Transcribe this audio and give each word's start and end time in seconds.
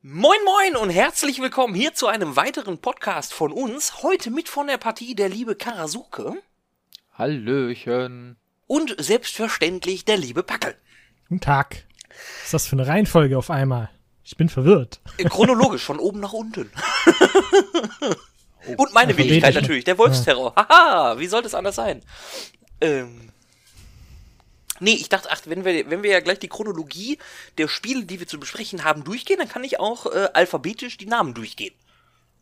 Moin 0.00 0.38
moin 0.44 0.76
und 0.76 0.90
herzlich 0.90 1.42
willkommen 1.42 1.74
hier 1.74 1.92
zu 1.92 2.06
einem 2.06 2.36
weiteren 2.36 2.78
Podcast 2.78 3.34
von 3.34 3.50
uns. 3.50 4.04
Heute 4.04 4.30
mit 4.30 4.48
von 4.48 4.68
der 4.68 4.78
Partie 4.78 5.16
der 5.16 5.28
liebe 5.28 5.56
Karasuke 5.56 6.34
Hallöchen. 7.14 8.36
und 8.68 8.94
selbstverständlich 8.96 10.04
der 10.04 10.16
liebe 10.16 10.44
Packel. 10.44 10.76
Guten 11.28 11.40
Tag. 11.40 11.84
Was 12.10 12.44
ist 12.44 12.54
das 12.54 12.66
für 12.68 12.76
eine 12.76 12.86
Reihenfolge 12.86 13.36
auf 13.36 13.50
einmal? 13.50 13.90
Ich 14.22 14.36
bin 14.36 14.48
verwirrt. 14.48 15.00
Chronologisch 15.30 15.82
von 15.82 15.98
oben 15.98 16.20
nach 16.20 16.32
unten. 16.32 16.70
und 18.76 18.94
meine 18.94 19.16
Wenigkeit 19.18 19.56
natürlich, 19.56 19.82
der 19.82 19.98
Wolfsterror. 19.98 20.54
Haha, 20.54 21.18
wie 21.18 21.26
sollte 21.26 21.48
es 21.48 21.54
anders 21.54 21.74
sein? 21.74 22.04
Ähm. 22.80 23.32
Nee, 24.80 24.94
ich 24.94 25.08
dachte, 25.08 25.28
ach, 25.30 25.40
wenn 25.44 25.64
wir, 25.64 25.90
wenn 25.90 26.02
wir 26.02 26.10
ja 26.10 26.20
gleich 26.20 26.38
die 26.38 26.48
Chronologie 26.48 27.18
der 27.58 27.68
Spiele, 27.68 28.04
die 28.04 28.20
wir 28.20 28.26
zu 28.26 28.38
besprechen 28.40 28.84
haben, 28.84 29.04
durchgehen, 29.04 29.38
dann 29.38 29.48
kann 29.48 29.64
ich 29.64 29.78
auch 29.80 30.06
äh, 30.06 30.28
alphabetisch 30.34 30.96
die 30.96 31.06
Namen 31.06 31.34
durchgehen. 31.34 31.74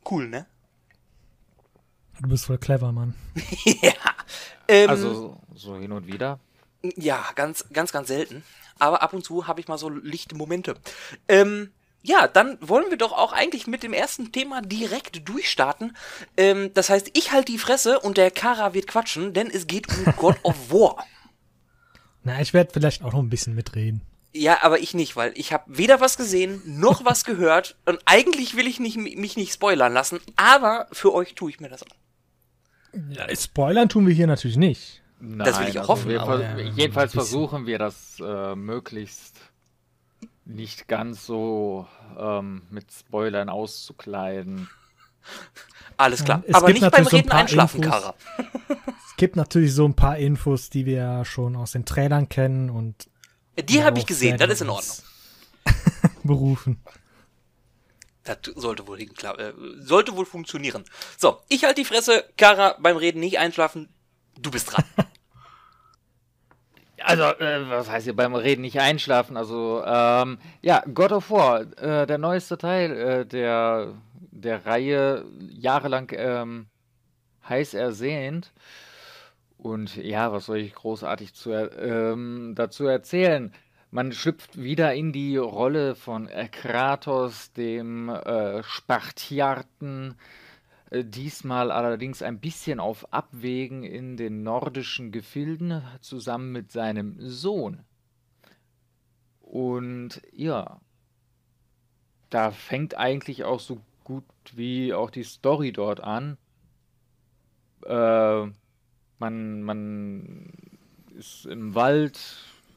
Cool, 0.08 0.28
ne? 0.28 0.46
Du 2.20 2.28
bist 2.28 2.46
voll 2.46 2.58
clever, 2.58 2.92
Mann. 2.92 3.14
ja. 3.82 3.92
Ähm, 4.68 4.88
Also 4.90 5.38
so- 5.54 5.76
hin 5.76 5.92
und 5.92 6.06
wieder. 6.06 6.40
Ja, 6.96 7.24
ganz, 7.34 7.66
ganz, 7.72 7.92
ganz 7.92 8.08
selten. 8.08 8.42
Aber 8.78 9.02
ab 9.02 9.12
und 9.12 9.24
zu 9.24 9.46
habe 9.46 9.60
ich 9.60 9.68
mal 9.68 9.78
so 9.78 9.88
lichte 9.88 10.34
Momente. 10.34 10.76
Ähm, 11.28 11.72
ja, 12.02 12.28
dann 12.28 12.56
wollen 12.60 12.88
wir 12.90 12.98
doch 12.98 13.12
auch 13.12 13.32
eigentlich 13.32 13.66
mit 13.66 13.82
dem 13.82 13.92
ersten 13.92 14.30
Thema 14.30 14.62
direkt 14.62 15.28
durchstarten. 15.28 15.96
Ähm, 16.36 16.72
das 16.74 16.88
heißt, 16.88 17.10
ich 17.14 17.32
halte 17.32 17.50
die 17.50 17.58
Fresse 17.58 17.98
und 17.98 18.16
der 18.16 18.30
Kara 18.30 18.74
wird 18.74 18.86
quatschen, 18.86 19.32
denn 19.34 19.50
es 19.50 19.66
geht 19.66 19.88
um 19.88 20.04
God 20.16 20.36
of 20.44 20.70
War. 20.70 21.04
Na, 22.26 22.40
ich 22.40 22.52
werde 22.52 22.72
vielleicht 22.72 23.04
auch 23.04 23.12
noch 23.12 23.20
ein 23.20 23.30
bisschen 23.30 23.54
mitreden. 23.54 24.00
Ja, 24.32 24.58
aber 24.64 24.80
ich 24.80 24.94
nicht, 24.94 25.14
weil 25.14 25.32
ich 25.36 25.52
habe 25.52 25.62
weder 25.68 26.00
was 26.00 26.16
gesehen 26.16 26.60
noch 26.66 27.04
was 27.04 27.24
gehört 27.24 27.76
und 27.86 28.00
eigentlich 28.04 28.56
will 28.56 28.66
ich 28.66 28.80
nicht, 28.80 28.96
mich 28.96 29.36
nicht 29.36 29.52
spoilern 29.52 29.92
lassen, 29.92 30.18
aber 30.34 30.88
für 30.90 31.14
euch 31.14 31.34
tue 31.36 31.50
ich 31.50 31.60
mir 31.60 31.68
das 31.68 31.84
an. 31.84 31.88
Ja, 33.10 33.34
spoilern 33.34 33.88
tun 33.88 34.06
wir 34.08 34.14
hier 34.14 34.26
natürlich 34.26 34.56
nicht. 34.56 35.02
Nein, 35.20 35.46
Das 35.46 35.60
will 35.60 35.68
ich 35.68 35.78
auch 35.78 35.82
also 35.82 35.92
hoffen, 35.92 36.08
Wir 36.10 36.20
aber, 36.20 36.38
vers- 36.40 36.58
ja, 36.60 36.64
jedenfalls 36.72 37.12
versuchen 37.12 37.66
wir 37.66 37.78
das 37.78 38.20
äh, 38.20 38.56
möglichst 38.56 39.36
nicht 40.44 40.88
ganz 40.88 41.24
so 41.26 41.86
ähm, 42.18 42.62
mit 42.70 42.86
Spoilern 42.92 43.48
auszukleiden. 43.48 44.68
Alles 45.96 46.24
klar. 46.24 46.42
Es 46.46 46.54
aber 46.56 46.72
nicht 46.72 46.90
beim 46.90 47.04
so 47.04 47.16
Reden 47.16 47.28
paar 47.28 47.40
einschlafen, 47.40 47.82
Infos. 47.82 48.02
Kara. 48.02 48.14
Es 49.16 49.18
gibt 49.18 49.36
natürlich 49.36 49.72
so 49.72 49.86
ein 49.86 49.94
paar 49.94 50.18
Infos, 50.18 50.68
die 50.68 50.84
wir 50.84 50.98
ja 50.98 51.24
schon 51.24 51.56
aus 51.56 51.72
den 51.72 51.86
Trailern 51.86 52.28
kennen 52.28 52.68
und 52.68 53.08
Die 53.58 53.82
habe 53.82 53.98
ich 53.98 54.04
gesehen, 54.04 54.36
das 54.36 54.50
ist 54.50 54.60
in 54.60 54.68
Ordnung. 54.68 54.94
berufen. 56.22 56.82
Das 58.24 58.36
sollte 58.56 58.86
wohl, 58.86 59.00
äh, 59.00 59.08
sollte 59.78 60.14
wohl 60.14 60.26
funktionieren. 60.26 60.84
So, 61.16 61.40
ich 61.48 61.64
halte 61.64 61.80
die 61.80 61.86
Fresse. 61.86 62.24
Kara, 62.36 62.76
beim 62.78 62.98
Reden 62.98 63.20
nicht 63.20 63.38
einschlafen. 63.38 63.88
Du 64.38 64.50
bist 64.50 64.70
dran. 64.72 64.84
Also, 67.02 67.22
äh, 67.22 67.70
was 67.70 67.88
heißt 67.88 68.04
hier 68.04 68.16
beim 68.16 68.34
Reden 68.34 68.62
nicht 68.62 68.80
einschlafen? 68.80 69.36
Also, 69.36 69.82
ähm, 69.86 70.38
ja, 70.60 70.82
God 70.92 71.12
of 71.12 71.30
War, 71.30 71.60
äh, 71.78 72.06
der 72.06 72.18
neueste 72.18 72.58
Teil 72.58 72.90
äh, 72.96 73.26
der, 73.26 73.94
der 74.12 74.66
Reihe, 74.66 75.24
jahrelang 75.38 76.10
ähm, 76.12 76.66
heiß 77.48 77.74
ersehnt. 77.74 78.52
Und 79.58 79.96
ja, 79.96 80.32
was 80.32 80.46
soll 80.46 80.58
ich 80.58 80.74
großartig 80.74 81.34
zu, 81.34 81.52
ähm, 81.52 82.54
dazu 82.54 82.86
erzählen? 82.86 83.52
Man 83.90 84.12
schlüpft 84.12 84.60
wieder 84.60 84.94
in 84.94 85.12
die 85.12 85.36
Rolle 85.36 85.94
von 85.94 86.28
äh, 86.28 86.48
Kratos, 86.48 87.52
dem 87.52 88.08
äh, 88.08 88.62
Spartiaten, 88.62 90.16
äh, 90.90 91.04
Diesmal 91.04 91.70
allerdings 91.70 92.22
ein 92.22 92.40
bisschen 92.40 92.80
auf 92.80 93.12
Abwägen 93.12 93.82
in 93.84 94.16
den 94.16 94.42
nordischen 94.42 95.12
Gefilden, 95.12 95.82
zusammen 96.00 96.52
mit 96.52 96.70
seinem 96.72 97.16
Sohn. 97.18 97.84
Und 99.40 100.20
ja, 100.32 100.80
da 102.30 102.50
fängt 102.50 102.96
eigentlich 102.96 103.44
auch 103.44 103.60
so 103.60 103.80
gut 104.04 104.24
wie 104.52 104.92
auch 104.94 105.10
die 105.10 105.24
Story 105.24 105.72
dort 105.72 106.00
an. 106.00 106.36
Äh, 107.84 108.46
man, 109.18 109.62
man 109.62 110.52
ist 111.18 111.46
im 111.46 111.74
Wald, 111.74 112.18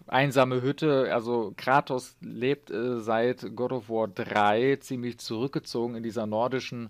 einsame 0.08 0.62
Hütte. 0.62 1.14
Also 1.14 1.54
Kratos 1.56 2.16
lebt 2.22 2.72
äh, 2.72 3.00
seit 3.00 3.56
God 3.56 3.72
of 3.72 3.90
War 3.90 4.08
3 4.08 4.78
ziemlich 4.78 5.20
zurückgezogen 5.20 5.96
in 5.96 6.04
dieser 6.04 6.26
nordischen 6.26 6.90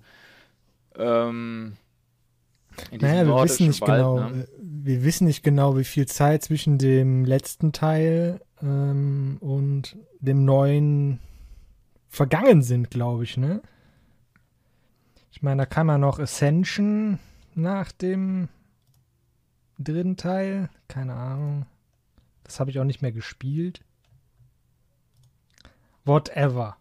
ähm, 0.97 1.77
in 2.91 3.01
Naja, 3.01 3.25
wir 3.25 3.43
wissen 3.43 3.67
nicht 3.67 3.81
Wald, 3.81 3.91
genau, 3.91 4.19
ne? 4.19 4.43
äh, 4.43 4.47
wir 4.61 5.03
wissen 5.03 5.27
nicht 5.27 5.43
genau, 5.43 5.77
wie 5.77 5.83
viel 5.83 6.05
Zeit 6.07 6.43
zwischen 6.43 6.77
dem 6.77 7.25
letzten 7.25 7.73
Teil 7.73 8.41
ähm, 8.61 9.37
und 9.41 9.97
dem 10.19 10.45
neuen 10.45 11.19
vergangen 12.07 12.61
sind, 12.61 12.89
glaube 12.89 13.23
ich, 13.23 13.37
ne? 13.37 13.61
Ich 15.31 15.41
meine, 15.41 15.61
da 15.61 15.65
kam 15.65 15.87
ja 15.87 15.97
noch 15.97 16.19
Ascension 16.19 17.19
nach 17.55 17.91
dem 17.91 18.49
dritten 19.79 20.17
Teil. 20.17 20.69
Keine 20.87 21.13
Ahnung. 21.13 21.65
Das 22.43 22.59
habe 22.59 22.69
ich 22.71 22.79
auch 22.79 22.83
nicht 22.85 23.01
mehr 23.01 23.11
gespielt. 23.11 23.81
Whatever. 26.05 26.77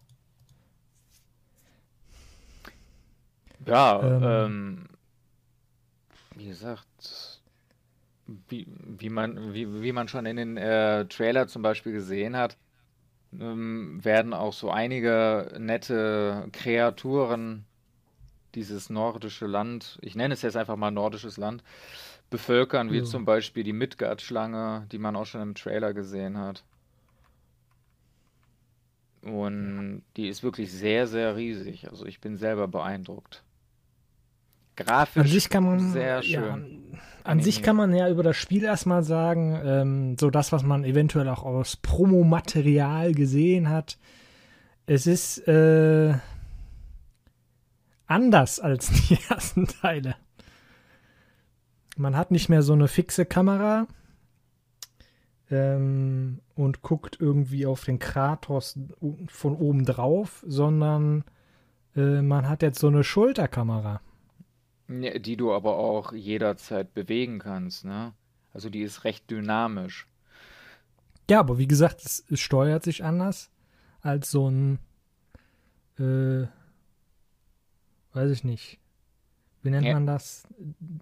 Ja, 3.65 4.01
Ähm. 4.01 4.23
ähm, 4.23 4.87
wie 6.35 6.47
gesagt, 6.47 7.41
wie, 8.47 8.67
wie, 8.69 9.09
man, 9.09 9.53
wie, 9.53 9.81
wie 9.81 9.91
man 9.91 10.07
schon 10.07 10.25
in 10.25 10.37
den 10.37 10.57
äh, 10.57 11.05
Trailer 11.05 11.47
zum 11.47 11.61
Beispiel 11.61 11.91
gesehen 11.91 12.35
hat, 12.37 12.57
ähm, 13.37 14.03
werden 14.03 14.33
auch 14.33 14.53
so 14.53 14.71
einige 14.71 15.53
nette 15.59 16.47
Kreaturen 16.51 17.65
dieses 18.59 18.89
nordische 18.89 19.47
Land, 19.47 19.97
ich 20.01 20.15
nenne 20.15 20.33
es 20.33 20.41
jetzt 20.41 20.57
einfach 20.57 20.75
mal 20.75 20.91
nordisches 20.91 21.37
Land, 21.37 21.63
bevölkern, 22.29 22.91
wie 22.91 22.97
Ja. 22.99 23.03
zum 23.05 23.23
Beispiel 23.25 23.63
die 23.63 23.73
Midgard-Schlange, 23.73 24.85
die 24.91 24.97
man 24.99 25.15
auch 25.15 25.25
schon 25.25 25.41
im 25.41 25.55
Trailer 25.55 25.93
gesehen 25.93 26.37
hat. 26.37 26.63
Und 29.21 30.03
die 30.15 30.27
ist 30.27 30.43
wirklich 30.43 30.71
sehr, 30.71 31.07
sehr 31.07 31.35
riesig. 31.35 31.89
Also 31.89 32.05
ich 32.05 32.19
bin 32.21 32.37
selber 32.37 32.67
beeindruckt. 32.67 33.43
An 34.77 34.85
Grafisch 34.85 35.31
sich 35.31 35.49
kann 35.49 35.65
man 35.65 35.91
sehr 35.91 36.21
ja, 36.21 36.23
schön. 36.23 36.97
an 37.25 37.41
sich 37.41 37.61
kann 37.61 37.75
man 37.75 37.93
ja 37.93 38.09
über 38.09 38.23
das 38.23 38.37
Spiel 38.37 38.63
erstmal 38.63 39.03
sagen, 39.03 39.59
ähm, 39.61 40.17
so 40.17 40.29
das, 40.29 40.53
was 40.53 40.63
man 40.63 40.85
eventuell 40.85 41.27
auch 41.27 41.43
aus 41.43 41.75
Promomaterial 41.75 43.13
gesehen 43.13 43.67
hat, 43.69 43.97
es 44.85 45.05
ist 45.05 45.45
äh, 45.49 46.13
anders 48.09 48.59
als 48.59 48.89
die 48.89 49.17
ersten 49.29 49.67
Teile. 49.67 50.15
Man 51.97 52.15
hat 52.15 52.31
nicht 52.31 52.49
mehr 52.49 52.61
so 52.61 52.73
eine 52.73 52.87
fixe 52.87 53.25
Kamera 53.25 53.87
ähm, 55.51 56.39
und 56.55 56.81
guckt 56.81 57.17
irgendwie 57.19 57.65
auf 57.65 57.83
den 57.83 57.99
Kratos 57.99 58.79
von 59.27 59.55
oben 59.55 59.85
drauf, 59.85 60.43
sondern 60.47 61.23
äh, 61.95 62.21
man 62.21 62.47
hat 62.47 62.61
jetzt 62.61 62.79
so 62.79 62.87
eine 62.87 63.03
Schulterkamera. 63.03 64.01
Ja, 64.87 65.19
Die 65.19 65.37
du 65.37 65.53
aber 65.53 65.77
auch 65.77 66.13
jederzeit 66.13 66.93
bewegen 66.93 67.39
kannst, 67.39 67.85
ne? 67.85 68.13
Also 68.53 68.69
die 68.69 68.81
ist 68.81 69.03
recht 69.03 69.29
dynamisch. 69.29 70.07
Ja, 71.29 71.39
aber 71.39 71.59
wie 71.59 71.67
gesagt, 71.67 72.03
es, 72.03 72.23
es 72.29 72.39
steuert 72.39 72.83
sich 72.83 73.03
anders 73.03 73.51
als 74.01 74.31
so 74.31 74.49
ein, 74.49 74.79
äh, 75.99 76.47
weiß 78.13 78.31
ich 78.31 78.43
nicht. 78.43 78.79
Wie 79.61 79.69
nennt 79.69 79.85
Ja. 79.87 79.93
man 79.93 80.05
das? 80.07 80.43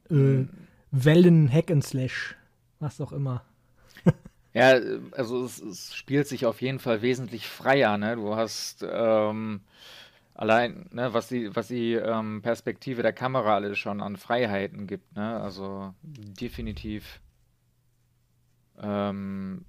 Äh, 0.09 0.45
Wellen 0.91 1.51
Hack 1.51 1.69
and 1.71 1.83
Slash, 1.83 2.35
was 2.79 2.99
auch 3.01 3.11
immer. 3.11 3.43
Ja, 4.53 4.79
also 5.11 5.45
es, 5.45 5.59
es 5.61 5.93
spielt 5.93 6.27
sich 6.27 6.45
auf 6.47 6.61
jeden 6.61 6.79
Fall 6.79 7.03
wesentlich 7.03 7.47
freier, 7.47 7.97
ne? 7.99 8.15
Du 8.15 8.35
hast 8.35 8.83
ähm, 8.89 9.61
allein, 10.33 10.87
ne, 10.91 11.13
was 11.13 11.27
die, 11.27 11.55
was 11.55 11.67
die 11.67 11.93
ähm, 11.93 12.41
Perspektive 12.41 13.03
der 13.03 13.13
Kamera 13.13 13.53
alles 13.55 13.77
schon 13.77 14.01
an 14.01 14.15
Freiheiten 14.17 14.87
gibt, 14.87 15.15
ne? 15.15 15.39
Also 15.41 15.93
definitiv. 16.01 17.19
Ähm, 18.81 19.65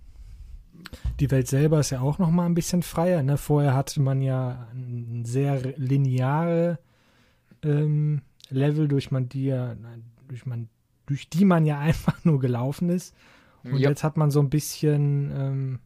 Die 1.20 1.30
Welt 1.30 1.48
selber 1.48 1.80
ist 1.80 1.90
ja 1.90 2.00
auch 2.00 2.18
noch 2.18 2.30
mal 2.30 2.46
ein 2.46 2.54
bisschen 2.54 2.82
freier. 2.82 3.22
Ne? 3.22 3.36
Vorher 3.36 3.74
hatte 3.74 4.00
man 4.00 4.22
ja 4.22 4.68
ein 4.72 5.24
sehr 5.24 5.60
lineare 5.76 6.78
ähm, 7.62 8.22
Level, 8.50 8.88
durch 8.88 9.10
man 9.10 9.28
die 9.28 9.46
ja, 9.46 9.76
durch 10.28 10.46
man, 10.46 10.68
durch 11.06 11.28
die 11.30 11.44
man 11.44 11.66
ja 11.66 11.78
einfach 11.80 12.24
nur 12.24 12.40
gelaufen 12.40 12.88
ist. 12.90 13.14
Und 13.70 13.82
Ja. 13.82 13.90
jetzt 13.90 14.04
hat 14.04 14.16
man 14.16 14.30
so 14.30 14.40
ein 14.40 14.50
bisschen, 14.50 15.30
ähm, 15.34 15.78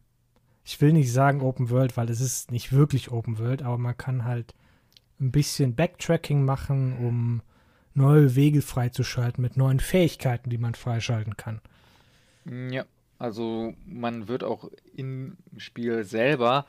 ich 0.65 0.79
will 0.81 0.93
nicht 0.93 1.11
sagen 1.11 1.41
Open 1.41 1.69
World, 1.69 1.97
weil 1.97 2.09
es 2.09 2.21
ist 2.21 2.51
nicht 2.51 2.71
wirklich 2.73 3.11
Open 3.11 3.39
World, 3.39 3.63
aber 3.63 3.77
man 3.77 3.97
kann 3.97 4.25
halt 4.25 4.55
ein 5.19 5.31
bisschen 5.31 5.75
Backtracking 5.75 6.45
machen, 6.45 6.93
um 6.93 7.41
neue 7.95 8.35
Wege 8.35 8.61
freizuschalten 8.61 9.41
mit 9.41 9.57
neuen 9.57 9.79
Fähigkeiten, 9.79 10.49
die 10.49 10.57
man 10.59 10.75
freischalten 10.75 11.37
kann. 11.37 11.61
Ja, 12.45 12.85
also 13.19 13.73
man 13.85 14.27
wird 14.27 14.43
auch 14.43 14.69
im 14.95 15.37
Spiel 15.57 16.03
selber 16.03 16.65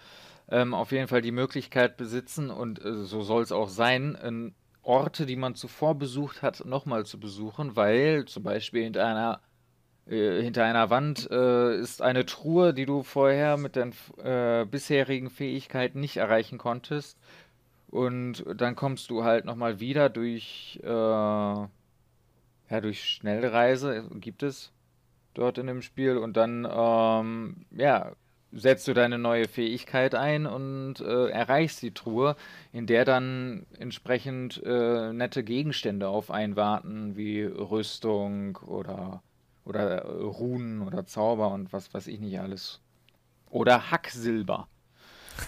ähm, 0.48 0.74
auf 0.74 0.92
jeden 0.92 1.08
Fall 1.08 1.22
die 1.22 1.32
Möglichkeit 1.32 1.96
besitzen 1.96 2.50
und 2.50 2.84
äh, 2.84 3.04
so 3.04 3.22
soll 3.22 3.42
es 3.42 3.50
auch 3.52 3.68
sein, 3.68 4.14
äh, 4.14 4.52
Orte, 4.84 5.26
die 5.26 5.36
man 5.36 5.54
zuvor 5.54 5.94
besucht 5.96 6.42
hat, 6.42 6.64
nochmal 6.64 7.06
zu 7.06 7.18
besuchen, 7.18 7.76
weil 7.76 8.24
zum 8.26 8.42
Beispiel 8.42 8.84
hinter 8.84 9.06
einer, 9.06 9.40
äh, 10.06 10.42
hinter 10.42 10.64
einer 10.64 10.90
Wand 10.90 11.28
äh, 11.30 11.76
ist 11.78 12.02
eine 12.02 12.26
Truhe, 12.26 12.74
die 12.74 12.86
du 12.86 13.02
vorher 13.02 13.56
mit 13.56 13.76
deinen 13.76 13.94
äh, 14.22 14.64
bisherigen 14.66 15.30
Fähigkeiten 15.30 16.00
nicht 16.00 16.16
erreichen 16.16 16.58
konntest. 16.58 17.18
Und 17.88 18.44
dann 18.56 18.74
kommst 18.74 19.10
du 19.10 19.24
halt 19.24 19.44
nochmal 19.44 19.78
wieder 19.80 20.08
durch, 20.08 20.80
äh, 20.82 20.88
ja, 20.88 21.68
durch 22.80 23.04
Schnellreise, 23.04 24.08
gibt 24.14 24.42
es 24.42 24.72
dort 25.32 25.58
in 25.58 25.66
dem 25.68 25.82
Spiel. 25.82 26.16
Und 26.18 26.36
dann, 26.36 26.66
ähm, 26.68 27.66
ja, 27.70 28.12
setzt 28.54 28.86
du 28.88 28.94
deine 28.94 29.18
neue 29.18 29.48
Fähigkeit 29.48 30.14
ein 30.14 30.46
und 30.46 31.00
äh, 31.00 31.28
erreichst 31.28 31.82
die 31.82 31.92
Truhe, 31.92 32.36
in 32.72 32.86
der 32.86 33.04
dann 33.04 33.66
entsprechend 33.78 34.62
äh, 34.64 35.12
nette 35.12 35.42
Gegenstände 35.42 36.08
auf 36.08 36.30
einen 36.30 36.56
warten, 36.56 37.16
wie 37.16 37.42
Rüstung 37.42 38.56
oder, 38.58 39.22
oder 39.64 40.02
äh, 40.04 40.22
Runen 40.22 40.82
oder 40.82 41.06
Zauber 41.06 41.50
und 41.50 41.72
was 41.72 41.92
weiß 41.92 42.06
ich 42.06 42.20
nicht 42.20 42.38
alles. 42.38 42.80
Oder 43.50 43.90
Hacksilber. 43.90 44.68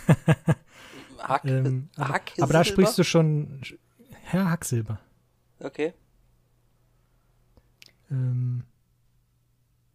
Hack, 1.18 1.44
ähm, 1.44 1.88
Hack 1.96 2.32
aber 2.40 2.52
da 2.52 2.64
sprichst 2.64 2.98
du 2.98 3.04
schon 3.04 3.62
Herr 4.22 4.50
Hacksilber. 4.50 4.98
Okay. 5.60 5.94
Ähm, 8.10 8.64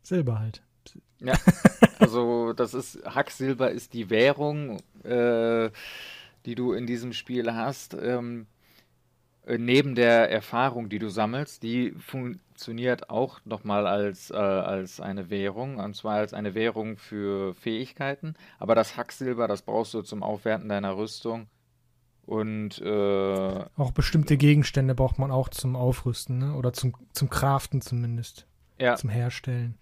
Silber 0.02 0.40
halt. 0.40 0.62
Ja, 1.22 1.34
also 2.00 2.54
das 2.54 2.74
ist, 2.74 3.00
Hacksilber 3.06 3.72
ist 3.72 3.94
die 3.94 4.10
Währung, 4.10 4.78
äh, 5.04 5.70
die 6.46 6.56
du 6.56 6.74
in 6.74 6.88
diesem 6.88 7.14
Spiel 7.14 7.54
hast. 7.54 7.94
Ähm, 7.94 8.48
äh, 9.46 9.58
neben 9.58 9.96
der 9.96 10.32
Erfahrung, 10.32 10.90
die 10.90 11.00
du 11.00 11.10
sammelst, 11.10 11.64
die 11.64 11.92
funktioniert 11.92 13.10
auch 13.10 13.40
nochmal 13.46 13.88
als, 13.88 14.32
äh, 14.32 14.36
als 14.36 15.00
eine 15.00 15.30
Währung, 15.30 15.78
und 15.78 15.96
zwar 15.96 16.16
als 16.16 16.34
eine 16.34 16.54
Währung 16.54 16.98
für 16.98 17.54
Fähigkeiten. 17.56 18.36
Aber 18.60 18.76
das 18.76 18.98
Hacksilber, 18.98 19.48
das 19.48 19.62
brauchst 19.62 19.94
du 19.94 20.02
zum 20.02 20.24
Aufwerten 20.24 20.70
deiner 20.70 20.96
Rüstung. 20.98 21.48
Und 22.26 22.80
äh, 22.80 23.66
auch 23.78 23.92
bestimmte 23.92 24.38
Gegenstände 24.38 24.96
braucht 24.96 25.18
man 25.18 25.32
auch 25.32 25.50
zum 25.50 25.76
Aufrüsten, 25.76 26.38
ne? 26.38 26.54
Oder 26.54 26.72
zum, 26.72 26.94
zum 27.14 27.30
Craften 27.30 27.82
zumindest. 27.82 28.46
Ja. 28.80 28.96
Zum 28.96 29.10
Herstellen. 29.10 29.76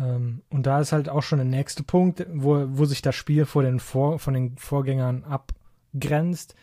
Ähm, 0.00 0.42
und 0.48 0.66
da 0.66 0.80
ist 0.80 0.92
halt 0.92 1.08
auch 1.08 1.22
schon 1.22 1.38
der 1.38 1.46
nächste 1.46 1.82
Punkt, 1.82 2.26
wo, 2.32 2.66
wo 2.68 2.84
sich 2.84 3.02
das 3.02 3.14
Spiel 3.14 3.44
vor 3.44 3.62
den 3.62 3.78
vor, 3.78 4.18
von 4.18 4.34
den 4.34 4.56
Vorgängern 4.56 5.24
abgrenzt. 5.24 6.54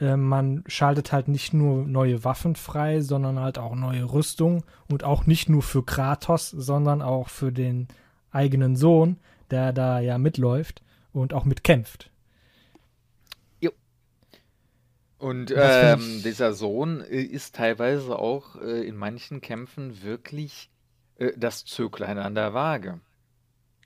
Äh, 0.00 0.16
man 0.16 0.64
schaltet 0.66 1.12
halt 1.12 1.28
nicht 1.28 1.54
nur 1.54 1.86
neue 1.86 2.24
Waffen 2.24 2.56
frei, 2.56 3.00
sondern 3.00 3.38
halt 3.38 3.58
auch 3.58 3.74
neue 3.74 4.12
Rüstung 4.12 4.64
und 4.90 5.04
auch 5.04 5.26
nicht 5.26 5.48
nur 5.48 5.62
für 5.62 5.84
Kratos, 5.84 6.50
sondern 6.50 7.00
auch 7.02 7.28
für 7.28 7.52
den 7.52 7.88
eigenen 8.32 8.76
Sohn, 8.76 9.18
der 9.50 9.72
da 9.72 10.00
ja 10.00 10.18
mitläuft 10.18 10.82
und 11.12 11.32
auch 11.32 11.44
mitkämpft. 11.44 12.10
Und 15.22 15.54
ähm, 15.56 16.20
dieser 16.24 16.52
Sohn 16.52 17.00
äh, 17.02 17.20
ist 17.20 17.54
teilweise 17.54 18.18
auch 18.18 18.60
äh, 18.60 18.84
in 18.84 18.96
manchen 18.96 19.40
Kämpfen 19.40 20.02
wirklich 20.02 20.71
das 21.36 21.64
Zöglein 21.64 22.18
an 22.18 22.34
der 22.34 22.54
Waage. 22.54 23.00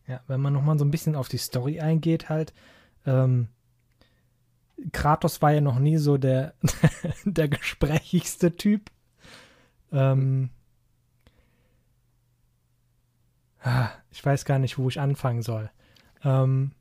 Ja, 0.06 0.20
wenn 0.26 0.40
man 0.40 0.52
nochmal 0.52 0.78
so 0.78 0.84
ein 0.84 0.90
bisschen 0.90 1.16
auf 1.16 1.28
die 1.28 1.38
Story 1.38 1.80
eingeht, 1.80 2.28
halt, 2.28 2.54
ähm, 3.06 3.48
Kratos 4.92 5.42
war 5.42 5.52
ja 5.52 5.60
noch 5.60 5.78
nie 5.78 5.96
so 5.96 6.16
der, 6.16 6.54
der 7.24 7.48
gesprächigste 7.48 8.56
Typ. 8.56 8.90
Ähm, 9.90 10.50
ah, 13.62 13.88
ich 14.10 14.24
weiß 14.24 14.44
gar 14.44 14.58
nicht, 14.58 14.78
wo 14.78 14.88
ich 14.88 15.00
anfangen 15.00 15.42
soll. 15.42 15.70
Ähm, 16.22 16.72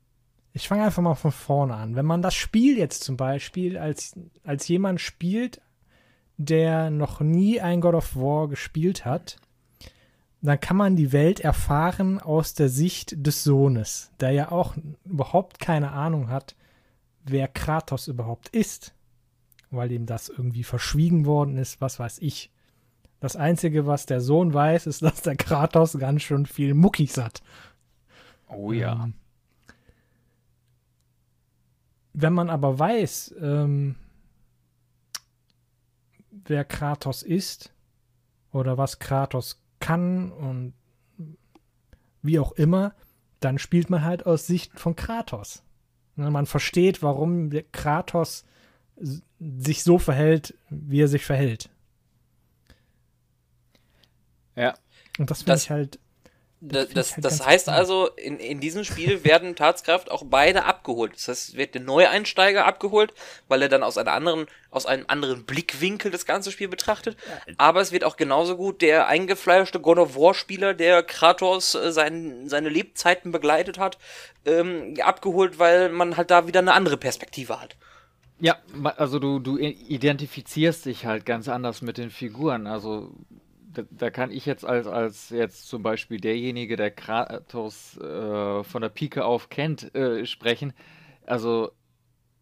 ich 0.52 0.68
fange 0.68 0.84
einfach 0.84 1.02
mal 1.02 1.14
von 1.14 1.32
vorne 1.32 1.74
an. 1.74 1.96
Wenn 1.96 2.06
man 2.06 2.22
das 2.22 2.34
Spiel 2.34 2.78
jetzt 2.78 3.04
zum 3.04 3.16
Beispiel 3.16 3.76
als, 3.78 4.18
als 4.44 4.68
jemand 4.68 5.00
spielt, 5.00 5.60
der 6.38 6.90
noch 6.90 7.20
nie 7.20 7.60
ein 7.60 7.80
God 7.80 7.94
of 7.94 8.16
War 8.16 8.48
gespielt 8.48 9.04
hat, 9.04 9.38
dann 10.42 10.60
kann 10.60 10.76
man 10.76 10.96
die 10.96 11.12
Welt 11.12 11.40
erfahren 11.40 12.20
aus 12.20 12.54
der 12.54 12.68
Sicht 12.68 13.26
des 13.26 13.42
Sohnes, 13.42 14.12
der 14.20 14.30
ja 14.32 14.52
auch 14.52 14.76
überhaupt 15.04 15.58
keine 15.58 15.92
Ahnung 15.92 16.28
hat, 16.28 16.54
wer 17.24 17.48
Kratos 17.48 18.08
überhaupt 18.08 18.48
ist, 18.48 18.94
weil 19.70 19.90
ihm 19.92 20.06
das 20.06 20.28
irgendwie 20.28 20.64
verschwiegen 20.64 21.26
worden 21.26 21.56
ist, 21.56 21.80
was 21.80 21.98
weiß 21.98 22.18
ich. 22.20 22.50
Das 23.20 23.34
Einzige, 23.34 23.86
was 23.86 24.06
der 24.06 24.20
Sohn 24.20 24.52
weiß, 24.52 24.86
ist, 24.86 25.02
dass 25.02 25.22
der 25.22 25.36
Kratos 25.36 25.98
ganz 25.98 26.22
schön 26.22 26.46
viel 26.46 26.74
Muckis 26.74 27.16
hat. 27.16 27.42
Oh 28.48 28.72
ja. 28.72 29.04
Ähm, 29.04 29.14
wenn 32.12 32.32
man 32.32 32.48
aber 32.48 32.78
weiß, 32.78 33.34
ähm, 33.40 33.96
wer 36.30 36.64
Kratos 36.64 37.22
ist 37.22 37.72
oder 38.52 38.78
was 38.78 38.98
Kratos 38.98 39.60
kann 39.86 40.32
und 40.32 40.74
wie 42.22 42.40
auch 42.40 42.50
immer, 42.52 42.92
dann 43.38 43.56
spielt 43.56 43.88
man 43.88 44.02
halt 44.02 44.26
aus 44.26 44.44
Sicht 44.44 44.80
von 44.80 44.96
Kratos. 44.96 45.62
Man 46.16 46.46
versteht, 46.46 47.04
warum 47.04 47.50
Kratos 47.70 48.44
sich 49.38 49.84
so 49.84 49.98
verhält, 50.00 50.54
wie 50.70 51.02
er 51.02 51.08
sich 51.08 51.24
verhält. 51.24 51.70
Ja. 54.56 54.74
Und 55.18 55.30
das 55.30 55.44
finde 55.44 55.58
ich 55.58 55.70
halt 55.70 56.00
das, 56.68 56.88
das, 56.90 57.12
halt 57.14 57.24
das 57.24 57.46
heißt 57.46 57.68
also, 57.68 58.08
in, 58.16 58.38
in 58.38 58.60
diesem 58.60 58.84
Spiel 58.84 59.24
werden 59.24 59.54
Tatskraft 59.56 60.10
auch 60.10 60.24
beide 60.24 60.64
abgeholt. 60.64 61.14
Das 61.14 61.28
heißt, 61.28 61.48
es 61.50 61.56
wird 61.56 61.74
der 61.74 61.82
Neueinsteiger 61.82 62.66
abgeholt, 62.66 63.12
weil 63.48 63.62
er 63.62 63.68
dann 63.68 63.82
aus 63.82 63.98
einer 63.98 64.12
anderen, 64.12 64.46
aus 64.70 64.86
einem 64.86 65.04
anderen 65.08 65.44
Blickwinkel 65.44 66.10
das 66.10 66.26
ganze 66.26 66.50
Spiel 66.50 66.68
betrachtet. 66.68 67.16
Aber 67.56 67.80
es 67.80 67.92
wird 67.92 68.04
auch 68.04 68.16
genauso 68.16 68.56
gut 68.56 68.82
der 68.82 69.06
eingefleischte 69.06 69.80
God 69.80 69.98
of 69.98 70.16
War 70.16 70.34
Spieler, 70.34 70.74
der 70.74 71.02
Kratos 71.02 71.74
äh, 71.74 71.92
sein, 71.92 72.48
seine 72.48 72.68
Lebzeiten 72.68 73.32
begleitet 73.32 73.78
hat, 73.78 73.98
ähm, 74.44 74.94
abgeholt, 75.00 75.58
weil 75.58 75.90
man 75.90 76.16
halt 76.16 76.30
da 76.30 76.46
wieder 76.46 76.60
eine 76.60 76.74
andere 76.74 76.96
Perspektive 76.96 77.60
hat. 77.60 77.76
Ja, 78.38 78.56
also 78.96 79.18
du, 79.18 79.38
du 79.38 79.56
identifizierst 79.56 80.84
dich 80.84 81.06
halt 81.06 81.24
ganz 81.24 81.48
anders 81.48 81.80
mit 81.80 81.96
den 81.96 82.10
Figuren. 82.10 82.66
Also 82.66 83.12
da, 83.76 83.82
da, 83.90 84.10
kann 84.10 84.30
ich 84.30 84.46
jetzt 84.46 84.64
als, 84.64 84.86
als 84.86 85.30
jetzt 85.30 85.68
zum 85.68 85.82
Beispiel 85.82 86.18
derjenige, 86.18 86.76
der 86.76 86.90
Kratos 86.90 87.98
äh, 87.98 88.64
von 88.64 88.82
der 88.82 88.88
Pike 88.88 89.24
auf 89.24 89.48
kennt, 89.48 89.94
äh, 89.94 90.24
sprechen. 90.24 90.72
Also 91.26 91.72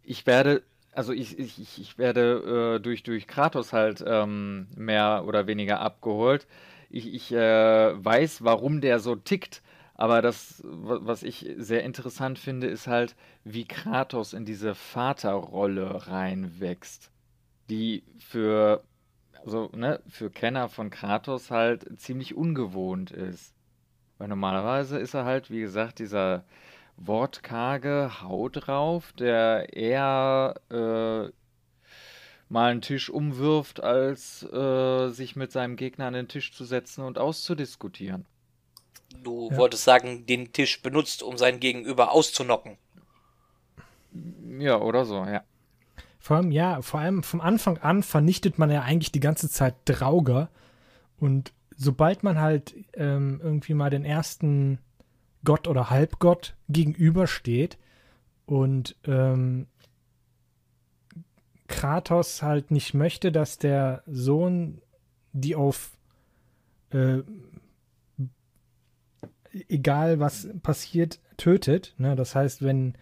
ich 0.03 0.27
werde, 0.27 0.63
also 0.93 1.13
ich, 1.13 1.39
ich, 1.39 1.81
ich 1.81 1.99
werde 1.99 2.77
äh, 2.77 2.81
durch, 2.81 3.03
durch 3.03 3.27
Kratos 3.27 3.73
halt 3.73 4.05
ähm, 4.07 4.69
mehr 4.77 5.25
oder 5.27 5.47
weniger 5.47 5.81
abgeholt. 5.81 6.47
Ich, 6.91 7.13
ich 7.13 7.33
äh, 7.33 8.05
weiß, 8.05 8.45
warum 8.45 8.81
der 8.81 9.01
so 9.01 9.17
tickt. 9.17 9.63
Aber 9.97 10.23
das, 10.23 10.61
was 10.65 11.23
ich 11.23 11.49
sehr 11.57 11.85
interessant 11.85 12.39
finde, 12.39 12.67
ist 12.67 12.89
halt, 12.89 13.15
wie 13.45 13.65
Kratos 13.65 14.33
in 14.33 14.45
diese 14.45 14.75
Vaterrolle 14.75 16.09
reinwächst, 16.09 17.11
die 17.71 18.03
für 18.19 18.83
so, 19.45 19.71
ne, 19.75 20.01
für 20.09 20.31
Kenner 20.31 20.69
von 20.69 20.91
Kratos 20.91 21.51
halt 21.51 22.01
ziemlich 22.01 22.35
ungewohnt 22.35 23.11
ist. 23.11 23.55
Weil 24.19 24.29
normalerweise 24.29 24.99
ist 24.99 25.15
er 25.15 25.25
halt, 25.25 25.51
wie 25.51 25.61
gesagt, 25.61 25.99
dieser 25.99 26.45
wortkarge 26.97 28.23
Haut 28.23 28.67
drauf, 28.67 29.13
der 29.13 29.75
eher 29.75 30.55
äh, 30.71 31.33
mal 32.49 32.71
einen 32.71 32.83
Tisch 32.83 33.11
umwirft, 33.11 33.83
als 33.83 34.45
äh, 34.45 35.09
sich 35.09 35.37
mit 35.37 35.53
seinem 35.53 35.77
Gegner 35.77 36.07
an 36.07 36.15
den 36.15 36.29
Tisch 36.29 36.53
zu 36.53 36.65
setzen 36.65 37.03
und 37.03 37.19
auszudiskutieren. 37.19 38.27
Du 39.23 39.51
ja. 39.51 39.57
wolltest 39.57 39.85
sagen, 39.85 40.27
den 40.27 40.53
Tisch 40.53 40.81
benutzt, 40.83 41.23
um 41.23 41.37
sein 41.37 41.61
Gegenüber 41.61 42.13
auszunocken. 42.13 42.79
Ja, 44.59 44.81
oder 44.81 45.05
so, 45.05 45.25
ja. 45.25 45.43
Vor 46.25 46.39
allem, 46.39 46.53
ja, 46.53 46.81
vor 46.81 47.01
allem 47.01 47.23
vom 47.23 47.43
Anfang 47.43 47.77
an 47.77 48.03
vernichtet 48.03 48.59
man 48.59 48.71
ja 48.71 48.81
eigentlich 48.81 49.13
die 49.13 49.21
ganze 49.21 49.51
Zeit 49.51 49.75
Drauger. 49.85 50.49
Und 51.19 51.53
sobald 51.77 52.23
man 52.23 52.41
halt 52.41 52.75
ähm, 52.95 53.43
irgendwie 53.45 53.75
mal 53.75 53.91
den 53.91 54.07
ersten 54.07 54.79
Gott 55.45 55.69
oder 55.69 55.91
Halbgott 55.91 56.57
gegenübersteht 56.71 57.77
und 58.47 58.97
ähm, 59.05 59.67
Kratos 61.69 62.43
halt 62.43 62.71
nicht 62.71 62.95
möchte, 62.95 63.31
dass 63.31 63.59
der 63.59 64.03
Sohn 64.07 64.81
die 65.35 65.55
auf 65.55 65.91
äh, 66.89 67.19
egal 69.69 70.21
was 70.21 70.49
passiert, 70.63 71.21
tötet. 71.37 71.93
Ne? 71.99 72.17
Das 72.17 72.35
heißt, 72.35 72.63
wenn, 72.63 72.97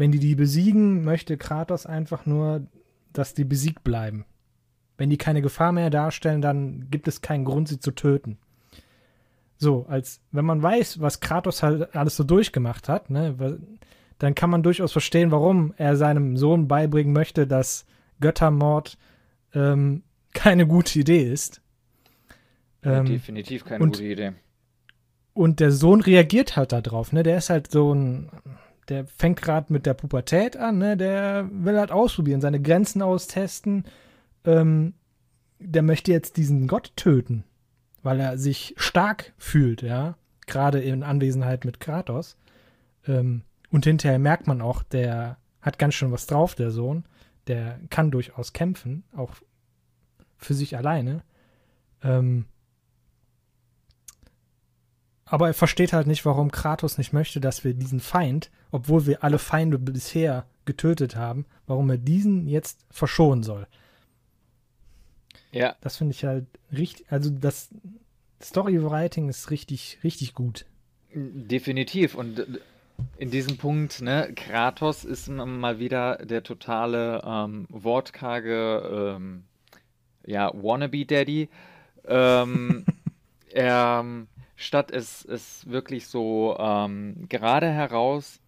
wenn 0.00 0.10
die 0.10 0.18
die 0.18 0.34
besiegen, 0.34 1.04
möchte 1.04 1.36
Kratos 1.36 1.84
einfach 1.84 2.24
nur, 2.24 2.66
dass 3.12 3.34
die 3.34 3.44
besiegt 3.44 3.84
bleiben. 3.84 4.24
Wenn 4.96 5.10
die 5.10 5.18
keine 5.18 5.42
Gefahr 5.42 5.72
mehr 5.72 5.90
darstellen, 5.90 6.40
dann 6.40 6.88
gibt 6.90 7.06
es 7.06 7.20
keinen 7.20 7.44
Grund, 7.44 7.68
sie 7.68 7.78
zu 7.78 7.90
töten. 7.90 8.38
So, 9.58 9.84
als 9.88 10.22
wenn 10.32 10.46
man 10.46 10.62
weiß, 10.62 11.00
was 11.00 11.20
Kratos 11.20 11.62
halt 11.62 11.94
alles 11.94 12.16
so 12.16 12.24
durchgemacht 12.24 12.88
hat, 12.88 13.10
ne, 13.10 13.60
dann 14.18 14.34
kann 14.34 14.48
man 14.48 14.62
durchaus 14.62 14.90
verstehen, 14.92 15.30
warum 15.30 15.74
er 15.76 15.96
seinem 15.96 16.38
Sohn 16.38 16.66
beibringen 16.66 17.12
möchte, 17.12 17.46
dass 17.46 17.84
Göttermord 18.20 18.96
ähm, 19.54 20.02
keine 20.32 20.66
gute 20.66 20.98
Idee 20.98 21.30
ist. 21.30 21.60
Ähm, 22.82 23.04
definitiv 23.04 23.66
keine 23.66 23.84
und, 23.84 23.90
gute 23.92 24.04
Idee. 24.04 24.32
Und 25.34 25.60
der 25.60 25.72
Sohn 25.72 26.00
reagiert 26.00 26.56
halt 26.56 26.72
darauf, 26.72 27.12
ne? 27.12 27.22
Der 27.22 27.36
ist 27.36 27.50
halt 27.50 27.70
so 27.70 27.94
ein, 27.94 28.30
der 28.90 29.06
fängt 29.06 29.40
gerade 29.40 29.72
mit 29.72 29.86
der 29.86 29.94
Pubertät 29.94 30.56
an, 30.56 30.78
ne? 30.78 30.96
Der 30.96 31.48
will 31.52 31.78
halt 31.78 31.92
ausprobieren, 31.92 32.40
seine 32.40 32.60
Grenzen 32.60 33.00
austesten. 33.00 33.84
Ähm, 34.44 34.94
der 35.60 35.82
möchte 35.82 36.10
jetzt 36.10 36.36
diesen 36.36 36.66
Gott 36.66 36.92
töten, 36.96 37.44
weil 38.02 38.18
er 38.20 38.36
sich 38.36 38.74
stark 38.76 39.32
fühlt, 39.38 39.82
ja. 39.82 40.16
Gerade 40.46 40.80
in 40.80 41.04
Anwesenheit 41.04 41.64
mit 41.64 41.78
Kratos. 41.78 42.36
Ähm, 43.06 43.42
und 43.70 43.84
hinterher 43.84 44.18
merkt 44.18 44.48
man 44.48 44.60
auch, 44.60 44.82
der 44.82 45.38
hat 45.60 45.78
ganz 45.78 45.94
schön 45.94 46.10
was 46.10 46.26
drauf, 46.26 46.56
der 46.56 46.72
Sohn. 46.72 47.04
Der 47.46 47.78
kann 47.88 48.10
durchaus 48.10 48.52
kämpfen, 48.52 49.04
auch 49.16 49.34
für 50.36 50.54
sich 50.54 50.76
alleine. 50.76 51.22
Ähm, 52.02 52.46
aber 55.24 55.46
er 55.46 55.54
versteht 55.54 55.92
halt 55.92 56.08
nicht, 56.08 56.24
warum 56.24 56.50
Kratos 56.50 56.98
nicht 56.98 57.12
möchte, 57.12 57.40
dass 57.40 57.62
wir 57.62 57.72
diesen 57.72 58.00
Feind, 58.00 58.50
obwohl 58.70 59.06
wir 59.06 59.24
alle 59.24 59.38
Feinde 59.38 59.78
bisher 59.78 60.46
getötet 60.64 61.16
haben, 61.16 61.46
warum 61.66 61.90
er 61.90 61.98
diesen 61.98 62.46
jetzt 62.46 62.84
verschonen 62.90 63.42
soll. 63.42 63.66
Ja. 65.52 65.74
Das 65.80 65.96
finde 65.96 66.14
ich 66.14 66.24
halt 66.24 66.46
richtig, 66.72 67.06
also 67.10 67.30
das 67.30 67.70
Storywriting 68.42 69.28
ist 69.28 69.50
richtig, 69.50 69.98
richtig 70.04 70.34
gut. 70.34 70.64
Definitiv. 71.12 72.14
Und 72.14 72.46
in 73.16 73.30
diesem 73.30 73.56
Punkt, 73.56 74.00
ne, 74.00 74.32
Kratos 74.34 75.04
ist 75.04 75.28
mal 75.28 75.78
wieder 75.78 76.16
der 76.18 76.42
totale 76.42 77.22
ähm, 77.24 77.66
wortkarge 77.68 79.16
ähm, 79.16 79.44
ja, 80.24 80.50
Wannabe-Daddy. 80.54 81.48
Ähm, 82.06 82.84
er 83.50 84.04
statt 84.56 84.90
es, 84.90 85.24
es 85.24 85.68
wirklich 85.68 86.06
so 86.06 86.56
ähm, 86.58 87.26
gerade 87.28 87.68
heraus 87.70 88.40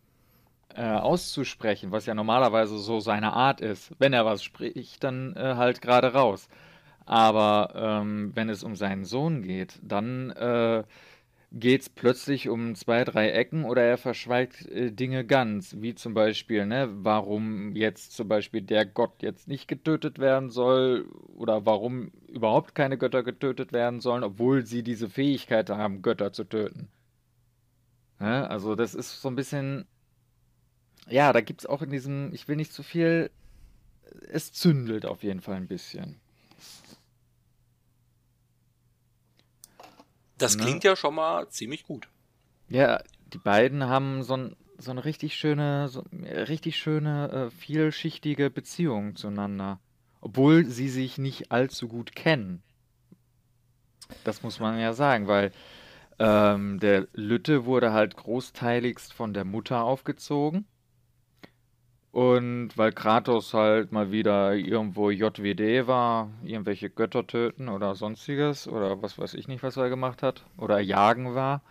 äh, 0.76 0.82
auszusprechen, 0.82 1.92
was 1.92 2.06
ja 2.06 2.14
normalerweise 2.14 2.78
so 2.78 3.00
seine 3.00 3.32
Art 3.32 3.60
ist. 3.60 3.92
Wenn 3.98 4.12
er 4.12 4.24
was 4.24 4.42
spricht, 4.42 5.04
dann 5.04 5.34
äh, 5.36 5.54
halt 5.56 5.82
gerade 5.82 6.12
raus. 6.12 6.48
Aber 7.04 7.72
ähm, 7.74 8.32
wenn 8.34 8.48
es 8.48 8.62
um 8.62 8.76
seinen 8.76 9.04
Sohn 9.04 9.42
geht, 9.42 9.78
dann 9.82 10.30
äh, 10.30 10.84
geht 11.52 11.82
es 11.82 11.88
plötzlich 11.90 12.48
um 12.48 12.74
zwei, 12.74 13.04
drei 13.04 13.30
Ecken 13.30 13.64
oder 13.64 13.82
er 13.82 13.98
verschweigt 13.98 14.66
äh, 14.66 14.90
Dinge 14.90 15.24
ganz, 15.24 15.76
wie 15.80 15.94
zum 15.94 16.14
Beispiel, 16.14 16.64
ne, 16.66 16.88
warum 16.92 17.76
jetzt 17.76 18.12
zum 18.12 18.28
Beispiel 18.28 18.62
der 18.62 18.86
Gott 18.86 19.22
jetzt 19.22 19.48
nicht 19.48 19.68
getötet 19.68 20.18
werden 20.18 20.50
soll 20.50 21.06
oder 21.36 21.66
warum 21.66 22.10
überhaupt 22.28 22.74
keine 22.74 22.96
Götter 22.96 23.22
getötet 23.22 23.72
werden 23.72 24.00
sollen, 24.00 24.24
obwohl 24.24 24.64
sie 24.64 24.82
diese 24.82 25.10
Fähigkeit 25.10 25.68
haben, 25.70 26.02
Götter 26.02 26.32
zu 26.32 26.44
töten. 26.44 26.88
Ne, 28.18 28.48
also 28.48 28.74
das 28.74 28.94
ist 28.94 29.20
so 29.20 29.28
ein 29.28 29.36
bisschen, 29.36 29.84
ja, 31.08 31.32
da 31.32 31.40
gibt 31.40 31.62
es 31.62 31.66
auch 31.66 31.82
in 31.82 31.90
diesem, 31.90 32.32
ich 32.32 32.48
will 32.48 32.56
nicht 32.56 32.72
zu 32.72 32.82
viel, 32.82 33.30
es 34.28 34.52
zündelt 34.52 35.06
auf 35.06 35.22
jeden 35.22 35.40
Fall 35.40 35.56
ein 35.56 35.68
bisschen. 35.68 36.20
Das 40.38 40.56
ne? 40.56 40.64
klingt 40.64 40.84
ja 40.84 40.96
schon 40.96 41.14
mal 41.14 41.48
ziemlich 41.48 41.84
gut. 41.84 42.08
Ja, 42.68 43.02
die 43.32 43.38
beiden 43.38 43.84
haben 43.84 44.22
so, 44.22 44.36
ein, 44.36 44.56
so 44.78 44.90
eine 44.90 45.04
richtig 45.04 45.36
schöne, 45.36 45.88
so, 45.88 46.04
richtig 46.12 46.78
schöne, 46.78 47.30
äh, 47.30 47.50
vielschichtige 47.50 48.50
Beziehung 48.50 49.16
zueinander. 49.16 49.78
Obwohl 50.20 50.64
sie 50.66 50.88
sich 50.88 51.18
nicht 51.18 51.50
allzu 51.50 51.88
gut 51.88 52.14
kennen. 52.14 52.62
Das 54.24 54.42
muss 54.42 54.60
man 54.60 54.78
ja 54.78 54.92
sagen, 54.92 55.26
weil 55.26 55.52
ähm, 56.18 56.78
der 56.78 57.08
Lütte 57.12 57.64
wurde 57.64 57.92
halt 57.92 58.16
großteiligst 58.16 59.12
von 59.12 59.34
der 59.34 59.44
Mutter 59.44 59.82
aufgezogen. 59.82 60.66
Und 62.12 62.76
weil 62.76 62.92
Kratos 62.92 63.54
halt 63.54 63.90
mal 63.90 64.12
wieder 64.12 64.54
irgendwo 64.54 65.10
JWD 65.10 65.86
war, 65.86 66.28
irgendwelche 66.44 66.90
Götter 66.90 67.26
töten 67.26 67.70
oder 67.70 67.94
sonstiges 67.94 68.68
oder 68.68 69.00
was 69.00 69.18
weiß 69.18 69.32
ich 69.32 69.48
nicht, 69.48 69.62
was 69.62 69.78
er 69.78 69.88
gemacht 69.88 70.22
hat, 70.22 70.44
oder 70.58 70.78
jagen 70.78 71.34
war. 71.34 71.62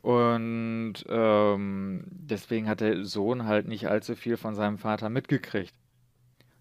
Und 0.00 0.94
ähm, 1.08 2.04
deswegen 2.08 2.68
hat 2.68 2.80
der 2.80 3.04
Sohn 3.04 3.44
halt 3.44 3.68
nicht 3.68 3.86
allzu 3.86 4.16
viel 4.16 4.38
von 4.38 4.54
seinem 4.54 4.78
Vater 4.78 5.10
mitgekriegt. 5.10 5.74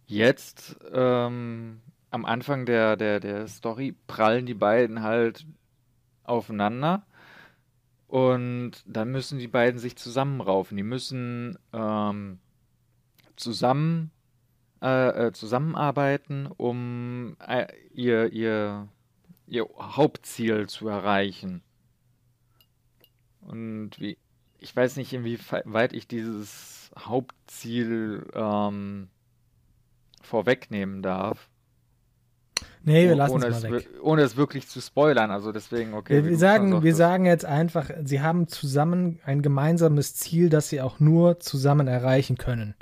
Jetzt, 0.05 0.77
ähm, 0.91 1.79
am 2.11 2.25
Anfang 2.25 2.65
der, 2.65 2.97
der, 2.97 3.21
der 3.21 3.47
Story, 3.47 3.95
prallen 4.07 4.45
die 4.45 4.55
beiden 4.55 5.03
halt 5.03 5.45
aufeinander. 6.25 7.03
Und 8.07 8.83
dann 8.85 9.11
müssen 9.11 9.39
die 9.39 9.47
beiden 9.47 9.79
sich 9.79 9.95
zusammenraufen. 9.95 10.75
Die 10.75 10.83
müssen 10.83 11.57
ähm, 11.71 12.39
zusammen 13.39 14.11
äh, 14.81 15.27
äh, 15.27 15.31
zusammenarbeiten, 15.33 16.47
um 16.55 17.35
äh, 17.45 17.67
ihr, 17.93 18.31
ihr, 18.31 18.87
ihr 19.45 19.67
Hauptziel 19.77 20.67
zu 20.67 20.87
erreichen. 20.87 21.61
Und 23.41 23.99
wie, 23.99 24.17
ich 24.59 24.73
weiß 24.73 24.95
nicht, 24.95 25.11
inwieweit 25.11 25.91
ich 25.91 26.07
dieses 26.07 26.91
Hauptziel 26.97 28.25
ähm, 28.33 29.09
vorwegnehmen 30.21 31.01
darf. 31.01 31.49
Nee, 32.83 33.09
wir 33.09 33.15
lassen 33.15 33.33
ohne 33.33 33.47
es 33.47 33.63
mal 33.63 33.71
weg. 33.73 33.89
Ohne 34.01 34.21
es 34.21 34.37
wirklich 34.37 34.69
zu 34.69 34.79
spoilern, 34.79 35.31
also 35.31 35.51
deswegen, 35.51 35.93
okay. 35.93 36.23
Wir, 36.23 36.29
wir 36.29 36.37
sagen, 36.37 36.83
wir 36.83 36.95
sagen 36.95 37.25
jetzt 37.25 37.45
einfach, 37.45 37.89
sie 38.03 38.21
haben 38.21 38.47
zusammen 38.47 39.19
ein 39.25 39.41
gemeinsames 39.41 40.15
Ziel, 40.15 40.49
das 40.49 40.69
sie 40.69 40.79
auch 40.79 40.99
nur 41.01 41.39
zusammen 41.41 41.87
erreichen 41.87 42.37
können. 42.37 42.75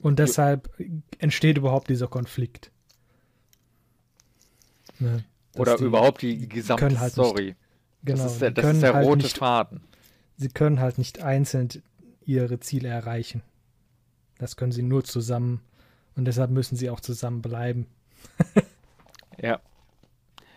Und 0.00 0.18
deshalb 0.18 0.70
entsteht 1.18 1.58
überhaupt 1.58 1.88
dieser 1.88 2.08
Konflikt. 2.08 2.70
Ne, 4.98 5.24
Oder 5.56 5.76
die, 5.76 5.84
überhaupt 5.84 6.22
die 6.22 6.48
gesamte 6.48 6.98
halt 6.98 7.12
Story. 7.12 7.44
Nicht, 7.44 7.56
genau, 8.04 8.22
das 8.22 8.32
ist 8.32 8.42
der, 8.42 8.50
das 8.50 8.74
ist 8.74 8.82
der 8.82 8.94
halt 8.94 9.06
rote 9.06 9.22
nicht, 9.22 9.38
Faden. 9.38 9.80
Sie 10.36 10.48
können 10.48 10.80
halt 10.80 10.98
nicht 10.98 11.22
einzeln 11.22 11.68
ihre 12.24 12.58
Ziele 12.60 12.88
erreichen. 12.88 13.42
Das 14.38 14.56
können 14.56 14.72
sie 14.72 14.82
nur 14.82 15.04
zusammen. 15.04 15.60
Und 16.16 16.24
deshalb 16.24 16.50
müssen 16.50 16.76
sie 16.76 16.90
auch 16.90 17.00
zusammen 17.00 17.42
bleiben. 17.42 17.86
ja. 19.40 19.60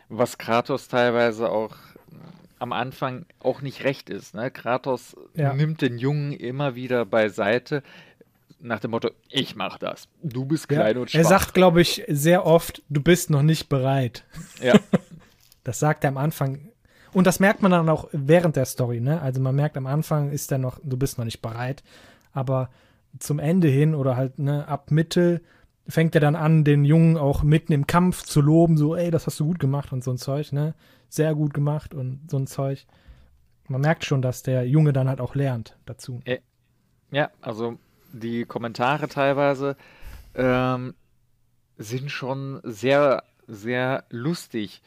Was 0.10 0.38
Kratos 0.38 0.88
teilweise 0.88 1.50
auch 1.50 1.76
am 2.60 2.72
Anfang 2.72 3.26
auch 3.40 3.62
nicht 3.62 3.84
recht 3.84 4.10
ist. 4.10 4.34
Ne? 4.34 4.50
Kratos 4.52 5.16
ja. 5.34 5.54
nimmt 5.54 5.82
den 5.82 5.98
Jungen 5.98 6.32
immer 6.32 6.76
wieder 6.76 7.06
beiseite 7.06 7.84
nach 8.66 8.80
dem 8.80 8.92
Motto, 8.92 9.12
ich 9.30 9.56
mach 9.56 9.78
das. 9.78 10.08
Du 10.24 10.46
bist 10.46 10.68
klein 10.68 10.96
ja. 10.96 11.02
und 11.02 11.12
schwach. 11.12 11.20
Er 11.20 11.26
sagt, 11.26 11.54
glaube 11.54 11.82
ich, 11.82 12.04
sehr 12.08 12.46
oft, 12.46 12.82
du 12.90 13.02
bist 13.02 13.30
noch 13.30 13.44
nicht 13.44 13.70
bereit. 13.70 14.26
Ja. 14.62 14.74
das 15.64 15.80
sagt 15.80 16.04
er 16.04 16.10
am 16.10 16.18
Anfang. 16.18 16.70
Und 17.14 17.28
das 17.28 17.40
merkt 17.40 17.62
man 17.62 17.72
dann 17.72 17.88
auch 17.88 18.10
während 18.12 18.56
der 18.56 18.66
Story, 18.66 19.00
ne? 19.00 19.22
Also 19.22 19.40
man 19.40 19.56
merkt 19.56 19.78
am 19.78 19.88
Anfang 19.88 20.32
ist 20.32 20.52
er 20.52 20.58
noch, 20.58 20.80
du 20.84 20.98
bist 20.98 21.18
noch 21.18 21.26
nicht 21.26 21.42
bereit. 21.42 21.84
Aber 22.34 22.70
zum 23.20 23.40
Ende 23.40 23.70
hin 23.70 23.96
oder 23.96 24.18
halt, 24.18 24.40
ne, 24.40 24.68
ab 24.68 24.92
Mitte 24.92 25.42
fängt 25.88 26.16
er 26.16 26.22
dann 26.22 26.36
an, 26.36 26.64
den 26.64 26.84
Jungen 26.84 27.16
auch 27.18 27.44
mitten 27.44 27.72
im 27.72 27.88
Kampf 27.88 28.24
zu 28.24 28.42
loben, 28.42 28.78
so, 28.78 28.96
ey, 28.96 29.12
das 29.12 29.28
hast 29.28 29.40
du 29.40 29.46
gut 29.46 29.60
gemacht 29.60 29.94
und 29.94 30.04
so 30.04 30.12
ein 30.12 30.18
Zeug, 30.18 30.52
ne? 30.52 30.74
Sehr 31.16 31.34
gut 31.34 31.54
gemacht 31.54 31.94
und 31.94 32.30
so 32.30 32.38
ein 32.38 32.48
Zeug. 32.48 32.86
Man 33.68 33.82
merkt 33.82 34.04
schon, 34.04 34.22
dass 34.22 34.44
der 34.44 34.68
Junge 34.68 34.92
dann 34.92 35.08
halt 35.08 35.22
auch 35.22 35.34
lernt 35.34 35.78
dazu. 35.86 36.20
Ja, 37.12 37.30
also 37.42 37.78
die 38.12 38.44
Kommentare 38.46 39.08
teilweise 39.08 39.78
ähm, 40.34 40.94
sind 41.78 42.12
schon 42.12 42.60
sehr, 42.64 43.24
sehr 43.48 44.04
lustig. 44.10 44.82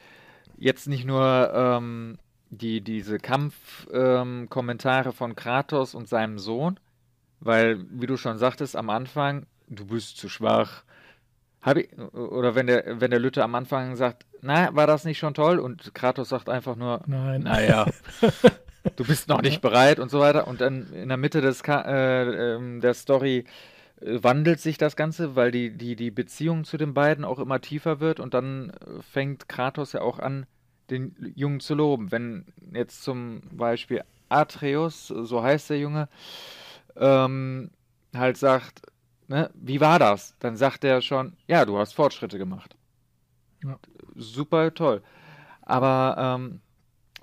Jetzt 0.58 0.86
nicht 0.86 1.06
nur, 1.06 1.50
ähm, 1.54 2.18
die, 2.50 2.80
diese 2.80 3.18
Kampfkommentare 3.18 5.08
ähm, 5.08 5.14
von 5.14 5.36
Kratos 5.36 5.94
und 5.94 6.08
seinem 6.08 6.38
Sohn, 6.38 6.78
weil, 7.40 7.84
wie 7.90 8.06
du 8.06 8.16
schon 8.16 8.38
sagtest 8.38 8.76
am 8.76 8.90
Anfang, 8.90 9.46
du 9.68 9.86
bist 9.86 10.16
zu 10.16 10.28
schwach. 10.28 10.84
Hab 11.60 11.76
ich, 11.76 11.88
oder 11.98 12.54
wenn 12.54 12.66
der, 12.66 13.00
wenn 13.00 13.10
der 13.10 13.20
Lütte 13.20 13.42
am 13.42 13.54
Anfang 13.54 13.96
sagt, 13.96 14.24
na, 14.40 14.74
war 14.74 14.86
das 14.86 15.04
nicht 15.04 15.18
schon 15.18 15.34
toll? 15.34 15.58
Und 15.58 15.94
Kratos 15.94 16.28
sagt 16.28 16.48
einfach 16.48 16.76
nur, 16.76 17.02
Nein. 17.06 17.42
naja, 17.42 17.86
du 18.96 19.04
bist 19.04 19.28
noch 19.28 19.42
nicht 19.42 19.60
bereit 19.60 19.98
und 19.98 20.10
so 20.10 20.20
weiter. 20.20 20.46
Und 20.46 20.60
dann 20.60 20.92
in 20.92 21.08
der 21.08 21.18
Mitte 21.18 21.40
des 21.40 21.62
äh, 21.66 22.54
äh, 22.54 22.80
der 22.80 22.94
Story 22.94 23.44
äh, 24.00 24.22
wandelt 24.22 24.60
sich 24.60 24.78
das 24.78 24.94
Ganze, 24.94 25.34
weil 25.34 25.50
die, 25.50 25.76
die, 25.76 25.96
die 25.96 26.10
Beziehung 26.10 26.64
zu 26.64 26.76
den 26.76 26.94
beiden 26.94 27.24
auch 27.24 27.40
immer 27.40 27.60
tiefer 27.60 28.00
wird 28.00 28.20
und 28.20 28.34
dann 28.34 28.70
äh, 28.70 29.02
fängt 29.02 29.48
Kratos 29.48 29.92
ja 29.92 30.00
auch 30.00 30.20
an, 30.20 30.46
den 30.90 31.32
Jungen 31.34 31.60
zu 31.60 31.74
loben. 31.74 32.12
Wenn 32.12 32.46
jetzt 32.72 33.02
zum 33.02 33.42
Beispiel 33.50 34.02
Atreus, 34.28 35.08
so 35.08 35.42
heißt 35.42 35.70
der 35.70 35.78
Junge, 35.78 36.08
ähm, 36.96 37.70
halt 38.14 38.36
sagt, 38.36 38.82
ne, 39.28 39.50
wie 39.54 39.80
war 39.80 39.98
das? 39.98 40.34
Dann 40.40 40.56
sagt 40.56 40.84
er 40.84 41.00
schon, 41.00 41.36
ja, 41.46 41.64
du 41.64 41.78
hast 41.78 41.92
Fortschritte 41.94 42.38
gemacht. 42.38 42.76
Ja. 43.62 43.78
Super 44.16 44.74
toll. 44.74 45.02
Aber 45.62 46.38
ähm, 46.40 46.60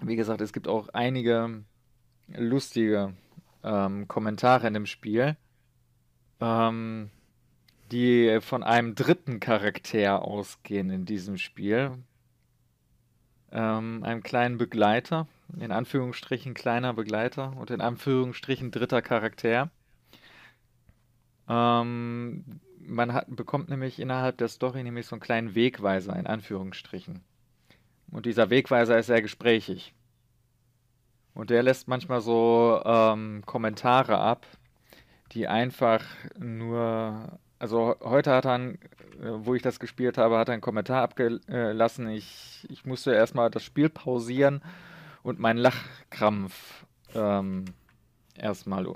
wie 0.01 0.15
gesagt, 0.15 0.41
es 0.41 0.53
gibt 0.53 0.67
auch 0.67 0.89
einige 0.89 1.63
lustige 2.27 3.13
ähm, 3.63 4.07
Kommentare 4.07 4.67
in 4.67 4.73
dem 4.73 4.85
Spiel, 4.85 5.35
ähm, 6.39 7.09
die 7.91 8.39
von 8.41 8.63
einem 8.63 8.95
dritten 8.95 9.39
Charakter 9.39 10.21
ausgehen 10.23 10.89
in 10.89 11.05
diesem 11.05 11.37
Spiel. 11.37 11.91
Ähm, 13.51 14.03
einem 14.03 14.21
kleinen 14.21 14.57
Begleiter, 14.57 15.27
in 15.57 15.71
Anführungsstrichen 15.71 16.53
kleiner 16.53 16.93
Begleiter 16.93 17.55
und 17.57 17.71
in 17.71 17.81
Anführungsstrichen 17.81 18.71
dritter 18.71 19.01
Charakter. 19.01 19.69
Ähm, 21.47 22.43
man 22.79 23.13
hat, 23.13 23.27
bekommt 23.29 23.69
nämlich 23.69 23.99
innerhalb 23.99 24.37
der 24.37 24.47
Story 24.47 24.83
nämlich 24.83 25.07
so 25.07 25.15
einen 25.15 25.21
kleinen 25.21 25.55
Wegweiser, 25.55 26.15
in 26.15 26.27
Anführungsstrichen. 26.27 27.21
Und 28.11 28.25
dieser 28.25 28.49
Wegweiser 28.49 28.97
ist 28.97 29.07
sehr 29.07 29.21
gesprächig. 29.21 29.93
Und 31.33 31.49
der 31.49 31.63
lässt 31.63 31.87
manchmal 31.87 32.21
so 32.21 32.81
ähm, 32.85 33.43
Kommentare 33.45 34.17
ab, 34.17 34.47
die 35.33 35.47
einfach 35.47 36.03
nur. 36.39 37.39
Also 37.57 37.95
heute 38.01 38.31
hat 38.31 38.45
er, 38.45 38.75
wo 39.19 39.55
ich 39.55 39.61
das 39.61 39.79
gespielt 39.79 40.17
habe, 40.17 40.37
hat 40.37 40.49
er 40.49 40.53
einen 40.53 40.61
Kommentar 40.61 41.01
abgelassen. 41.01 42.07
Ich, 42.09 42.65
ich 42.69 42.85
musste 42.85 43.13
erstmal 43.13 43.49
das 43.49 43.63
Spiel 43.63 43.89
pausieren 43.89 44.61
und 45.23 45.39
meinen 45.39 45.57
Lachkrampf 45.57 46.85
ähm, 47.13 47.65
erstmal 48.35 48.87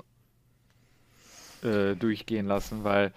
äh, 1.62 1.94
durchgehen 1.96 2.46
lassen, 2.46 2.84
weil 2.84 3.12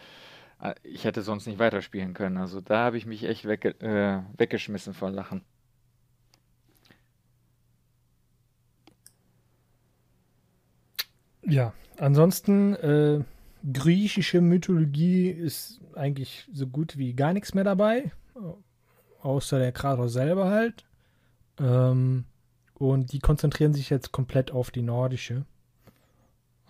äh, 0.61 0.73
ich 0.83 1.03
hätte 1.03 1.21
sonst 1.21 1.47
nicht 1.47 1.59
weiterspielen 1.59 2.13
können. 2.13 2.37
Also 2.37 2.61
da 2.61 2.85
habe 2.85 2.97
ich 2.97 3.05
mich 3.05 3.23
echt 3.23 3.45
wegge 3.45 3.69
äh, 3.81 4.21
weggeschmissen 4.37 4.93
vor 4.93 5.11
Lachen. 5.11 5.43
Ja, 11.45 11.73
ansonsten 11.97 12.73
äh, 12.75 13.23
griechische 13.71 14.41
Mythologie 14.41 15.29
ist 15.29 15.81
eigentlich 15.95 16.47
so 16.53 16.67
gut 16.67 16.97
wie 16.97 17.13
gar 17.13 17.33
nichts 17.33 17.53
mehr 17.53 17.63
dabei, 17.63 18.11
außer 19.21 19.59
der 19.59 19.71
Kratos 19.71 20.13
selber 20.13 20.49
halt. 20.49 20.85
Ähm, 21.59 22.25
und 22.75 23.11
die 23.13 23.19
konzentrieren 23.19 23.73
sich 23.73 23.89
jetzt 23.89 24.11
komplett 24.11 24.51
auf 24.51 24.71
die 24.71 24.81
nordische, 24.81 25.45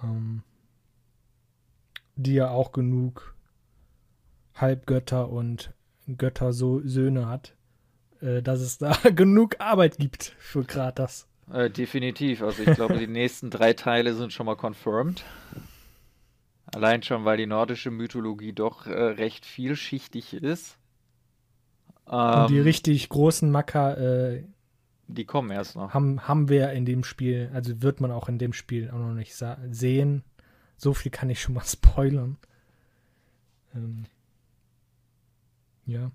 ähm, 0.04 0.43
die 2.15 2.34
ja 2.34 2.49
auch 2.49 2.71
genug 2.71 3.36
Halbgötter 4.56 5.30
und 5.30 5.73
Götter-Söhne 6.08 7.28
hat, 7.28 7.56
äh, 8.21 8.41
dass 8.41 8.62
es 8.62 8.78
da 8.78 8.93
genug 9.15 9.60
Arbeit 9.60 9.97
gibt 9.97 10.36
für 10.38 10.63
Kratos. 10.63 11.28
Äh, 11.52 11.69
definitiv. 11.69 12.41
Also 12.41 12.63
ich 12.63 12.76
glaube, 12.76 12.97
die 12.97 13.08
nächsten 13.08 13.49
drei 13.49 13.73
Teile 13.73 14.13
sind 14.13 14.32
schon 14.32 14.45
mal 14.45 14.56
confirmed. 14.56 15.23
Allein 16.73 17.04
schon, 17.04 17.26
weil 17.26 17.38
die 17.38 17.45
nordische 17.45 17.91
Mythologie 17.91 18.54
doch 18.54 18.88
äh, 18.88 18.91
recht 18.91 19.45
vielschichtig 19.45 20.34
ist. 20.34 20.78
Ähm, 22.10 22.41
Und 22.41 22.49
die 22.49 22.60
richtig 22.60 23.08
großen 23.10 23.52
Macker, 23.52 23.97
äh, 23.97 24.43
die 25.08 25.26
kommen 25.26 25.52
erst 25.52 25.76
noch. 25.76 25.93
Haben, 25.93 26.28
haben 26.28 26.49
wir 26.49 26.71
in 26.71 26.86
dem 26.86 27.04
Spiel, 27.04 27.52
also 27.54 27.82
wird 27.82 28.02
man 28.02 28.12
auch 28.12 28.30
in 28.30 28.39
dem 28.39 28.54
Spiel 28.54 28.89
auch 28.89 28.97
noch 28.97 29.13
nicht 29.13 29.36
sehen. 29.69 30.23
So 30.78 30.94
viel 30.94 31.12
kann 31.12 31.30
ich 31.30 31.42
schon 31.42 31.56
mal 31.56 31.64
spoilern. 31.66 32.38
Ähm, 33.76 34.06
ja. 35.86 36.12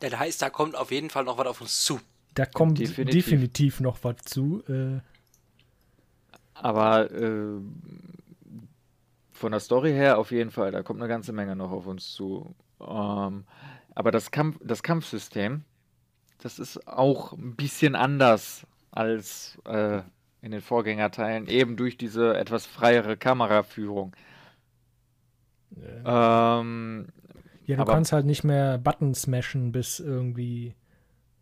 Das 0.00 0.18
heißt, 0.18 0.42
da 0.42 0.50
kommt 0.50 0.76
auf 0.76 0.90
jeden 0.90 1.10
Fall 1.10 1.24
noch 1.24 1.38
was 1.38 1.46
auf 1.46 1.60
uns 1.60 1.84
zu. 1.84 2.00
Da 2.34 2.46
kommt 2.46 2.78
definitiv, 2.78 3.24
definitiv 3.24 3.80
noch 3.80 3.98
was 4.02 4.16
zu. 4.24 4.62
Äh. 4.68 5.00
Aber 6.54 7.10
äh, 7.10 7.60
von 9.32 9.52
der 9.52 9.60
Story 9.60 9.92
her 9.92 10.18
auf 10.18 10.30
jeden 10.30 10.50
Fall, 10.50 10.70
da 10.70 10.82
kommt 10.82 11.00
eine 11.00 11.08
ganze 11.08 11.32
Menge 11.32 11.56
noch 11.56 11.70
auf 11.70 11.86
uns 11.86 12.12
zu. 12.12 12.54
Ähm, 12.80 13.44
aber 13.94 14.10
das, 14.10 14.30
Kampf, 14.30 14.58
das 14.62 14.82
Kampfsystem, 14.82 15.64
das 16.38 16.58
ist 16.58 16.86
auch 16.86 17.32
ein 17.32 17.56
bisschen 17.56 17.94
anders 17.96 18.66
als 18.90 19.58
äh, 19.64 20.02
in 20.42 20.52
den 20.52 20.60
Vorgängerteilen, 20.60 21.46
eben 21.46 21.76
durch 21.76 21.96
diese 21.96 22.36
etwas 22.36 22.66
freiere 22.66 23.16
Kameraführung. 23.16 24.14
Ja, 26.04 26.60
ähm, 26.60 27.08
ja 27.66 27.76
du 27.76 27.84
kannst 27.84 28.12
halt 28.12 28.26
nicht 28.26 28.44
mehr 28.44 28.78
Button 28.78 29.14
smashen 29.14 29.72
bis 29.72 30.00
irgendwie 30.00 30.74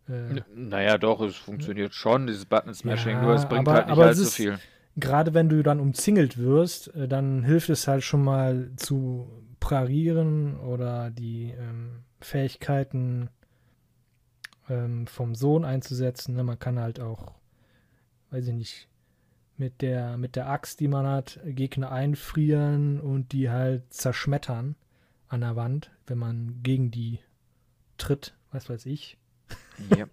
äh, 0.09 0.41
naja, 0.55 0.97
doch, 0.97 1.21
es 1.21 1.35
funktioniert 1.35 1.93
schon, 1.93 2.25
dieses 2.27 2.45
Button-Smashing, 2.45 3.17
ja, 3.17 3.21
nur 3.21 3.35
es 3.35 3.47
bringt 3.47 3.67
aber, 3.67 3.77
halt 3.77 3.89
nicht 3.89 3.99
allzu 3.99 4.25
viel. 4.25 4.57
Gerade 4.95 5.33
wenn 5.33 5.49
du 5.49 5.61
dann 5.61 5.79
umzingelt 5.79 6.37
wirst, 6.37 6.93
äh, 6.95 7.07
dann 7.07 7.43
hilft 7.43 7.69
es 7.69 7.87
halt 7.87 8.03
schon 8.03 8.23
mal 8.23 8.71
zu 8.75 9.29
parieren 9.59 10.57
oder 10.59 11.11
die 11.11 11.53
ähm, 11.57 12.03
Fähigkeiten 12.21 13.29
ähm, 14.67 15.05
vom 15.05 15.35
Sohn 15.35 15.63
einzusetzen. 15.63 16.35
Ne? 16.35 16.43
Man 16.43 16.57
kann 16.57 16.79
halt 16.79 16.99
auch, 16.99 17.35
weiß 18.31 18.47
ich 18.47 18.53
nicht, 18.53 18.88
mit 19.59 19.81
der, 19.81 20.17
mit 20.17 20.35
der 20.35 20.49
Axt, 20.49 20.79
die 20.79 20.87
man 20.87 21.05
hat, 21.05 21.39
Gegner 21.45 21.91
einfrieren 21.91 22.99
und 22.99 23.33
die 23.33 23.49
halt 23.49 23.93
zerschmettern 23.93 24.75
an 25.27 25.41
der 25.41 25.55
Wand, 25.55 25.91
wenn 26.07 26.17
man 26.17 26.63
gegen 26.63 26.91
die 26.91 27.19
tritt, 27.97 28.33
was 28.51 28.69
weiß 28.69 28.85
ich. 28.85 29.17
Ja. 29.95 30.05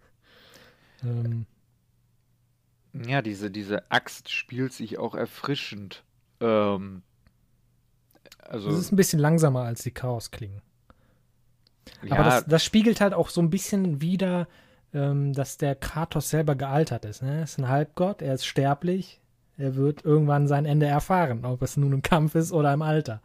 ähm. 1.05 1.47
Ja, 2.93 3.23
diese, 3.23 3.51
diese 3.51 3.91
Axt 3.91 4.31
spielt 4.31 4.73
sich 4.73 4.99
auch 4.99 5.15
erfrischend. 5.15 6.03
Ähm, 6.41 7.03
also 8.41 8.71
es 8.71 8.79
ist 8.79 8.93
ein 8.93 8.97
bisschen 8.97 9.19
langsamer 9.21 9.63
als 9.63 9.83
die 9.83 9.91
Chaos-Klingen. 9.91 10.63
Ja. 12.03 12.17
Aber 12.17 12.25
das, 12.25 12.47
das, 12.47 12.65
spiegelt 12.65 13.01
halt 13.01 13.15
auch 13.15 13.29
so 13.29 13.41
ein 13.41 13.51
bisschen 13.51 14.01
wieder, 14.01 14.49
ähm, 14.93 15.33
dass 15.35 15.57
der 15.57 15.77
Kratos 15.77 16.31
selber 16.31 16.57
gealtert 16.57 17.05
ist. 17.05 17.23
Ne? 17.23 17.37
Er 17.37 17.43
ist 17.45 17.59
ein 17.59 17.69
Halbgott, 17.69 18.23
er 18.23 18.35
ist 18.35 18.47
sterblich. 18.47 19.21
Er 19.59 19.75
wird 19.75 20.05
irgendwann 20.05 20.49
sein 20.49 20.66
Ende 20.66 20.87
erfahren, 20.87 21.45
ob 21.45 21.62
es 21.62 21.77
nun 21.77 21.92
im 21.92 22.03
Kampf 22.03 22.35
ist 22.35 22.53
oder 22.53 22.73
im 22.75 22.83
Alter. 22.83 23.23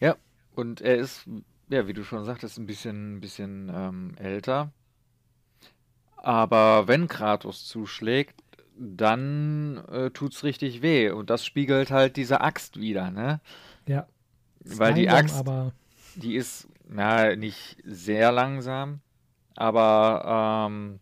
Ja, 0.00 0.16
und 0.54 0.80
er 0.80 0.96
ist, 0.96 1.28
ja, 1.68 1.86
wie 1.86 1.92
du 1.92 2.04
schon 2.04 2.24
sagtest, 2.24 2.58
ein 2.58 2.66
bisschen, 2.66 3.16
ein 3.16 3.20
bisschen 3.20 3.70
ähm, 3.74 4.12
älter. 4.16 4.70
Aber 6.16 6.88
wenn 6.88 7.06
Kratos 7.06 7.66
zuschlägt, 7.66 8.42
dann 8.76 9.84
äh, 9.92 10.10
tut's 10.10 10.42
richtig 10.42 10.80
weh. 10.80 11.10
Und 11.10 11.28
das 11.28 11.44
spiegelt 11.44 11.90
halt 11.90 12.16
diese 12.16 12.40
Axt 12.40 12.80
wieder, 12.80 13.10
ne? 13.10 13.40
Ja. 13.86 14.06
Weil 14.64 14.94
die 14.94 15.10
Axt, 15.10 15.36
aber... 15.36 15.72
die 16.14 16.34
ist, 16.36 16.66
na, 16.88 17.36
nicht 17.36 17.76
sehr 17.84 18.32
langsam, 18.32 19.00
aber 19.54 20.66
ähm, 20.70 21.00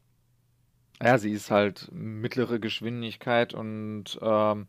ja, 1.03 1.19
sie 1.19 1.33
ist 1.33 1.51
halt 1.51 1.91
mittlere 1.93 2.59
Geschwindigkeit 2.59 3.55
und 3.55 4.19
ähm, 4.23 4.67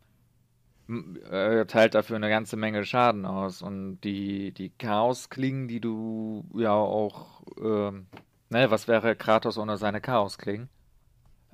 äh, 1.30 1.64
teilt 1.66 1.94
dafür 1.94 2.16
eine 2.16 2.28
ganze 2.28 2.56
Menge 2.56 2.84
Schaden 2.84 3.24
aus. 3.24 3.62
Und 3.62 4.00
die, 4.00 4.52
die 4.52 4.70
Chaos-Klingen, 4.70 5.68
die 5.68 5.80
du 5.80 6.44
ja 6.54 6.72
auch 6.72 7.42
ähm, 7.58 8.06
Ne, 8.54 8.70
was 8.70 8.86
wäre 8.86 9.16
Kratos 9.16 9.58
ohne 9.58 9.76
seine 9.78 10.00
Chaos-Klingen? 10.00 10.68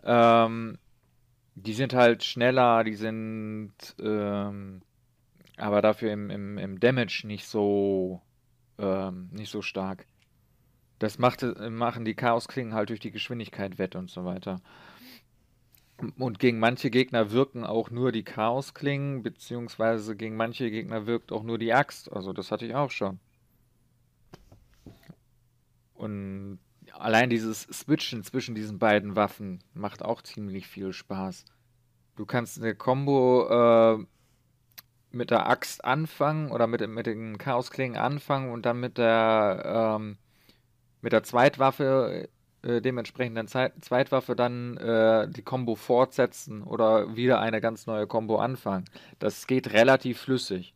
Ähm, 0.02 0.78
die 1.54 1.72
sind 1.72 1.94
halt 1.94 2.24
schneller, 2.24 2.84
die 2.84 2.94
sind 2.94 3.72
ähm, 3.98 4.82
aber 5.56 5.80
dafür 5.80 6.12
im, 6.12 6.28
im, 6.28 6.58
im 6.58 6.78
Damage 6.78 7.22
nicht 7.26 7.46
so 7.46 8.20
ähm, 8.78 9.30
nicht 9.32 9.50
so 9.50 9.62
stark. 9.62 10.04
Das 11.00 11.18
macht, 11.18 11.42
machen 11.58 12.04
die 12.04 12.14
Chaos-Klingen 12.14 12.74
halt 12.74 12.90
durch 12.90 13.00
die 13.00 13.10
Geschwindigkeit 13.10 13.78
wett 13.78 13.96
und 13.96 14.10
so 14.10 14.26
weiter. 14.26 14.60
Und 16.18 16.38
gegen 16.38 16.58
manche 16.58 16.90
Gegner 16.90 17.30
wirken 17.30 17.64
auch 17.64 17.90
nur 17.90 18.12
die 18.12 18.22
Chaosklingen, 18.22 19.22
beziehungsweise 19.22 20.14
gegen 20.14 20.36
manche 20.36 20.70
Gegner 20.70 21.06
wirkt 21.06 21.32
auch 21.32 21.42
nur 21.42 21.58
die 21.58 21.72
Axt. 21.72 22.12
Also 22.12 22.34
das 22.34 22.52
hatte 22.52 22.66
ich 22.66 22.74
auch 22.74 22.90
schon. 22.90 23.18
Und 25.94 26.58
allein 26.92 27.30
dieses 27.30 27.62
Switchen 27.62 28.22
zwischen 28.22 28.54
diesen 28.54 28.78
beiden 28.78 29.16
Waffen 29.16 29.60
macht 29.72 30.02
auch 30.02 30.20
ziemlich 30.20 30.66
viel 30.66 30.92
Spaß. 30.92 31.46
Du 32.16 32.26
kannst 32.26 32.58
eine 32.58 32.74
Combo 32.74 33.96
äh, 33.96 34.04
mit 35.12 35.30
der 35.30 35.48
Axt 35.48 35.82
anfangen 35.82 36.50
oder 36.50 36.66
mit, 36.66 36.86
mit 36.86 37.06
den 37.06 37.38
Chaosklingen 37.38 37.96
anfangen 37.96 38.52
und 38.52 38.66
dann 38.66 38.80
mit 38.80 38.98
der 38.98 39.96
ähm, 39.98 40.18
mit 41.02 41.12
der 41.12 41.22
Zweitwaffe 41.22 42.28
äh, 42.62 42.80
dementsprechend 42.80 43.36
dann 43.36 43.48
Zeit, 43.48 43.72
Zweitwaffe 43.82 44.36
dann 44.36 44.76
äh, 44.76 45.28
die 45.28 45.42
Combo 45.42 45.74
fortsetzen 45.76 46.62
oder 46.62 47.16
wieder 47.16 47.40
eine 47.40 47.60
ganz 47.60 47.86
neue 47.86 48.06
Combo 48.06 48.36
anfangen. 48.38 48.84
Das 49.18 49.46
geht 49.46 49.72
relativ 49.72 50.20
flüssig. 50.20 50.74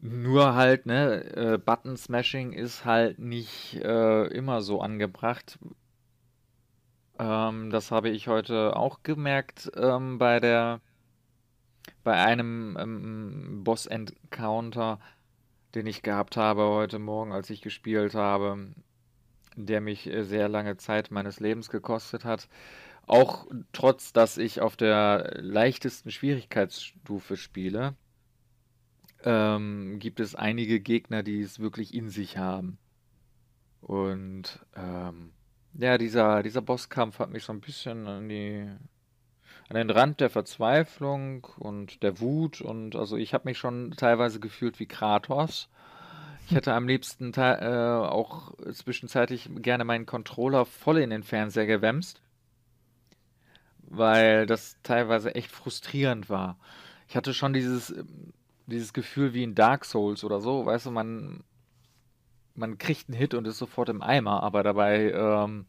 Nur 0.00 0.54
halt, 0.54 0.86
ne, 0.86 1.24
äh, 1.34 1.58
Button 1.58 1.96
Smashing 1.96 2.52
ist 2.52 2.84
halt 2.84 3.18
nicht 3.18 3.76
äh, 3.82 4.26
immer 4.26 4.60
so 4.60 4.80
angebracht. 4.80 5.58
Ähm, 7.18 7.70
das 7.70 7.90
habe 7.90 8.10
ich 8.10 8.28
heute 8.28 8.76
auch 8.76 9.02
gemerkt 9.02 9.70
ähm, 9.76 10.18
bei 10.18 10.40
der 10.40 10.80
bei 12.04 12.14
einem 12.14 12.76
ähm, 12.78 13.64
Boss 13.64 13.86
Encounter, 13.86 15.00
den 15.76 15.86
ich 15.86 16.02
gehabt 16.02 16.36
habe 16.36 16.64
heute 16.64 16.98
Morgen, 16.98 17.32
als 17.32 17.50
ich 17.50 17.60
gespielt 17.60 18.14
habe, 18.14 18.74
der 19.54 19.80
mich 19.80 20.06
äh, 20.08 20.24
sehr 20.24 20.48
lange 20.48 20.76
Zeit 20.76 21.10
meines 21.12 21.38
Lebens 21.38 21.70
gekostet 21.70 22.24
hat. 22.24 22.48
Auch 23.06 23.46
trotz, 23.72 24.12
dass 24.12 24.38
ich 24.38 24.60
auf 24.60 24.76
der 24.76 25.36
leichtesten 25.40 26.10
Schwierigkeitsstufe 26.10 27.36
spiele 27.36 27.94
ähm, 29.24 29.98
gibt 29.98 30.20
es 30.20 30.34
einige 30.34 30.80
Gegner, 30.80 31.22
die 31.22 31.40
es 31.40 31.60
wirklich 31.60 31.94
in 31.94 32.08
sich 32.08 32.38
haben. 32.38 32.78
Und 33.80 34.64
ähm, 34.74 35.32
ja, 35.74 35.98
dieser, 35.98 36.42
dieser 36.42 36.62
Bosskampf 36.62 37.18
hat 37.18 37.30
mich 37.30 37.44
so 37.44 37.52
ein 37.52 37.60
bisschen 37.60 38.06
an 38.06 38.28
die 38.28 38.66
an 39.68 39.76
den 39.76 39.90
Rand 39.90 40.20
der 40.20 40.30
Verzweiflung 40.30 41.46
und 41.58 42.02
der 42.02 42.20
Wut 42.20 42.60
und 42.60 42.96
also 42.96 43.16
ich 43.16 43.34
habe 43.34 43.48
mich 43.48 43.58
schon 43.58 43.92
teilweise 43.92 44.40
gefühlt 44.40 44.78
wie 44.78 44.86
Kratos. 44.86 45.68
Ich 46.48 46.54
hätte 46.54 46.72
am 46.72 46.86
liebsten 46.86 47.32
äh, 47.34 47.98
auch 48.00 48.52
zwischenzeitlich 48.72 49.50
gerne 49.56 49.84
meinen 49.84 50.06
Controller 50.06 50.64
voll 50.64 50.98
in 50.98 51.10
den 51.10 51.24
Fernseher 51.24 51.66
gewämst, 51.66 52.22
weil 53.82 54.46
das 54.46 54.76
teilweise 54.84 55.34
echt 55.34 55.50
frustrierend 55.50 56.30
war. 56.30 56.56
Ich 57.08 57.16
hatte 57.16 57.34
schon 57.34 57.52
dieses 57.52 57.92
dieses 58.66 58.92
Gefühl 58.92 59.32
wie 59.32 59.44
in 59.44 59.54
Dark 59.54 59.84
Souls 59.84 60.24
oder 60.24 60.40
so, 60.40 60.66
weißt 60.66 60.86
du, 60.86 60.90
man, 60.90 61.44
man 62.54 62.78
kriegt 62.78 63.08
einen 63.08 63.18
Hit 63.18 63.34
und 63.34 63.46
ist 63.46 63.58
sofort 63.58 63.88
im 63.88 64.02
Eimer, 64.02 64.42
aber 64.42 64.62
dabei 64.62 65.12
ähm, 65.12 65.66